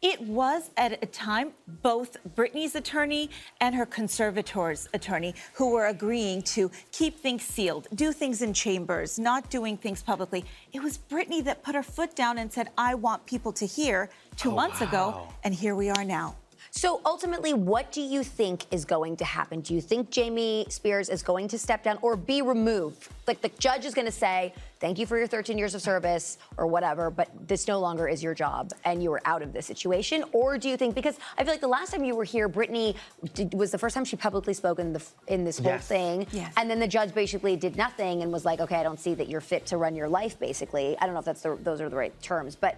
It 0.00 0.20
was 0.20 0.70
at 0.76 1.02
a 1.02 1.06
time 1.06 1.54
both 1.82 2.16
Britney's 2.36 2.76
attorney 2.76 3.30
and 3.60 3.74
her 3.74 3.84
conservator's 3.84 4.88
attorney 4.94 5.34
who 5.54 5.72
were 5.72 5.86
agreeing 5.86 6.42
to 6.42 6.70
keep 6.92 7.18
things 7.18 7.42
sealed, 7.42 7.88
do 7.96 8.12
things 8.12 8.40
in 8.40 8.54
chambers, 8.54 9.18
not 9.18 9.50
doing 9.50 9.76
things 9.76 10.00
publicly. 10.00 10.44
It 10.72 10.84
was 10.84 10.98
Britney 10.98 11.42
that 11.44 11.64
put 11.64 11.74
her 11.74 11.82
foot 11.82 12.14
down 12.14 12.38
and 12.38 12.52
said, 12.52 12.68
I 12.78 12.94
want 12.94 13.26
people 13.26 13.52
to 13.54 13.66
hear 13.66 14.08
two 14.36 14.52
oh, 14.52 14.54
months 14.54 14.80
ago, 14.82 15.26
and 15.42 15.52
here 15.52 15.74
we 15.74 15.90
are 15.90 16.04
now. 16.04 16.36
So 16.70 17.00
ultimately, 17.06 17.54
what 17.54 17.92
do 17.92 18.00
you 18.00 18.22
think 18.22 18.66
is 18.70 18.84
going 18.84 19.16
to 19.16 19.24
happen? 19.24 19.60
Do 19.60 19.74
you 19.74 19.80
think 19.80 20.10
Jamie 20.10 20.66
Spears 20.68 21.08
is 21.08 21.22
going 21.22 21.48
to 21.48 21.58
step 21.58 21.82
down 21.82 21.98
or 22.02 22.16
be 22.16 22.42
removed? 22.42 23.08
Like 23.26 23.40
the 23.40 23.48
judge 23.58 23.84
is 23.84 23.94
going 23.94 24.06
to 24.06 24.12
say, 24.12 24.52
"Thank 24.80 24.98
you 24.98 25.06
for 25.06 25.18
your 25.18 25.26
13 25.26 25.58
years 25.58 25.74
of 25.74 25.82
service" 25.82 26.38
or 26.56 26.66
whatever, 26.66 27.10
but 27.10 27.28
this 27.48 27.66
no 27.68 27.78
longer 27.80 28.06
is 28.06 28.22
your 28.22 28.34
job 28.34 28.70
and 28.84 29.02
you 29.02 29.12
are 29.12 29.20
out 29.24 29.42
of 29.42 29.52
this 29.52 29.66
situation? 29.66 30.24
Or 30.32 30.58
do 30.58 30.68
you 30.68 30.76
think 30.76 30.94
because 30.94 31.18
I 31.36 31.44
feel 31.44 31.52
like 31.52 31.60
the 31.60 31.68
last 31.68 31.92
time 31.92 32.04
you 32.04 32.14
were 32.14 32.24
here, 32.24 32.48
Britney 32.48 32.94
did, 33.34 33.54
was 33.54 33.70
the 33.70 33.78
first 33.78 33.94
time 33.94 34.04
she 34.04 34.16
publicly 34.16 34.54
spoke 34.54 34.78
in 34.78 34.92
the 34.92 35.02
in 35.26 35.44
this 35.44 35.58
whole 35.58 35.72
Yes. 35.72 35.86
thing, 35.88 36.26
Yes. 36.32 36.52
and 36.56 36.70
then 36.70 36.78
the 36.80 36.88
judge 36.88 37.14
basically 37.14 37.56
did 37.56 37.76
nothing 37.76 38.22
and 38.22 38.32
was 38.32 38.44
like, 38.44 38.60
"Okay, 38.60 38.76
I 38.76 38.82
don't 38.82 39.00
see 39.00 39.14
that 39.14 39.28
you're 39.28 39.40
fit 39.40 39.66
to 39.66 39.76
run 39.78 39.94
your 39.94 40.08
life." 40.08 40.38
Basically, 40.38 40.96
I 41.00 41.04
don't 41.06 41.14
know 41.14 41.20
if 41.20 41.26
that's 41.26 41.42
the, 41.42 41.56
those 41.62 41.80
are 41.80 41.88
the 41.88 41.96
right 41.96 42.18
terms, 42.22 42.56
but. 42.56 42.76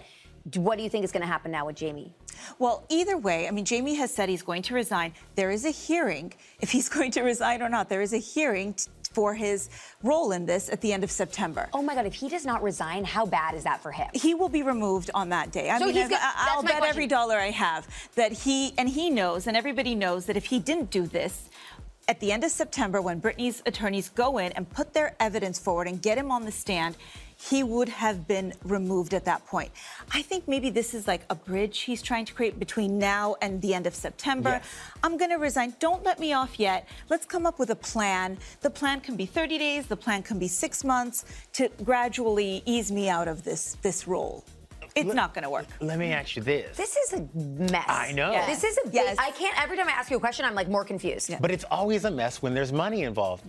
What 0.55 0.79
do 0.79 0.85
you 0.85 0.91
think 0.91 1.05
is 1.05 1.13
going 1.13 1.21
to 1.23 1.27
happen 1.27 1.51
now 1.51 1.67
with 1.67 1.77
Jamie? 1.77 2.13
Well, 2.59 2.85
either 2.89 3.17
way, 3.19 3.47
I 3.47 3.51
mean, 3.51 3.65
Jamie 3.65 3.95
has 3.97 4.13
said 4.13 4.29
he's 4.29 4.43
going 4.43 4.63
to 4.63 4.75
resign. 4.75 5.13
There 5.35 5.51
is 5.51 5.65
a 5.65 5.71
hearing, 5.71 6.33
if 6.61 6.71
he's 6.71 6.89
going 6.89 7.11
to 7.13 7.23
resign 7.23 7.63
or 7.63 7.69
not, 7.69 7.89
there 7.89 8.01
is 8.01 8.13
a 8.13 8.19
hearing 8.19 8.75
t- 8.75 8.87
for 9.13 9.35
his 9.35 9.69
role 10.05 10.31
in 10.33 10.47
this 10.47 10.69
at 10.71 10.81
the 10.81 10.93
end 10.93 11.03
of 11.03 11.11
September. 11.11 11.69
Oh 11.75 11.83
my 11.83 11.95
God, 11.97 12.07
if 12.07 12.15
he 12.15 12.29
does 12.29 12.47
not 12.47 12.63
resign, 12.63 13.05
how 13.05 13.27
bad 13.27 13.55
is 13.55 13.65
that 13.65 13.83
for 13.83 13.91
him? 13.91 14.09
He 14.15 14.35
will 14.35 14.49
be 14.49 14.63
removed 14.63 15.11
on 15.15 15.29
that 15.31 15.51
day. 15.51 15.69
I 15.69 15.79
So 15.79 15.87
mean, 15.87 15.95
he's 15.97 16.09
got- 16.09 16.21
I- 16.23 16.51
I'll 16.55 16.63
that's 16.63 16.75
my 16.75 16.81
bet 16.81 16.89
every 16.89 17.09
dollar 17.09 17.37
I 17.37 17.51
have 17.51 17.89
that 18.15 18.31
he, 18.33 18.73
and 18.79 18.89
he 18.89 19.11
knows, 19.11 19.47
and 19.49 19.57
everybody 19.57 19.95
knows 19.97 20.27
that 20.27 20.37
if 20.37 20.47
he 20.47 20.59
didn't 20.61 20.91
do 20.91 21.07
this, 21.07 21.49
at 22.09 22.19
the 22.21 22.33
end 22.33 22.43
of 22.45 22.51
September, 22.51 23.01
when 23.03 23.21
Britney's 23.21 23.63
attorneys 23.67 24.09
go 24.09 24.39
in 24.39 24.53
and 24.53 24.69
put 24.71 24.95
their 24.95 25.15
evidence 25.21 25.59
forward 25.59 25.87
and 25.87 26.01
get 26.03 26.17
him 26.17 26.31
on 26.33 26.45
the 26.45 26.51
stand, 26.53 26.97
he 27.41 27.63
would 27.63 27.89
have 27.89 28.29
been 28.29 28.53
removed 28.65 29.15
at 29.15 29.25
that 29.25 29.47
point. 29.47 29.71
I 30.13 30.21
think 30.21 30.47
maybe 30.47 30.69
this 30.69 30.93
is 30.93 31.09
like 31.09 31.23
a 31.31 31.35
bridge 31.35 31.81
he's 31.81 32.03
trying 32.03 32.27
to 32.27 32.35
create 32.35 32.59
between 32.59 32.99
now 32.99 33.37
and 33.41 33.63
the 33.63 33.73
end 33.73 33.87
of 33.87 33.95
September. 33.95 34.51
Yes. 34.51 34.65
I'm 35.03 35.17
going 35.17 35.31
to 35.31 35.37
resign. 35.37 35.75
Don't 35.81 36.05
let 36.05 36.21
me 36.21 36.35
off 36.35 36.61
yet. 36.61 36.87
Let's 37.09 37.25
come 37.25 37.47
up 37.47 37.59
with 37.59 37.71
a 37.71 37.77
plan. 37.77 38.37
The 38.61 38.69
plan 38.69 39.01
can 39.01 39.17
be 39.17 39.25
30 39.25 39.57
days, 39.57 39.87
the 39.87 39.97
plan 39.97 40.23
can 40.23 40.39
be 40.39 40.49
six 40.49 40.85
months 40.85 41.25
to 41.55 41.71
gradually 41.83 42.63
ease 42.67 42.93
me 42.93 43.09
out 43.09 43.27
of 43.27 43.43
this, 43.43 43.79
this 43.81 44.07
role. 44.07 44.45
It's 44.95 45.15
not 45.15 45.35
going 45.35 45.45
to 45.45 45.51
work. 45.51 45.67
Let 45.81 45.99
me 45.99 46.13
ask 46.13 46.37
you 46.37 46.43
this. 46.43 46.77
This 46.77 46.97
is 46.97 47.13
a 47.13 47.29
mess. 47.35 47.85
I 47.87 48.13
know. 48.13 48.33
This 48.47 48.65
is 48.65 48.79
a 48.85 48.89
big, 48.89 48.95
Yes. 48.95 49.17
I 49.19 49.31
can't, 49.31 49.57
every 49.63 49.77
time 49.77 49.89
I 49.89 49.93
ask 49.93 50.11
you 50.11 50.17
a 50.17 50.21
question, 50.21 50.45
I'm 50.45 50.55
like 50.55 50.69
more 50.69 50.85
confused. 50.85 51.33
But 51.41 51.51
it's 51.51 51.65
always 51.71 52.05
a 52.05 52.11
mess 52.11 52.43
when 52.43 52.55
there's 52.55 52.73
money 52.73 53.03
involved. 53.03 53.45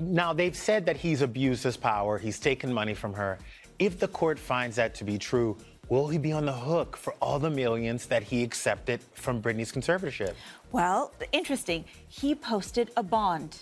Now, 0.00 0.32
they've 0.32 0.56
said 0.56 0.86
that 0.86 0.96
he's 0.96 1.20
abused 1.20 1.62
his 1.62 1.76
power, 1.76 2.18
he's 2.18 2.38
taken 2.38 2.72
money 2.72 2.94
from 2.94 3.12
her. 3.14 3.38
If 3.78 3.98
the 3.98 4.08
court 4.08 4.38
finds 4.38 4.76
that 4.76 4.94
to 4.96 5.04
be 5.04 5.18
true, 5.18 5.56
will 5.88 6.08
he 6.08 6.18
be 6.18 6.32
on 6.32 6.46
the 6.46 6.52
hook 6.52 6.96
for 6.96 7.14
all 7.20 7.38
the 7.38 7.50
millions 7.50 8.06
that 8.06 8.22
he 8.22 8.42
accepted 8.42 9.00
from 9.12 9.42
Britney's 9.42 9.72
conservatorship? 9.72 10.34
Well, 10.72 11.12
interesting. 11.32 11.84
He 12.08 12.34
posted 12.34 12.90
a 12.96 13.02
bond. 13.02 13.58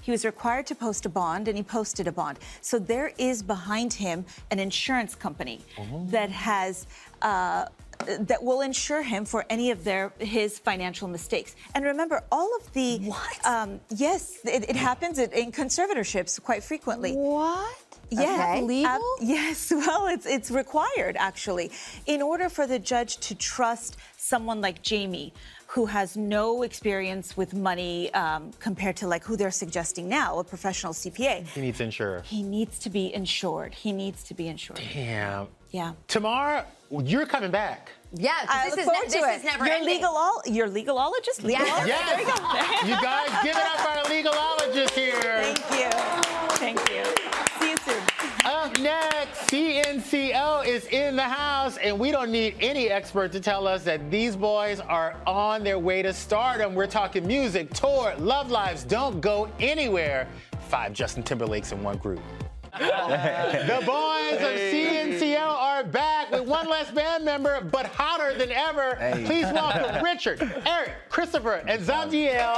He 0.00 0.10
was 0.10 0.24
required 0.24 0.66
to 0.66 0.74
post 0.74 1.06
a 1.06 1.08
bond, 1.08 1.48
and 1.48 1.56
he 1.56 1.62
posted 1.62 2.08
a 2.08 2.12
bond. 2.12 2.38
So 2.60 2.78
there 2.78 3.12
is 3.18 3.42
behind 3.42 3.92
him 3.92 4.24
an 4.50 4.58
insurance 4.58 5.14
company 5.14 5.60
that 6.06 6.30
has. 6.30 6.86
Uh, 7.22 7.66
that 7.98 8.42
will 8.42 8.60
insure 8.60 9.02
him 9.02 9.24
for 9.24 9.44
any 9.50 9.70
of 9.70 9.84
their 9.84 10.12
his 10.18 10.58
financial 10.58 11.08
mistakes. 11.08 11.56
And 11.74 11.84
remember, 11.84 12.22
all 12.30 12.54
of 12.56 12.72
the 12.72 12.98
What? 12.98 13.46
Um, 13.46 13.80
yes, 13.94 14.38
it, 14.44 14.68
it 14.68 14.76
happens 14.76 15.18
in, 15.18 15.30
in 15.32 15.52
conservatorships 15.52 16.40
quite 16.42 16.62
frequently. 16.62 17.12
What? 17.12 17.76
Yeah, 18.10 18.52
Okay. 18.52 18.62
legal? 18.62 18.90
ab- 18.92 19.00
yes, 19.20 19.70
well, 19.74 20.06
it's 20.06 20.26
it's 20.26 20.50
required 20.50 21.16
actually. 21.18 21.70
In 22.06 22.22
order 22.22 22.48
for 22.48 22.66
the 22.66 22.78
judge 22.78 23.16
to 23.18 23.34
trust 23.34 23.96
someone 24.16 24.60
like 24.60 24.82
Jamie, 24.82 25.32
who 25.68 25.86
has 25.86 26.16
no 26.16 26.62
experience 26.62 27.36
with 27.36 27.52
money 27.54 28.12
um, 28.14 28.50
compared 28.60 28.96
to 28.96 29.06
like 29.06 29.24
who 29.24 29.36
they're 29.36 29.50
suggesting 29.50 30.08
now, 30.08 30.38
a 30.38 30.44
professional 30.44 30.92
CPA, 30.92 31.44
He 31.46 31.60
needs 31.60 31.80
insured. 31.80 32.24
he 32.24 32.42
needs 32.42 32.78
to 32.80 32.90
be 32.90 33.12
insured. 33.12 33.74
He 33.74 33.92
needs 33.92 34.22
to 34.24 34.34
be 34.34 34.48
insured. 34.48 34.80
Damn. 34.94 35.48
Yeah. 35.72 35.92
Tomorrow, 36.08 36.64
you're 36.90 37.26
coming 37.26 37.50
back. 37.50 37.90
Yeah, 38.14 38.32
'cause 38.46 38.48
I 38.48 38.70
this, 38.76 38.86
look 38.86 38.94
is, 39.06 39.12
ne- 39.14 39.20
to 39.20 39.26
this 39.26 39.34
it. 39.34 39.38
is 39.38 39.44
never 39.44 39.66
your 39.66 39.74
ending. 39.74 39.94
legal 39.96 40.16
all 40.16 40.40
your 40.46 40.68
legalologist. 40.68 41.42
Yeah. 41.42 41.58
Legalologist? 41.58 41.86
Yes. 41.86 42.08
There 42.08 42.20
you 42.20 42.26
go. 42.26 42.96
You 42.96 43.02
guys, 43.02 43.28
give 43.42 43.56
it 43.56 43.62
up 43.62 43.80
for 43.80 43.88
our 43.98 44.04
legalologist 44.04 44.90
here. 44.90 45.42
Thank 45.42 45.58
you. 45.82 45.90
Thank 46.56 46.78
you. 46.88 47.04
See 47.60 47.70
you 47.70 47.76
soon. 47.84 48.02
Up 48.46 48.65
next, 48.78 49.50
CNC 49.50 50.06
CNCO 50.06 50.66
is 50.66 50.86
in 50.86 51.16
the 51.16 51.22
house, 51.22 51.76
and 51.78 51.98
we 51.98 52.10
don't 52.10 52.30
need 52.30 52.54
any 52.60 52.90
expert 52.90 53.32
to 53.32 53.40
tell 53.40 53.66
us 53.66 53.82
that 53.84 54.10
these 54.10 54.36
boys 54.36 54.80
are 54.80 55.16
on 55.26 55.64
their 55.64 55.78
way 55.78 56.02
to 56.02 56.12
stardom. 56.12 56.74
We're 56.74 56.86
talking 56.86 57.26
music, 57.26 57.72
tour, 57.72 58.14
love 58.18 58.50
lives. 58.50 58.84
Don't 58.84 59.20
go 59.20 59.48
anywhere. 59.58 60.28
Five 60.68 60.92
Justin 60.92 61.22
Timberlakes 61.22 61.72
in 61.72 61.82
one 61.82 61.98
group. 61.98 62.20
the 62.78 63.82
boys 63.86 64.40
of 64.40 64.58
CNCO 64.70 65.38
are 65.38 65.84
back 65.84 66.30
with 66.30 66.46
one 66.46 66.68
less 66.68 66.90
band 66.90 67.24
member, 67.24 67.60
but 67.60 67.86
hotter 67.86 68.36
than 68.36 68.50
ever. 68.50 68.96
Hey. 68.96 69.24
Please 69.24 69.46
welcome 69.46 70.04
Richard, 70.04 70.42
Erick, 70.66 70.92
Christopher, 71.08 71.62
and 71.66 71.82
Zabdiel. 71.82 72.56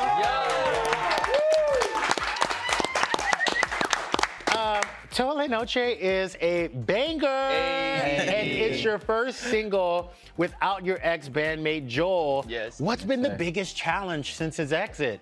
Um, 4.57 4.83
Toa 5.11 5.33
La 5.33 5.47
Noche 5.47 5.77
is 5.77 6.37
a 6.41 6.69
banger, 6.69 7.27
and 7.27 8.49
it's 8.51 8.85
your 8.85 8.99
first 8.99 9.39
single 9.39 10.13
without 10.37 10.85
your 10.85 10.99
ex 11.03 11.29
bandmate 11.29 11.87
Joel. 11.89 12.45
Yes. 12.49 12.81
What's 12.81 13.05
been 13.05 13.23
the 13.23 13.31
biggest 13.31 13.77
challenge 13.77 14.35
since 14.35 14.57
his 14.57 14.73
exit? 14.73 15.21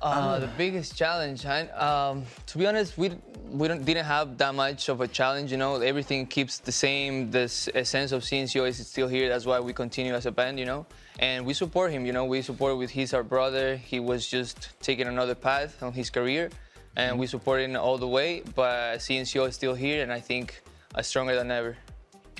Uh, 0.00 0.38
the 0.38 0.50
biggest 0.56 0.96
challenge, 0.96 1.42
huh? 1.42 1.66
um, 1.74 2.22
to 2.46 2.58
be 2.58 2.66
honest, 2.66 2.96
we 2.96 3.10
we 3.50 3.66
don't, 3.66 3.84
didn't 3.84 4.04
have 4.04 4.36
that 4.38 4.54
much 4.54 4.88
of 4.88 5.00
a 5.00 5.08
challenge. 5.08 5.50
You 5.50 5.56
know, 5.56 5.76
everything 5.80 6.26
keeps 6.26 6.58
the 6.58 6.70
same. 6.70 7.30
This 7.32 7.68
essence 7.74 8.12
of 8.12 8.22
CNCO 8.22 8.68
is 8.68 8.86
still 8.86 9.08
here. 9.08 9.28
That's 9.28 9.46
why 9.46 9.58
we 9.58 9.72
continue 9.72 10.14
as 10.14 10.26
a 10.26 10.30
band. 10.30 10.58
You 10.58 10.66
know, 10.66 10.86
and 11.18 11.44
we 11.44 11.52
support 11.52 11.90
him. 11.90 12.06
You 12.06 12.12
know, 12.12 12.26
we 12.26 12.42
support 12.42 12.78
with 12.78 12.90
he's 12.90 13.12
our 13.12 13.24
brother. 13.24 13.76
He 13.76 13.98
was 13.98 14.28
just 14.28 14.70
taking 14.80 15.08
another 15.08 15.34
path 15.34 15.82
on 15.82 15.92
his 15.92 16.10
career, 16.10 16.50
and 16.98 17.18
we 17.18 17.26
support 17.26 17.60
him 17.62 17.76
all 17.76 17.96
the 17.96 18.08
way. 18.08 18.42
But 18.54 18.98
CNCO 18.98 19.48
is 19.48 19.54
still 19.54 19.74
here, 19.74 20.02
and 20.02 20.12
I 20.12 20.20
think 20.20 20.60
uh, 20.94 21.00
stronger 21.02 21.34
than 21.34 21.50
ever. 21.50 21.76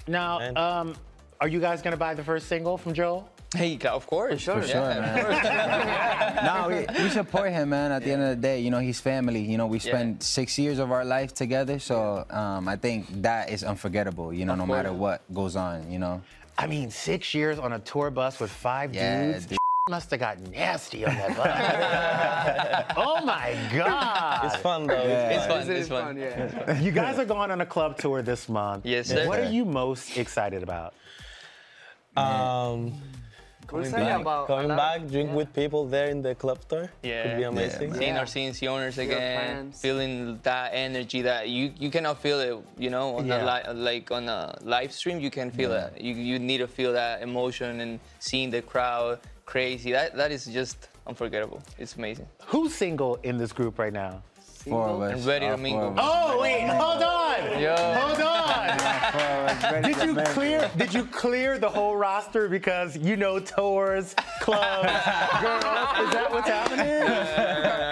Now, 0.06 0.40
um, 0.56 0.94
are 1.40 1.48
you 1.48 1.60
guys 1.60 1.80
gonna 1.80 1.96
buy 1.96 2.14
the 2.14 2.24
first 2.24 2.48
single 2.48 2.76
from 2.76 2.92
Joel? 2.92 3.28
Hey, 3.54 3.78
of 3.88 4.06
course. 4.06 4.44
For 4.44 4.62
sure, 4.62 4.76
man. 4.76 6.44
no, 6.44 6.68
we, 6.68 7.02
we 7.02 7.08
support 7.08 7.50
him, 7.50 7.70
man. 7.70 7.92
At 7.92 8.04
the 8.04 8.12
end 8.12 8.22
of 8.22 8.28
the 8.28 8.36
day, 8.36 8.60
you 8.60 8.70
know, 8.70 8.78
he's 8.78 9.00
family. 9.00 9.40
You 9.40 9.56
know, 9.56 9.66
we 9.66 9.78
spent 9.78 10.22
six 10.22 10.58
years 10.58 10.78
of 10.78 10.92
our 10.92 11.02
life 11.02 11.32
together, 11.32 11.78
so 11.78 12.26
um, 12.28 12.68
I 12.68 12.76
think 12.76 13.06
that 13.22 13.48
is 13.48 13.64
unforgettable. 13.64 14.34
You 14.34 14.44
know, 14.44 14.52
Of 14.52 14.58
no 14.58 14.66
course. 14.66 14.76
matter 14.76 14.92
what 14.92 15.22
goes 15.32 15.56
on. 15.56 15.90
You 15.90 15.98
know. 15.98 16.20
I 16.58 16.66
mean, 16.66 16.90
six 16.90 17.32
years 17.34 17.58
on 17.58 17.72
a 17.72 17.78
tour 17.78 18.10
bus 18.10 18.38
with 18.40 18.50
five 18.50 18.94
Yeah, 18.94 19.32
dudes. 19.32 19.46
dude. 19.46 19.58
Must 19.88 20.10
have 20.10 20.20
got 20.20 20.38
nasty 20.50 21.06
on 21.06 21.14
that 21.14 21.36
bus. 21.36 22.94
oh 22.96 23.24
my 23.24 23.56
God. 23.74 24.44
It's 24.44 24.56
fun 24.56 24.86
though. 24.86 25.02
It's 25.02 25.46
fun. 25.46 25.70
It's 25.70 25.88
fun. 25.88 26.16
Yeah. 26.18 26.78
You 26.80 26.90
guys 26.92 27.18
are 27.18 27.24
going 27.24 27.50
on 27.50 27.60
a 27.62 27.66
club 27.66 27.96
tour 27.98 28.20
this 28.22 28.48
month. 28.48 28.84
Yes, 28.84 29.08
sir. 29.08 29.26
What 29.26 29.40
are 29.40 29.50
you 29.50 29.64
most 29.64 30.16
excited 30.18 30.62
about? 30.62 30.92
Um, 32.16 32.92
We're 33.72 33.82
coming 33.84 33.92
back, 33.92 34.20
about 34.20 34.44
a 34.44 34.46
coming 34.46 34.68
back, 34.76 35.00
of- 35.00 35.10
drink 35.12 35.28
yeah. 35.30 35.34
with 35.36 35.52
people 35.54 35.86
there 35.86 36.08
in 36.08 36.20
the 36.22 36.34
club 36.34 36.58
tour. 36.68 36.90
Yeah, 37.02 37.22
could 37.22 37.36
be 37.38 37.42
amazing. 37.44 37.94
Seeing 37.94 38.16
our 38.16 38.24
CNCOwners 38.24 38.98
again, 38.98 39.72
feeling 39.72 40.38
that 40.42 40.70
energy 40.74 41.22
that 41.22 41.48
you 41.48 41.72
you 41.78 41.90
cannot 41.90 42.20
feel 42.20 42.40
it, 42.40 42.56
you 42.76 42.90
know, 42.90 43.16
on 43.16 43.26
Yeah. 43.26 43.44
a 43.44 43.72
li- 43.72 43.80
like 43.82 44.10
on 44.10 44.28
a 44.28 44.58
live 44.62 44.92
stream. 44.92 45.20
You 45.20 45.30
can 45.30 45.50
feel 45.50 45.72
it. 45.72 45.98
You 46.00 46.12
you 46.14 46.38
need 46.38 46.58
to 46.58 46.66
feel 46.68 46.92
that 46.92 47.22
emotion 47.22 47.80
and 47.80 48.00
seeing 48.18 48.50
the 48.50 48.62
crowd 48.62 49.20
crazy. 49.48 49.92
That 49.92 50.14
that 50.16 50.30
is 50.30 50.44
just 50.44 50.88
unforgettable. 51.06 51.62
It's 51.78 51.96
amazing. 51.96 52.28
Who's 52.46 52.74
single 52.74 53.16
in 53.22 53.38
this 53.38 53.50
group 53.52 53.78
right 53.78 53.92
now? 53.92 54.22
Four 54.68 54.88
of 54.88 55.00
us. 55.00 55.12
And 55.14 55.26
ready 55.26 55.46
to 55.46 55.52
All 55.52 55.56
mingle. 55.56 55.94
Oh 55.96 56.40
wait, 56.42 56.68
hold 56.68 57.02
on. 57.02 57.60
Yo. 57.60 57.74
Hold 57.74 58.20
on. 58.20 58.78
Four 59.12 59.20
of 59.22 59.48
us 59.48 59.72
ready 59.72 59.94
Did 59.94 60.04
you 60.04 60.14
clear? 60.34 60.70
Did 60.76 60.92
you 60.92 61.04
clear 61.06 61.58
the 61.58 61.68
whole 61.68 61.96
roster 61.96 62.48
because 62.48 62.98
you 62.98 63.16
know 63.16 63.40
tours, 63.40 64.14
clubs, 64.40 64.88
girls? 65.40 65.88
Is 66.04 66.10
that 66.12 66.28
what's 66.30 66.48
happening? 66.48 67.87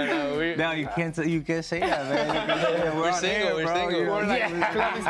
No, 0.56 0.72
you 0.72 0.88
can't. 0.94 1.16
You 1.18 1.40
can't 1.42 1.64
say 1.64 1.80
that, 1.80 2.08
man. 2.08 2.26
You 2.28 2.32
can't 2.54 2.60
say 2.60 2.76
that. 2.78 2.94
We're, 2.94 3.00
We're 3.02 3.12
single, 3.12 3.48
air, 3.48 3.54
we're 3.56 3.64
bro. 3.64 3.74
single. 3.74 4.14
We're 4.14 4.26
like, 4.26 4.38
Yeah. 4.40 4.72
club 4.72 4.96
is 4.98 5.04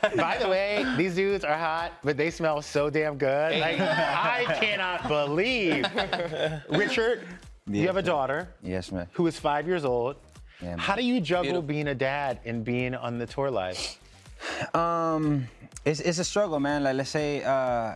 coming. 0.00 0.16
By 0.16 0.38
the 0.38 0.48
way, 0.48 0.84
these 0.96 1.14
dudes 1.14 1.44
are 1.44 1.56
hot, 1.56 1.92
but 2.04 2.16
they 2.16 2.30
smell 2.30 2.60
so 2.62 2.90
damn 2.90 3.16
good. 3.18 3.58
Like, 3.58 3.80
I 3.80 4.44
cannot 4.60 5.08
believe. 5.08 5.86
Richard, 6.70 7.26
you 7.66 7.86
have 7.86 7.96
a 7.96 8.02
daughter 8.02 8.48
Yes, 8.62 8.90
man. 8.92 9.06
who 9.12 9.26
is 9.26 9.38
five 9.38 9.66
years 9.66 9.84
old. 9.84 10.16
Yeah. 10.62 10.76
How 10.76 10.94
do 10.94 11.02
you 11.02 11.20
juggle 11.20 11.44
Beautiful. 11.44 11.62
being 11.68 11.88
a 11.88 11.94
dad 11.94 12.40
and 12.44 12.64
being 12.64 12.94
on 12.94 13.18
the 13.18 13.26
tour 13.26 13.50
life? 13.50 13.98
Um, 14.74 15.46
it's 15.84 16.00
it's 16.00 16.18
a 16.18 16.24
struggle, 16.24 16.60
man. 16.60 16.82
Like 16.82 16.96
let's 16.96 17.10
say, 17.10 17.42
uh, 17.44 17.94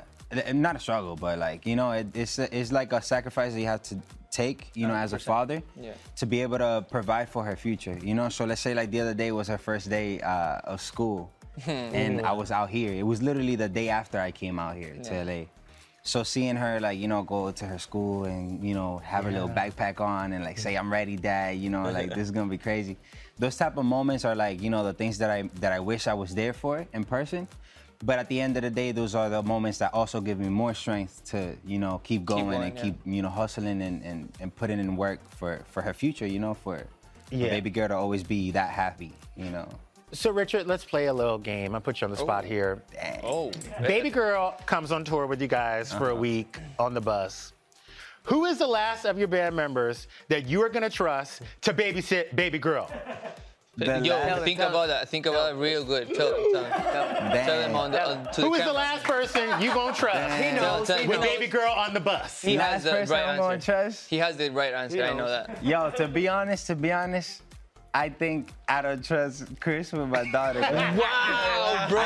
not 0.53 0.77
a 0.77 0.79
struggle, 0.79 1.17
but 1.17 1.39
like 1.39 1.67
you 1.67 1.77
know, 1.77 1.93
it, 1.93 2.07
it's 2.15 2.39
it's 2.39 2.73
like 2.73 2.93
a 2.93 3.03
sacrifice 3.03 3.53
that 3.53 3.61
you 3.61 3.67
have 3.67 3.83
to 3.85 3.97
take, 4.35 4.71
you 4.75 4.87
know, 4.89 4.95
as 4.95 5.13
a 5.13 5.19
father, 5.19 5.63
Yeah. 5.81 5.93
to 6.17 6.27
be 6.27 6.43
able 6.43 6.59
to 6.59 6.85
provide 6.91 7.29
for 7.29 7.45
her 7.45 7.57
future. 7.57 7.97
You 8.03 8.15
know, 8.15 8.29
so 8.29 8.45
let's 8.45 8.61
say 8.61 8.75
like 8.75 8.91
the 8.91 9.01
other 9.01 9.15
day 9.15 9.31
was 9.33 9.47
her 9.49 9.59
first 9.59 9.89
day 9.89 10.21
uh, 10.21 10.73
of 10.73 10.81
school, 10.81 11.31
and 11.67 12.21
I 12.21 12.33
was 12.33 12.51
out 12.51 12.69
here. 12.69 12.93
It 12.93 13.07
was 13.07 13.23
literally 13.23 13.57
the 13.57 13.69
day 13.69 13.89
after 13.89 14.19
I 14.19 14.31
came 14.33 14.59
out 14.59 14.75
here 14.77 14.95
to 15.05 15.25
LA. 15.25 15.41
So 16.07 16.23
seeing 16.23 16.57
her 16.57 16.81
like 16.81 16.99
you 16.99 17.09
know 17.09 17.23
go 17.23 17.51
to 17.51 17.65
her 17.65 17.79
school 17.79 18.25
and 18.25 18.63
you 18.63 18.75
know 18.75 18.99
have 18.99 19.25
her 19.25 19.31
little 19.31 19.49
backpack 19.49 20.01
on 20.01 20.35
and 20.35 20.45
like 20.45 20.59
say 20.59 20.75
I'm 20.75 20.93
ready, 20.93 21.17
dad. 21.17 21.57
You 21.57 21.71
know 21.71 21.85
like 21.99 22.11
this 22.11 22.25
is 22.29 22.31
gonna 22.31 22.51
be 22.51 22.59
crazy. 22.59 22.99
Those 23.39 23.57
type 23.57 23.79
of 23.79 23.87
moments 23.87 24.25
are 24.27 24.35
like 24.35 24.61
you 24.61 24.69
know 24.69 24.85
the 24.85 24.93
things 24.93 25.17
that 25.19 25.31
I 25.31 25.49
that 25.61 25.73
I 25.73 25.81
wish 25.81 26.07
I 26.07 26.13
was 26.13 26.35
there 26.35 26.53
for 26.53 26.87
in 26.93 27.05
person. 27.05 27.49
But 28.03 28.19
at 28.19 28.29
the 28.29 28.41
end 28.41 28.57
of 28.57 28.63
the 28.63 28.71
day, 28.71 28.93
those 28.93 29.15
are 29.15 29.29
the 29.29 29.43
moments 29.43 29.79
that 29.79 29.95
also 29.95 30.21
give 30.21 30.39
me 30.39 30.49
more 30.49 30.75
strength 30.75 31.25
to 31.31 31.57
you 31.67 31.79
know 31.79 32.01
keep 32.05 32.25
going, 32.25 32.51
going, 32.51 32.63
and 32.63 32.77
yeah. 32.77 32.83
keep 32.83 32.95
you 33.05 33.23
know 33.23 33.29
hustling 33.29 33.83
and, 33.83 34.03
and, 34.03 34.33
and 34.41 34.55
putting 34.55 34.79
in 34.79 34.97
work 34.97 35.21
for 35.31 35.65
for 35.69 35.83
her 35.83 35.95
future. 35.95 36.27
You 36.27 36.39
know 36.39 36.55
for 36.55 36.83
Yeah. 37.31 37.47
a 37.47 37.51
baby 37.51 37.71
girl 37.71 37.89
to 37.89 37.97
always 37.97 38.23
be 38.23 38.51
that 38.53 38.71
happy. 38.71 39.13
You 39.37 39.51
know. 39.51 39.69
So, 40.13 40.31
Richard, 40.31 40.69
let's 40.69 40.85
play 40.85 41.07
a 41.07 41.13
little 41.13 41.39
game. 41.39 41.75
I'll 41.75 41.81
put 41.81 42.01
you 42.01 42.05
on 42.05 42.13
the 42.13 42.17
spot 42.17 42.45
oh. 42.45 42.49
here. 42.49 42.83
Oh, 43.25 43.51
Baby 43.81 44.11
girl 44.11 44.57
comes 44.65 44.93
on 44.93 45.03
tour 45.03 45.27
with 45.27 45.43
you 45.43 45.49
guys 45.49 45.93
for 45.93 46.11
a 46.11 46.13
uh-huh. 46.13 46.21
week 46.21 46.59
on 46.79 46.95
the 46.95 47.01
bus. 47.01 47.53
Who 48.25 48.45
is 48.47 48.59
the 48.59 48.67
last 48.67 49.05
of 49.05 49.19
your 49.19 49.29
band 49.29 49.57
members 49.57 50.07
that 50.29 50.47
you 50.47 50.63
are 50.63 50.69
gonna 50.69 50.89
trust 50.89 51.43
to 51.63 51.75
babysit 51.75 52.35
baby 52.37 52.59
girl? 52.59 52.91
The 53.77 53.99
Yo, 54.01 54.15
last- 54.15 54.45
think 54.45 54.61
about 54.61 54.87
that. 54.89 55.09
Think 55.09 55.27
about 55.27 55.53
it 55.53 55.57
real 55.57 55.83
good. 55.85 56.15
Tell, 56.15 56.31
tell, 56.53 56.65
tell 56.71 57.61
him 57.69 57.75
on 57.75 57.91
the 57.91 58.09
on, 58.09 58.33
to 58.35 58.43
Who 58.43 58.51
the 58.51 58.59
is 58.61 58.65
the 58.65 58.73
last 58.73 59.03
person 59.05 59.61
you 59.61 59.75
gonna 59.75 59.93
trust? 59.97 60.43
He 60.43 60.53
knows, 60.53 60.89
he 60.89 61.07
With 61.09 61.19
knows. 61.21 61.27
baby 61.29 61.47
girl 61.49 61.73
on 61.73 61.93
the 61.93 61.99
bus. 62.01 62.41
He 62.41 62.55
has 62.55 62.59
Last 62.73 62.85
the 62.85 62.91
person 62.93 63.13
right 63.17 63.27
I'm 63.27 63.39
gonna 63.39 63.55
answer. 63.55 63.73
trust? 63.73 64.09
He 64.09 64.19
has 64.19 64.37
the 64.37 64.51
right 64.51 64.73
answer. 64.75 65.03
I 65.03 65.13
know 65.13 65.29
that. 65.29 65.65
Yo, 65.65 65.91
to 65.93 66.07
be 66.07 66.29
honest, 66.29 66.69
to 66.69 66.77
be 66.77 66.93
honest, 66.93 67.43
I 67.93 68.09
think 68.11 68.53
I 68.69 68.83
don't 68.83 69.05
trust 69.05 69.45
Chris 69.61 69.93
with 69.93 70.09
my 70.09 70.31
daughter. 70.31 70.61
Wow, 70.97 71.87
bro, 71.89 72.01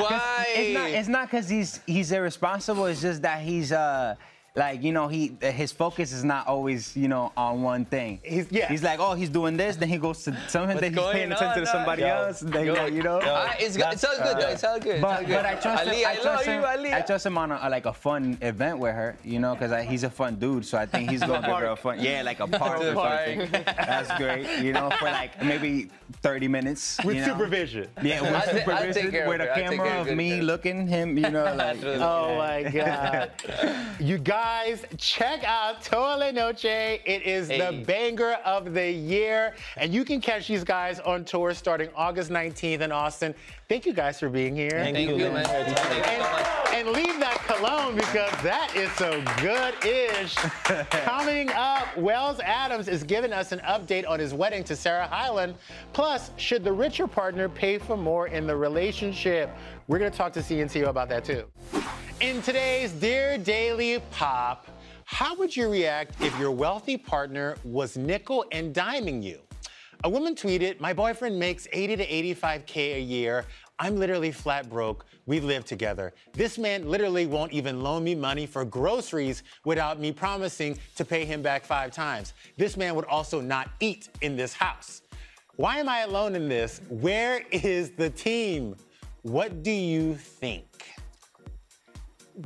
why? 0.00 0.46
It's 0.56 0.74
not. 0.74 0.90
It's 0.90 1.08
not 1.08 1.30
because 1.30 1.48
he's 1.48 1.80
he's 1.86 2.10
irresponsible. 2.12 2.86
It's 2.86 3.00
just 3.00 3.22
that 3.22 3.40
he's 3.40 3.70
uh 3.72 4.14
like 4.56 4.84
you 4.84 4.92
know 4.92 5.08
he 5.08 5.36
his 5.40 5.72
focus 5.72 6.12
is 6.12 6.22
not 6.22 6.46
always 6.46 6.96
you 6.96 7.08
know 7.08 7.32
on 7.36 7.62
one 7.62 7.84
thing. 7.84 8.20
He's 8.22 8.46
yeah. 8.52 8.68
He's 8.68 8.84
like 8.84 9.00
oh 9.00 9.14
he's 9.14 9.28
doing 9.28 9.56
this, 9.56 9.74
then 9.74 9.88
he 9.88 9.98
goes 9.98 10.22
to 10.24 10.36
something, 10.48 10.76
What's 10.76 10.80
then 10.80 10.94
he's 10.94 11.06
paying 11.12 11.32
attention 11.32 11.48
on, 11.62 11.66
to 11.66 11.66
somebody 11.66 12.02
Yo, 12.02 12.08
else. 12.08 12.38
Then 12.40 12.66
yo, 12.66 12.86
you 12.86 13.02
know. 13.02 13.18
Ah, 13.24 13.56
it's, 13.58 13.76
good- 13.76 13.86
it's 13.92 14.04
all 14.04 14.16
good. 14.16 14.36
though. 14.40 14.48
It's 14.48 14.62
all 14.64 14.78
good. 14.78 14.94
it's 14.96 15.04
all 15.04 15.10
But, 15.10 15.26
good. 15.26 15.34
but 15.34 15.46
I 15.46 15.54
trust 15.56 15.86
Ali, 15.88 15.96
him. 16.02 16.06
I, 16.06 16.10
I 16.10 16.14
love 16.14 16.22
trust 16.22 16.46
you, 16.46 16.52
him. 16.52 16.64
Ali. 16.64 16.92
I 16.94 17.00
trust 17.00 17.26
him 17.26 17.36
on 17.38 17.50
a, 17.50 17.68
like 17.68 17.86
a 17.86 17.92
fun 17.92 18.38
event 18.42 18.78
with 18.78 18.94
her, 18.94 19.16
you 19.24 19.40
know, 19.40 19.54
because 19.54 19.84
he's 19.86 20.04
a 20.04 20.10
fun 20.10 20.36
dude. 20.36 20.64
So 20.64 20.78
I 20.78 20.86
think 20.86 21.10
he's 21.10 21.20
gonna 21.20 21.44
give 21.46 21.56
her 21.56 21.66
a 21.66 21.76
fun. 21.76 21.98
Yeah, 22.00 22.22
like 22.22 22.38
a 22.38 22.46
park 22.46 22.80
or 22.80 22.94
something. 22.94 23.50
That's 23.64 24.16
great, 24.18 24.62
you 24.62 24.72
know, 24.72 24.88
for 25.00 25.06
like 25.06 25.42
maybe 25.42 25.90
30 26.22 26.46
minutes. 26.46 26.98
With 27.04 27.16
know? 27.16 27.24
supervision. 27.26 27.88
Yeah, 28.04 28.20
with 28.22 28.30
I'll 28.32 28.40
ta- 28.40 28.72
I'll 28.72 28.92
take 28.92 28.94
supervision, 28.96 29.28
with 29.28 29.40
her. 29.40 29.46
a 29.48 29.50
I'll 29.50 29.56
take 29.56 29.78
camera 29.80 30.00
of 30.00 30.08
of 30.08 30.16
me 30.16 30.40
looking 30.42 30.86
him, 30.86 31.18
you 31.18 31.28
know, 31.28 31.52
like. 31.58 31.82
Oh 31.84 32.36
my 32.36 32.62
God. 32.62 33.30
you 33.98 34.18
guys, 34.44 34.84
check 34.98 35.42
out 35.42 35.82
Toa 35.82 36.18
La 36.18 36.30
Noche. 36.30 36.66
It 36.66 37.22
is 37.22 37.48
the 37.48 37.82
banger 37.86 38.32
of 38.44 38.74
the 38.74 38.90
year. 38.90 39.54
And 39.78 39.90
you 39.90 40.04
can 40.04 40.20
catch 40.20 40.48
these 40.48 40.62
guys 40.62 41.00
on 41.00 41.24
tour 41.24 41.54
starting 41.54 41.88
August 41.96 42.28
19th 42.28 42.80
in 42.80 42.92
Austin. 42.92 43.34
Thank 43.70 43.86
you 43.86 43.94
guys 43.94 44.20
for 44.20 44.28
being 44.28 44.54
here. 44.54 44.68
Thank 44.68 44.96
Thank 44.96 45.08
you, 45.08 45.16
you, 45.16 45.24
man. 45.30 45.32
man. 45.32 45.44
Thank 45.46 45.68
you 45.68 45.76
so 45.76 46.18
much. 46.18 46.74
And 46.74 46.88
leave 46.90 47.18
that 47.20 47.38
cologne 47.46 47.96
because 47.96 48.30
that 48.42 48.70
is 48.76 48.92
so 48.92 49.22
good-ish. 49.40 50.34
Coming 50.90 51.48
up, 51.52 51.96
Wells 51.96 52.38
Adams 52.40 52.86
is 52.86 53.02
giving 53.02 53.32
us 53.32 53.50
an 53.50 53.60
update 53.60 54.06
on 54.06 54.20
his 54.20 54.34
wedding 54.34 54.62
to 54.64 54.76
Sarah 54.76 55.06
Hyland. 55.06 55.54
Plus, 55.94 56.32
should 56.36 56.64
the 56.64 56.72
richer 56.72 57.06
partner 57.06 57.48
pay 57.48 57.78
for 57.78 57.96
more 57.96 58.26
in 58.26 58.46
the 58.46 58.54
relationship? 58.54 59.48
We're 59.88 59.98
gonna 59.98 60.10
talk 60.10 60.34
to 60.34 60.40
CNCO 60.40 60.88
about 60.88 61.08
that 61.08 61.24
too. 61.24 61.44
In 62.20 62.40
today's 62.42 62.92
Dear 62.92 63.38
Daily 63.38 63.98
Pop, 64.12 64.68
how 65.04 65.34
would 65.34 65.54
you 65.54 65.68
react 65.68 66.14
if 66.22 66.38
your 66.38 66.52
wealthy 66.52 66.96
partner 66.96 67.56
was 67.64 67.96
nickel 67.96 68.44
and 68.52 68.72
diming 68.72 69.20
you? 69.20 69.40
A 70.04 70.08
woman 70.08 70.36
tweeted, 70.36 70.78
My 70.78 70.92
boyfriend 70.92 71.36
makes 71.36 71.66
80 71.72 71.96
to 71.96 72.06
85K 72.06 72.94
a 72.94 73.00
year. 73.00 73.44
I'm 73.80 73.96
literally 73.96 74.30
flat 74.30 74.70
broke. 74.70 75.06
We 75.26 75.40
live 75.40 75.64
together. 75.64 76.12
This 76.32 76.56
man 76.56 76.88
literally 76.88 77.26
won't 77.26 77.52
even 77.52 77.82
loan 77.82 78.04
me 78.04 78.14
money 78.14 78.46
for 78.46 78.64
groceries 78.64 79.42
without 79.64 79.98
me 79.98 80.12
promising 80.12 80.78
to 80.94 81.04
pay 81.04 81.24
him 81.24 81.42
back 81.42 81.64
five 81.64 81.90
times. 81.90 82.32
This 82.56 82.76
man 82.76 82.94
would 82.94 83.06
also 83.06 83.40
not 83.40 83.70
eat 83.80 84.08
in 84.22 84.36
this 84.36 84.54
house. 84.54 85.02
Why 85.56 85.78
am 85.78 85.88
I 85.88 86.00
alone 86.00 86.36
in 86.36 86.48
this? 86.48 86.80
Where 86.88 87.42
is 87.50 87.90
the 87.90 88.10
team? 88.10 88.76
What 89.22 89.64
do 89.64 89.72
you 89.72 90.14
think? 90.14 90.93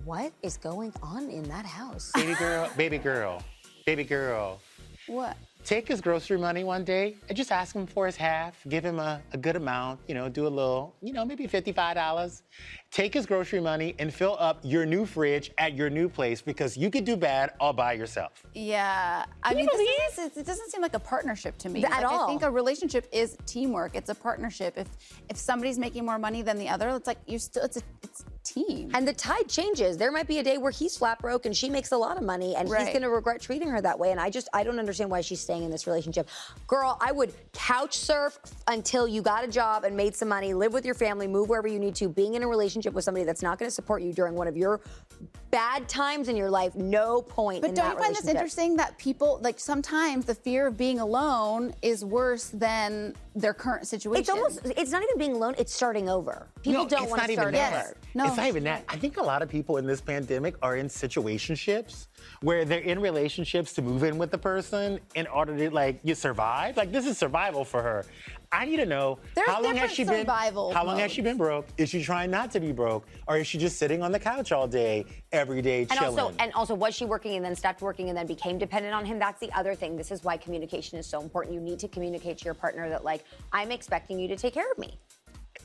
What 0.05 0.33
is 0.43 0.59
going 0.59 0.93
on 1.03 1.31
in 1.31 1.45
that 1.45 1.65
house? 1.65 2.13
Baby 2.15 2.35
girl, 2.35 2.71
baby 2.77 2.99
girl, 2.99 3.43
baby 3.87 4.05
girl. 4.05 4.61
What? 5.07 5.37
Take 5.65 5.89
his 5.89 6.01
grocery 6.01 6.39
money 6.39 6.63
one 6.63 6.85
day 6.85 7.17
and 7.29 7.37
just 7.37 7.51
ask 7.51 7.75
him 7.75 7.87
for 7.87 8.07
his 8.07 8.17
half. 8.17 8.57
Give 8.69 8.85
him 8.85 8.99
a, 8.99 9.21
a 9.33 9.39
good 9.39 9.57
amount, 9.57 10.01
you 10.07 10.15
know, 10.15 10.29
do 10.29 10.47
a 10.47 10.49
little, 10.49 10.95
you 11.03 11.13
know, 11.13 11.25
maybe 11.25 11.47
$55. 11.47 12.43
Take 12.91 13.13
his 13.13 13.27
grocery 13.27 13.61
money 13.61 13.95
and 13.99 14.13
fill 14.13 14.37
up 14.39 14.61
your 14.63 14.87
new 14.87 15.05
fridge 15.05 15.51
at 15.59 15.75
your 15.75 15.91
new 15.91 16.09
place 16.09 16.41
because 16.43 16.77
you 16.77 16.91
could 16.91 17.05
do 17.05 17.17
bad 17.17 17.53
all 17.59 17.73
by 17.73 17.95
yourself. 17.95 18.45
Yeah, 18.55 19.25
I 19.43 19.55
mean, 19.55 19.67
this 19.67 20.17
doesn't, 20.17 20.37
it 20.41 20.47
doesn't 20.47 20.71
seem 20.71 20.81
like 20.83 20.95
a 20.95 21.01
partnership 21.01 21.59
to 21.59 21.69
me. 21.69 21.85
At 21.85 21.91
Like, 21.91 22.05
all. 22.05 22.25
I 22.25 22.29
think 22.29 22.43
a 22.43 22.51
relationship 22.51 23.07
is 23.13 23.37
teamwork. 23.47 23.95
It's 23.95 24.11
a 24.11 24.15
partnership. 24.15 24.75
If 24.77 24.89
if 25.29 25.37
somebody's 25.37 25.79
making 25.79 26.05
more 26.07 26.19
money 26.19 26.43
than 26.43 26.59
the 26.59 26.69
other, 26.69 26.89
it's 26.91 27.07
like 27.07 27.19
you 27.27 27.39
still 27.39 27.65
it's 27.65 27.77
a 27.79 27.83
it's 28.03 28.21
a 28.21 28.25
team. 28.53 28.91
And 28.95 29.07
the 29.07 29.13
tide 29.13 29.49
changes. 29.49 29.97
There 29.97 30.13
might 30.13 30.27
be 30.27 30.39
a 30.39 30.43
day 30.43 30.59
where 30.59 30.71
he's 30.71 30.97
flat 30.97 31.21
broke 31.21 31.47
and 31.47 31.57
she 31.57 31.69
makes 31.71 31.93
a 31.93 31.97
lot 31.97 32.17
of 32.17 32.23
money 32.23 32.55
and 32.55 32.69
he's 32.69 32.89
going 32.89 33.03
to 33.03 33.11
regret 33.11 33.41
treating 33.41 33.69
her 33.69 33.81
that 33.81 33.99
way. 33.99 34.11
And 34.11 34.21
I 34.21 34.31
just, 34.31 34.49
I 34.53 34.65
don't 34.65 34.79
understand 34.79 35.11
why 35.11 35.21
she's 35.21 35.41
staying 35.41 35.65
in 35.65 35.71
this 35.71 35.87
relationship. 35.87 36.29
Girl, 36.67 36.97
I 37.01 37.13
would 37.13 37.33
couch 37.53 37.97
surf 37.97 38.39
until 38.67 39.07
you 39.09 39.23
got 39.23 39.45
a 39.45 39.49
job 39.49 39.85
and 39.85 39.97
made 39.97 40.15
some 40.15 40.29
money, 40.29 40.55
live 40.55 40.73
with 40.73 40.85
your 40.85 40.95
family, 40.95 41.27
move 41.27 41.49
wherever 41.49 41.69
you 41.69 41.79
need 41.79 41.95
to. 41.97 42.09
Being 42.09 42.35
in 42.35 42.43
a 42.43 42.49
relationship 42.49 42.93
with 42.95 43.05
somebody 43.05 43.25
that's 43.25 43.43
not 43.43 43.59
going 43.59 43.69
to 43.69 43.75
support 43.75 44.03
you 44.03 44.13
during 44.13 44.35
one 44.35 44.49
of 44.49 44.57
your 44.57 44.81
bad 45.51 45.89
times 45.89 46.29
in 46.29 46.37
your 46.37 46.51
life, 46.51 46.75
no 46.75 47.23
point 47.23 47.63
But 47.63 47.71
in 47.71 47.77
don't 47.77 47.87
that 47.87 47.97
you 47.97 48.03
find 48.03 48.15
this 48.15 48.29
interesting 48.29 48.77
that 48.77 48.99
people 48.99 49.41
like 49.43 49.59
sometimes 49.59 50.27
the 50.27 50.35
fear 50.35 50.67
of 50.67 50.77
being 50.77 51.01
alone 51.01 51.75
is 51.81 52.05
worse 52.05 52.49
than 52.49 53.15
their 53.35 53.55
current 53.55 53.87
situation? 53.87 54.21
It's 54.21 54.29
almost, 54.29 54.61
it's 54.65 54.91
not 54.91 55.03
even 55.03 55.19
being 55.19 55.35
alone, 55.35 55.55
it's 55.59 55.73
starting 55.73 56.09
over. 56.09 56.49
People 56.63 56.83
No, 56.85 56.89
don't 56.89 57.09
want 57.09 57.23
to 57.23 57.33
start 57.33 57.53
that. 57.55 57.85
over. 57.87 57.97
No. 58.15 58.27
It's 58.27 58.37
not 58.37 58.47
even 58.47 58.65
that. 58.65 58.85
I 58.89 58.97
think 58.97 59.17
a 59.17 59.23
lot 59.23 59.41
of 59.43 59.49
people 59.49 59.79
in 59.79 59.87
this 59.87 60.01
pandemic 60.01 60.55
are 60.61 60.77
in 60.77 60.87
situationships 60.89 62.09
where 62.43 62.65
they're 62.65 62.81
in 62.81 63.01
relationships 63.01 63.73
to 63.75 63.83
move 63.83 64.03
in 64.03 64.19
with 64.19 64.31
the 64.31 64.39
person 64.39 65.01
in 65.15 65.27
order 65.29 65.57
to 65.57 65.71
like 65.71 66.01
you 66.03 66.15
survive. 66.15 66.77
Like 66.77 66.93
this 66.93 67.07
is 67.07 67.17
survival 67.17 67.65
for 67.65 67.83
her. 67.83 68.05
I 68.51 68.65
need 68.65 68.77
to 68.77 68.87
know 68.87 69.19
There's 69.35 69.49
how 69.49 69.63
long 69.63 69.77
has 69.77 69.93
she 69.93 70.05
been 70.05 70.27
how 70.27 70.85
long 70.85 70.99
has 70.99 71.13
she 71.13 71.21
been 71.21 71.37
broke? 71.37 71.67
Is 71.77 71.91
she 71.91 72.03
trying 72.03 72.31
not 72.31 72.51
to 72.53 72.61
be 72.61 72.73
broke? 72.73 73.07
Or 73.27 73.37
is 73.37 73.47
she 73.47 73.59
just 73.59 73.79
sitting 73.79 74.03
on 74.03 74.11
the 74.11 74.19
couch 74.19 74.53
all 74.53 74.67
day, 74.67 75.05
every 75.33 75.61
day, 75.61 75.81
And 75.81 75.91
chilling? 75.91 76.19
also, 76.19 76.35
and 76.39 76.53
also, 76.55 76.75
was 76.75 76.95
she 76.95 77.05
working 77.05 77.37
and 77.37 77.45
then 77.45 77.55
stopped 77.55 77.83
working 77.83 78.09
and 78.09 78.17
then 78.17 78.27
became 78.27 78.57
dependent 78.57 78.95
on 78.95 79.05
him? 79.05 79.19
That's 79.19 79.41
the 79.41 79.53
other 79.53 79.75
thing. 79.75 79.97
This 79.97 80.11
is 80.11 80.25
why 80.25 80.39
communication 80.39 80.99
is 80.99 81.07
so 81.07 81.21
important. 81.21 81.55
You 81.55 81.61
need 81.61 81.79
to 81.81 81.89
communicate 81.89 82.39
to 82.39 82.45
your 82.47 82.55
partner 82.55 82.89
that, 82.89 83.05
like, 83.05 83.25
I'm 83.53 83.71
expecting 83.71 84.19
you 84.19 84.29
to 84.29 84.37
take 84.37 84.55
care 84.55 84.71
of 84.71 84.79
me. 84.79 84.99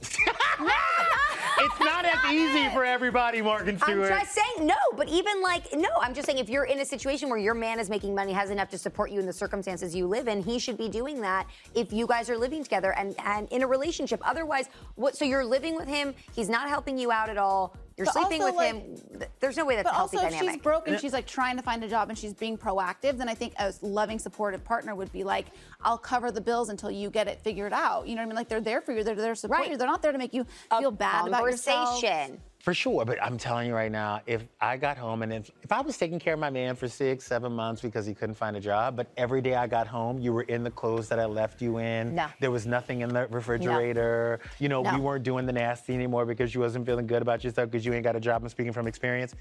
it's 1.64 1.80
not 1.80 2.06
as 2.06 2.32
easy 2.32 2.70
for 2.70 2.84
everybody, 2.84 3.42
Morgan 3.42 3.80
Stewart. 3.80 4.12
I'm 4.12 4.20
just 4.20 4.34
saying, 4.34 4.68
no, 4.68 4.76
but 4.96 5.08
even 5.08 5.42
like, 5.42 5.74
no, 5.74 5.90
I'm 6.02 6.14
just 6.14 6.26
saying 6.28 6.40
if 6.40 6.50
you're 6.50 6.66
in 6.66 6.80
a 6.80 6.86
situation 6.86 7.30
where 7.30 7.38
your 7.38 7.54
man 7.54 7.80
is 7.80 7.90
making 7.90 8.14
money, 8.14 8.34
has 8.34 8.50
enough 8.50 8.70
to 8.70 8.78
support 8.78 9.12
you 9.12 9.20
in 9.20 9.26
the 9.26 9.34
circumstances 9.34 9.96
you 9.96 10.08
live 10.08 10.28
in, 10.28 10.44
he 10.44 10.60
should 10.60 10.78
be 10.78 10.90
doing 10.90 11.22
that 11.22 11.48
if 11.76 11.94
you 11.94 12.06
guys 12.08 12.30
are 12.30 12.38
living 12.38 12.64
together 12.64 12.94
and, 12.98 13.16
and 13.26 13.48
in 13.50 13.64
a 13.64 13.68
relationship. 13.68 14.20
Otherwise, 14.28 14.70
what, 14.96 15.16
so 15.16 15.26
you're 15.26 15.46
living 15.46 15.76
with 15.76 15.88
him, 15.88 16.14
he's 16.36 16.50
not 16.50 16.68
helping 16.68 16.98
you 16.98 17.12
out 17.12 17.30
at 17.30 17.38
all, 17.38 17.76
you're 17.98 18.06
But 18.06 18.14
sleeping 18.14 18.42
also, 18.42 18.46
with 18.54 18.56
like- 18.56 18.74
him. 19.22 19.28
There's 19.40 19.58
no 19.58 19.66
way 19.66 19.76
that's 19.76 19.86
but 19.86 19.94
a 19.94 19.96
healthy 19.96 20.18
also, 20.18 20.28
if 20.28 20.34
dynamic. 20.34 20.54
she's 20.56 20.62
broke 20.64 20.88
and 20.88 21.00
she's 21.00 21.14
like 21.14 21.28
trying 21.28 21.58
to 21.58 21.64
find 21.64 21.84
a 21.84 21.88
job 21.88 22.10
and 22.10 22.18
she's 22.18 22.34
being 22.34 22.58
proactive, 22.58 23.18
then 23.18 23.30
I 23.30 23.36
think 23.36 23.54
a 23.60 23.74
loving, 23.82 24.20
supportive 24.20 24.64
partner 24.64 24.96
would 24.96 25.12
be 25.12 25.24
like, 25.24 25.48
"I'll 25.82 25.98
cover 25.98 26.32
the 26.32 26.42
bills 26.42 26.70
until 26.70 26.90
you 26.92 27.10
get 27.10 27.28
it 27.28 27.40
figured 27.42 27.74
out." 27.74 28.08
You 28.08 28.16
know 28.16 28.22
what 28.22 28.26
I 28.26 28.28
mean? 28.30 28.36
Like 28.36 28.50
they're 28.50 28.62
there 28.62 28.82
for 28.82 28.94
you. 28.94 29.04
They're 29.04 29.16
there 29.16 29.34
to 29.34 29.40
support 29.40 29.60
Right. 29.62 29.70
you. 29.72 29.78
They're 29.78 29.88
not 29.88 30.02
there 30.02 30.12
to 30.12 30.18
make 30.18 30.34
you 30.34 30.46
feel 30.80 30.92
bad 30.92 31.28
about 31.28 31.44
yourself. 31.44 32.02
Conversation. 32.02 32.42
For 32.64 32.74
sure, 32.74 33.04
but 33.04 33.22
I'm 33.22 33.38
telling 33.38 33.68
you 33.68 33.76
right 33.76 33.92
now, 33.92 34.22
if 34.26 34.46
I 34.62 34.78
got 34.78 34.98
home 34.98 35.22
and 35.22 35.34
if, 35.34 35.52
if 35.64 35.74
I 35.74 35.82
was 35.82 35.98
taking 35.98 36.18
care 36.18 36.34
of 36.34 36.40
my 36.40 36.50
man 36.50 36.78
for 36.78 36.88
six, 36.88 37.26
seven 37.26 37.52
months 37.52 37.82
because 37.82 38.06
he 38.06 38.14
couldn't 38.14 38.36
find 38.36 38.56
a 38.56 38.62
job, 38.62 38.96
but 38.96 39.08
every 39.18 39.42
day 39.42 39.56
I 39.56 39.68
got 39.68 39.86
home, 39.86 40.18
you 40.18 40.32
were 40.32 40.44
in 40.44 40.64
the 40.64 40.72
clothes 40.72 41.10
that 41.10 41.20
I 41.20 41.26
left 41.26 41.62
you 41.62 41.80
in. 41.80 42.16
No. 42.16 42.28
There 42.40 42.52
was 42.52 42.66
nothing 42.66 43.02
in 43.02 43.10
the 43.10 43.28
refrigerator. 43.28 44.40
You 44.60 44.70
know, 44.70 44.82
No. 44.82 44.96
we 44.96 45.02
weren't 45.02 45.26
doing 45.26 45.46
the 45.46 45.52
nasty 45.52 45.94
anymore 45.94 46.26
because 46.26 46.56
you 46.56 46.62
wasn't 46.62 46.86
feeling 46.86 47.06
good 47.06 47.22
about 47.22 47.44
yourself 47.44 47.70
because 47.70 47.86
you 47.86 47.92
ain't 47.92 48.06
got 48.06 48.16
a 48.16 48.22
job. 48.22 48.42
I'm 48.42 48.48
speaking 48.48 48.72
from 48.72 48.88
experience. 48.88 49.36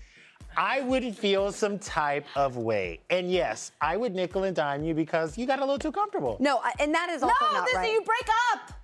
I 0.57 0.81
would 0.81 1.17
feel 1.17 1.53
some 1.53 1.79
type 1.79 2.27
of 2.35 2.57
way. 2.57 2.99
And 3.09 3.31
yes, 3.31 3.71
I 3.81 3.99
would 3.99 4.17
nickel 4.17 4.43
and 4.43 4.57
dime 4.57 4.83
you 4.83 4.95
because 4.95 5.39
you 5.39 5.47
got 5.47 5.61
a 5.61 5.63
little 5.63 5.79
too 5.79 5.93
comfortable. 5.93 6.39
No, 6.41 6.61
and 6.81 6.93
that 6.93 7.09
is 7.09 7.23
also 7.23 7.37
no, 7.41 7.53
not 7.53 7.67
this 7.67 7.77
right. 7.77 7.93
you 7.93 8.03
break 8.03 8.29
up. 8.53 8.82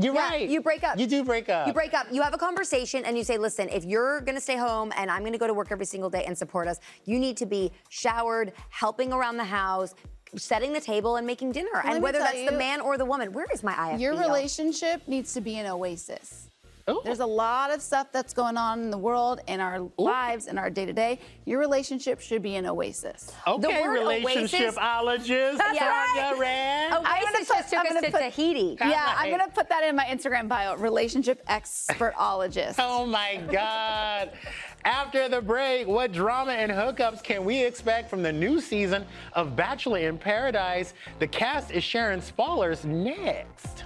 You're 0.00 0.14
Yeah, 0.14 0.28
right. 0.28 0.48
You 0.48 0.60
break 0.60 0.84
up. 0.84 0.98
You 0.98 1.06
do 1.06 1.24
break 1.24 1.48
up. 1.48 1.66
You 1.66 1.72
break 1.72 1.94
up. 1.94 2.06
You 2.10 2.22
have 2.22 2.34
a 2.34 2.38
conversation 2.38 3.04
and 3.04 3.16
you 3.16 3.24
say, 3.24 3.38
listen, 3.38 3.68
if 3.68 3.84
you're 3.84 4.20
going 4.20 4.34
to 4.34 4.40
stay 4.40 4.56
home 4.56 4.92
and 4.96 5.10
I'm 5.10 5.20
going 5.20 5.32
to 5.32 5.38
go 5.38 5.46
to 5.46 5.54
work 5.54 5.68
every 5.70 5.86
single 5.86 6.10
day 6.10 6.24
and 6.24 6.36
support 6.36 6.68
us, 6.68 6.78
you 7.04 7.18
need 7.18 7.36
to 7.38 7.46
be 7.46 7.72
showered, 7.88 8.52
helping 8.70 9.12
around 9.12 9.36
the 9.36 9.44
house, 9.44 9.94
setting 10.36 10.72
the 10.72 10.80
table 10.80 11.16
and 11.16 11.26
making 11.26 11.52
dinner. 11.52 11.70
Let 11.74 11.86
and 11.86 12.02
whether 12.02 12.18
tell 12.18 12.26
that's 12.32 12.50
the 12.50 12.56
man 12.56 12.80
or 12.80 12.98
the 12.98 13.04
woman, 13.04 13.32
where 13.32 13.46
is 13.52 13.62
my 13.62 13.72
IFB? 13.72 14.00
Your 14.00 14.16
relationship 14.16 15.06
needs 15.06 15.32
to 15.34 15.40
be 15.40 15.56
an 15.56 15.66
oasis. 15.66 16.45
Oh. 16.88 17.00
There's 17.04 17.18
a 17.18 17.26
lot 17.26 17.74
of 17.74 17.82
stuff 17.82 18.12
that's 18.12 18.32
going 18.32 18.56
on 18.56 18.80
in 18.80 18.90
the 18.92 18.98
world, 18.98 19.40
in 19.48 19.58
our 19.58 19.88
lives, 19.98 20.46
in 20.46 20.56
our 20.56 20.70
day 20.70 20.86
to 20.86 20.92
day. 20.92 21.18
Your 21.44 21.58
relationship 21.58 22.20
should 22.20 22.42
be 22.42 22.54
an 22.54 22.64
oasis. 22.64 23.32
Okay, 23.44 23.82
word 23.82 23.98
relationshipologist, 23.98 25.58
That's 25.58 25.78
Sonia 25.78 25.80
right. 25.82 26.36
Rand. 26.38 26.94
Oasis 26.94 27.08
I'm 27.10 27.24
gonna 27.24 27.44
just 27.44 27.70
took 27.70 27.78
I'm 27.80 27.86
us 27.86 27.92
gonna 27.92 28.06
to 28.06 28.12
put- 28.12 28.20
Tahiti. 28.20 28.76
Yeah, 28.80 29.14
I'm 29.18 29.30
gonna 29.30 29.48
put 29.48 29.68
that 29.68 29.82
in 29.82 29.96
my 29.96 30.04
Instagram 30.04 30.46
bio. 30.48 30.76
Relationship 30.76 31.42
expertologist. 31.48 32.78
Oh 32.80 33.04
my 33.04 33.42
God. 33.50 34.30
After 34.84 35.28
the 35.28 35.40
break, 35.40 35.88
what 35.88 36.12
drama 36.12 36.52
and 36.52 36.70
hookups 36.70 37.20
can 37.20 37.44
we 37.44 37.64
expect 37.64 38.08
from 38.08 38.22
the 38.22 38.32
new 38.32 38.60
season 38.60 39.04
of 39.32 39.56
Bachelor 39.56 39.98
in 39.98 40.18
Paradise? 40.18 40.94
The 41.18 41.26
cast 41.26 41.72
is 41.72 41.82
sharing 41.82 42.20
spoilers 42.20 42.84
next. 42.84 43.82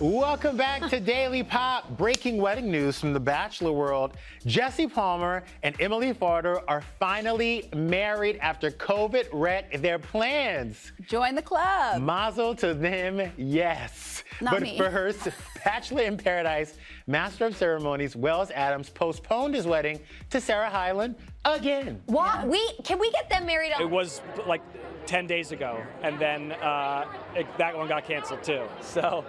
Welcome 0.00 0.56
back 0.56 0.88
to 0.88 0.98
Daily 0.98 1.42
Pop. 1.42 1.98
Breaking 1.98 2.38
wedding 2.38 2.70
news 2.70 2.98
from 2.98 3.12
the 3.12 3.20
Bachelor 3.20 3.72
world. 3.72 4.12
Jesse 4.46 4.86
Palmer 4.86 5.42
and 5.62 5.78
Emely 5.78 6.14
Fardo 6.14 6.62
are 6.66 6.80
finally 6.98 7.68
married 7.76 8.38
after 8.38 8.70
COVID 8.70 9.26
wrecked 9.30 9.82
their 9.82 9.98
plans. 9.98 10.92
Join 11.06 11.34
the 11.34 11.42
club. 11.42 12.00
Mazel 12.00 12.54
to 12.54 12.72
them, 12.72 13.30
yes. 13.36 14.24
Not 14.40 14.54
but 14.54 14.62
me. 14.62 14.78
for 14.78 14.88
her 14.88 15.08
s- 15.08 15.28
Bachelor 15.66 16.04
in 16.04 16.16
Paradise, 16.16 16.78
Master 17.06 17.44
of 17.44 17.54
Ceremonies, 17.54 18.16
Wells 18.16 18.50
Adams 18.52 18.88
postponed 18.88 19.54
his 19.54 19.66
wedding 19.66 20.00
to 20.30 20.40
Sarah 20.40 20.70
Hyland 20.70 21.14
again. 21.44 22.00
What? 22.06 22.46
We 22.48 22.58
can 22.84 22.98
we 22.98 23.10
get 23.10 23.28
them 23.28 23.44
married? 23.44 23.72
It 23.78 23.90
was 23.90 24.22
like 24.46 24.62
10 25.04 25.26
days 25.26 25.52
ago, 25.52 25.82
and 26.02 26.18
then 26.18 26.52
uh, 26.52 27.04
it, 27.34 27.46
that 27.58 27.76
one 27.76 27.86
got 27.86 28.06
canceled 28.06 28.42
too. 28.42 28.62
So, 28.80 29.24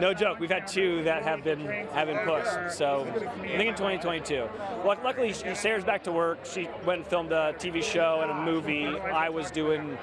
no 0.00 0.14
joke. 0.14 0.38
We've 0.40 0.50
had 0.50 0.66
two 0.66 1.02
that 1.04 1.22
have 1.22 1.42
been 1.42 1.60
have 1.60 2.08
been 2.08 2.18
pushed. 2.18 2.76
So, 2.76 3.06
I 3.40 3.56
think 3.56 3.68
in 3.68 3.74
2022. 3.74 4.48
Well, 4.84 4.96
Luckily, 5.02 5.32
Sarah's 5.32 5.84
back 5.84 6.02
to 6.04 6.12
work. 6.12 6.44
She 6.44 6.68
went 6.84 7.00
and 7.00 7.06
filmed 7.06 7.32
a 7.32 7.54
TV 7.58 7.82
show 7.82 8.20
and 8.22 8.30
a 8.30 8.34
movie. 8.34 8.86
I 8.86 9.28
was 9.28 9.50
doing 9.50 9.96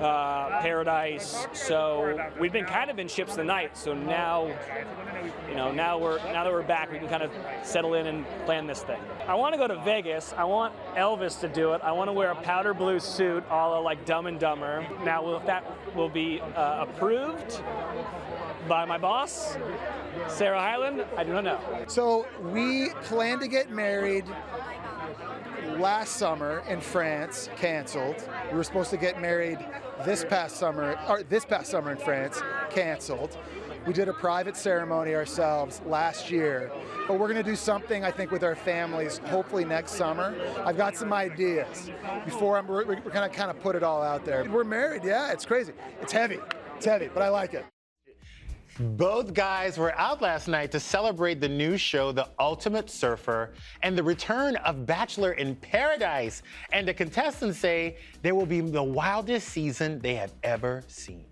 uh, 0.00 0.60
Paradise. 0.60 1.46
So 1.52 2.30
we've 2.40 2.52
been 2.52 2.64
kind 2.64 2.90
of 2.90 2.98
in 2.98 3.08
ships 3.08 3.36
the 3.36 3.44
night. 3.44 3.76
So 3.76 3.94
now, 3.94 4.46
you 5.48 5.54
know, 5.54 5.72
now 5.72 5.98
we're 5.98 6.18
now 6.32 6.44
that 6.44 6.52
we're 6.52 6.62
back, 6.62 6.90
we 6.90 6.98
can 6.98 7.08
kind 7.08 7.22
of 7.22 7.30
settle 7.62 7.94
in 7.94 8.06
and 8.06 8.26
plan 8.44 8.66
this 8.66 8.82
thing. 8.82 9.00
I 9.26 9.34
want 9.34 9.54
to 9.54 9.58
go 9.58 9.66
to 9.66 9.78
Vegas. 9.80 10.34
I 10.36 10.44
want 10.44 10.74
Elvis 10.94 11.40
to 11.40 11.48
do 11.48 11.72
it. 11.74 11.80
I 11.82 11.92
want 11.92 12.08
to 12.08 12.12
wear 12.12 12.30
a 12.30 12.36
powder 12.36 12.74
blue 12.74 13.00
suit, 13.00 13.44
a 13.50 13.54
la 13.54 13.78
like 13.78 14.04
Dumb 14.04 14.26
and 14.26 14.38
Dumber. 14.38 14.86
Now, 15.04 15.22
will 15.22 15.40
that 15.40 15.64
will 15.94 16.08
be 16.08 16.40
uh, 16.40 16.84
approved 16.84 17.60
by 18.68 18.84
my 18.84 18.98
boss, 18.98 19.56
Sarah 20.28 20.60
Hyland? 20.60 21.04
I 21.16 21.24
do 21.24 21.32
not 21.32 21.44
know. 21.44 21.84
So 21.86 22.26
we 22.52 22.90
plan 23.02 23.38
to 23.40 23.48
get 23.48 23.70
married 23.70 24.24
last 25.78 26.16
summer 26.16 26.62
in 26.68 26.80
France, 26.80 27.48
canceled. 27.56 28.28
We 28.50 28.56
were 28.56 28.64
supposed 28.64 28.90
to 28.90 28.96
get 28.96 29.20
married 29.20 29.58
this 30.04 30.24
past 30.24 30.56
summer, 30.56 30.98
or 31.08 31.22
this 31.22 31.44
past 31.44 31.70
summer 31.70 31.90
in 31.90 31.98
France, 31.98 32.42
canceled. 32.70 33.36
We 33.86 33.92
did 33.92 34.08
a 34.08 34.12
private 34.12 34.56
ceremony 34.56 35.14
ourselves 35.14 35.80
last 35.86 36.28
year, 36.28 36.72
but 37.06 37.20
we're 37.20 37.28
going 37.28 37.42
to 37.42 37.48
do 37.48 37.54
something 37.54 38.04
I 38.04 38.10
think 38.10 38.32
with 38.32 38.42
our 38.42 38.56
families 38.56 39.18
hopefully 39.26 39.64
next 39.64 39.92
summer. 39.92 40.34
I've 40.64 40.76
got 40.76 40.96
some 40.96 41.12
ideas. 41.12 41.90
Before 42.24 42.58
I'm, 42.58 42.66
we're, 42.66 42.84
we're 42.84 42.96
going 42.96 43.30
to 43.30 43.36
kind 43.36 43.50
of 43.50 43.60
put 43.60 43.76
it 43.76 43.84
all 43.84 44.02
out 44.02 44.24
there. 44.24 44.44
We're 44.44 44.64
married, 44.64 45.04
yeah, 45.04 45.30
it's 45.30 45.46
crazy. 45.46 45.72
It's 46.02 46.12
heavy. 46.12 46.40
It's 46.76 46.86
heavy, 46.86 47.08
but 47.14 47.22
I 47.22 47.28
like 47.28 47.54
it. 47.54 47.64
Both 48.78 49.32
guys 49.32 49.78
were 49.78 49.94
out 49.98 50.20
last 50.20 50.48
night 50.48 50.70
to 50.72 50.80
celebrate 50.80 51.40
the 51.40 51.48
new 51.48 51.78
show, 51.78 52.12
The 52.12 52.28
Ultimate 52.38 52.90
Surfer, 52.90 53.54
and 53.82 53.96
the 53.96 54.02
return 54.02 54.56
of 54.56 54.84
Bachelor 54.84 55.32
in 55.32 55.56
Paradise. 55.56 56.42
And 56.72 56.86
the 56.86 56.92
contestants 56.92 57.58
say 57.58 57.96
there 58.20 58.34
will 58.34 58.44
be 58.44 58.60
the 58.60 58.82
wildest 58.82 59.48
season 59.48 59.98
they 60.00 60.14
have 60.16 60.34
ever 60.42 60.82
seen. 60.88 61.24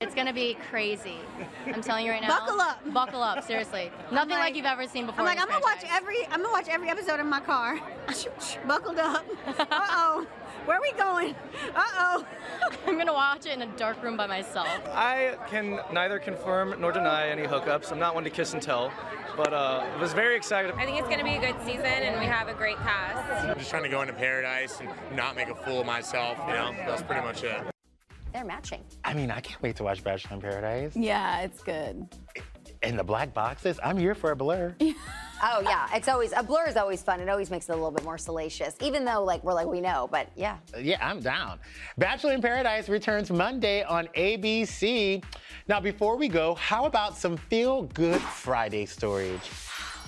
It's 0.00 0.16
gonna 0.16 0.32
be 0.32 0.56
crazy. 0.68 1.18
I'm 1.66 1.80
telling 1.80 2.04
you 2.06 2.10
right 2.10 2.20
now. 2.22 2.28
Buckle 2.40 2.60
up. 2.60 2.92
Buckle 2.92 3.22
up, 3.22 3.44
seriously. 3.44 3.92
Nothing 4.10 4.30
like, 4.30 4.38
like- 4.40 4.56
you've 4.56 4.64
ever 4.66 4.88
seen 4.88 5.06
before. 5.06 5.20
I'm 5.20 5.26
like, 5.26 5.36
in 5.36 5.42
I'm 5.42 5.48
gonna 5.48 5.62
watch 5.62 5.84
every. 5.88 6.24
I'm 6.26 6.42
gonna 6.42 6.50
watch 6.50 6.66
every 6.68 6.88
episode 6.88 7.20
in 7.20 7.28
my 7.28 7.38
car. 7.38 7.78
Buckled 8.66 8.98
up. 8.98 9.24
Uh 9.46 9.64
oh. 9.70 10.26
Where 10.64 10.76
are 10.76 10.80
we 10.80 10.92
going? 10.92 11.34
Uh 11.74 11.82
oh. 11.98 12.26
I'm 12.86 12.96
gonna 12.96 13.12
watch 13.12 13.46
it 13.46 13.52
in 13.52 13.62
a 13.62 13.76
dark 13.76 14.02
room 14.02 14.16
by 14.16 14.26
myself. 14.26 14.68
I 14.88 15.36
can 15.48 15.80
neither 15.92 16.18
confirm 16.18 16.80
nor 16.80 16.92
deny 16.92 17.28
any 17.28 17.42
hookups. 17.42 17.90
I'm 17.90 17.98
not 17.98 18.14
one 18.14 18.22
to 18.24 18.30
kiss 18.30 18.52
and 18.52 18.62
tell, 18.62 18.92
but 19.36 19.52
uh, 19.52 19.84
was 20.00 20.12
very 20.12 20.36
excited. 20.36 20.72
I 20.76 20.84
think 20.84 20.98
it's 20.98 21.08
going 21.08 21.18
to 21.18 21.24
be 21.24 21.34
a 21.34 21.40
good 21.40 21.56
season, 21.64 21.84
and 21.84 22.20
we 22.20 22.26
have 22.26 22.48
a 22.48 22.54
great 22.54 22.76
cast. 22.76 23.48
I'm 23.48 23.58
just 23.58 23.70
trying 23.70 23.82
to 23.82 23.88
go 23.88 24.02
into 24.02 24.12
paradise 24.12 24.80
and 24.80 24.88
not 25.16 25.34
make 25.36 25.48
a 25.48 25.54
fool 25.54 25.80
of 25.80 25.86
myself, 25.86 26.38
you 26.46 26.54
know? 26.54 26.72
That's 26.86 27.02
pretty 27.02 27.22
much 27.22 27.42
it. 27.42 27.62
They're 28.32 28.44
matching. 28.44 28.82
I 29.04 29.14
mean, 29.14 29.30
I 29.30 29.40
can't 29.40 29.60
wait 29.62 29.76
to 29.76 29.84
watch 29.84 30.02
Bachelor 30.02 30.36
in 30.36 30.42
Paradise. 30.42 30.96
Yeah, 30.96 31.40
it's 31.40 31.62
good. 31.62 32.06
And 32.82 32.98
the 32.98 33.04
black 33.04 33.32
boxes, 33.32 33.78
I'm 33.82 33.96
here 33.96 34.14
for 34.14 34.32
a 34.32 34.36
blur. 34.36 34.74
Oh 35.44 35.60
yeah, 35.60 35.88
it's 35.92 36.06
always 36.06 36.32
a 36.36 36.42
blur 36.42 36.68
is 36.68 36.76
always 36.76 37.02
fun. 37.02 37.18
It 37.18 37.28
always 37.28 37.50
makes 37.50 37.68
it 37.68 37.72
a 37.72 37.74
little 37.74 37.90
bit 37.90 38.04
more 38.04 38.16
salacious, 38.16 38.76
even 38.80 39.04
though 39.04 39.24
like 39.24 39.42
we're 39.42 39.54
like 39.54 39.66
we 39.66 39.80
know, 39.80 40.08
but 40.12 40.28
yeah. 40.36 40.58
Yeah, 40.78 41.04
I'm 41.04 41.18
down. 41.18 41.58
Bachelor 41.98 42.34
in 42.34 42.40
Paradise 42.40 42.88
returns 42.88 43.28
Monday 43.28 43.82
on 43.82 44.06
ABC. 44.16 45.24
Now, 45.66 45.80
before 45.80 46.16
we 46.16 46.28
go, 46.28 46.54
how 46.54 46.84
about 46.84 47.16
some 47.16 47.36
feel 47.36 47.82
good 47.82 48.20
Friday 48.20 48.86
stories? 48.86 49.40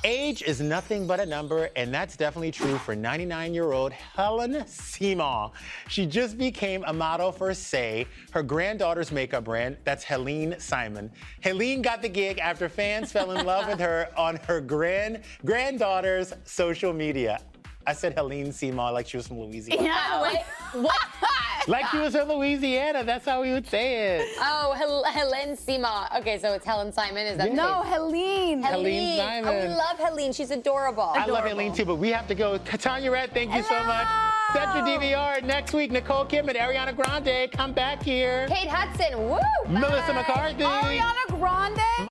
Age 0.06 0.42
is 0.42 0.60
nothing 0.60 1.06
but 1.06 1.18
a 1.18 1.24
number, 1.24 1.70
and 1.76 1.92
that's 1.92 2.14
definitely 2.14 2.50
true 2.50 2.76
for 2.76 2.94
99 2.94 3.54
year 3.54 3.72
old 3.72 3.90
Helen 3.90 4.62
Seymour. 4.66 5.50
She 5.88 6.04
just 6.04 6.36
became 6.36 6.84
a 6.86 6.92
model 6.92 7.32
for 7.32 7.54
Say, 7.54 8.06
her 8.32 8.42
granddaughter's 8.42 9.10
makeup 9.10 9.44
brand. 9.44 9.78
That's 9.84 10.04
Helene 10.04 10.56
Simon. 10.58 11.10
Helene 11.40 11.80
got 11.80 12.02
the 12.02 12.10
gig 12.10 12.38
after 12.38 12.68
fans 12.68 13.12
fell 13.12 13.30
in 13.30 13.46
love 13.46 13.66
with 13.66 13.80
her 13.80 14.10
on 14.18 14.36
her 14.46 14.60
grand 14.60 15.22
granddaughter's 15.42 16.34
social 16.44 16.92
media. 16.92 17.40
I 17.86 17.92
said 17.92 18.14
Helene 18.14 18.52
Seymour 18.52 18.92
like 18.92 19.06
she 19.08 19.16
was 19.16 19.26
from 19.28 19.40
Louisiana. 19.40 19.82
Yeah, 19.84 20.22
wait, 20.22 20.42
what? 20.82 20.94
Like 21.66 21.86
she 21.86 21.96
was 21.98 22.14
from 22.14 22.28
Louisiana. 22.28 23.04
That's 23.04 23.24
how 23.24 23.40
we 23.40 23.50
would 23.50 23.66
say 23.66 24.18
it. 24.18 24.28
Oh, 24.38 24.74
Hel- 24.76 25.04
Helen 25.04 25.56
Seymour. 25.56 26.08
Okay, 26.18 26.38
so 26.38 26.52
it's 26.52 26.66
Helen 26.66 26.92
Simon. 26.92 27.26
Is 27.26 27.38
that 27.38 27.54
No, 27.54 27.82
the 27.82 27.88
Helene. 27.88 28.62
Helene 28.62 29.18
Oh, 29.46 29.62
we 29.62 29.68
love 29.68 29.96
Helene. 29.98 30.34
She's 30.34 30.50
adorable. 30.50 31.12
I 31.14 31.24
love 31.24 31.44
Helene 31.46 31.72
too, 31.72 31.86
but 31.86 31.94
we 31.94 32.10
have 32.10 32.26
to 32.28 32.34
go. 32.34 32.58
Katanya 32.58 33.10
Red, 33.10 33.32
thank 33.32 33.54
you 33.54 33.62
so 33.62 33.82
much. 33.84 34.06
Set 34.52 34.74
your 34.76 34.84
DVR 34.84 35.42
next 35.42 35.72
week. 35.72 35.90
Nicole 35.90 36.26
Kidman, 36.26 36.54
Ariana 36.54 36.94
Grande, 36.94 37.50
come 37.50 37.72
back 37.72 38.02
here. 38.02 38.46
Kate 38.46 38.68
Hudson. 38.68 39.18
Woo! 39.26 39.38
Melissa 39.66 40.12
McCarthy. 40.12 40.64
Ariana 40.64 41.26
Grande. 41.28 42.10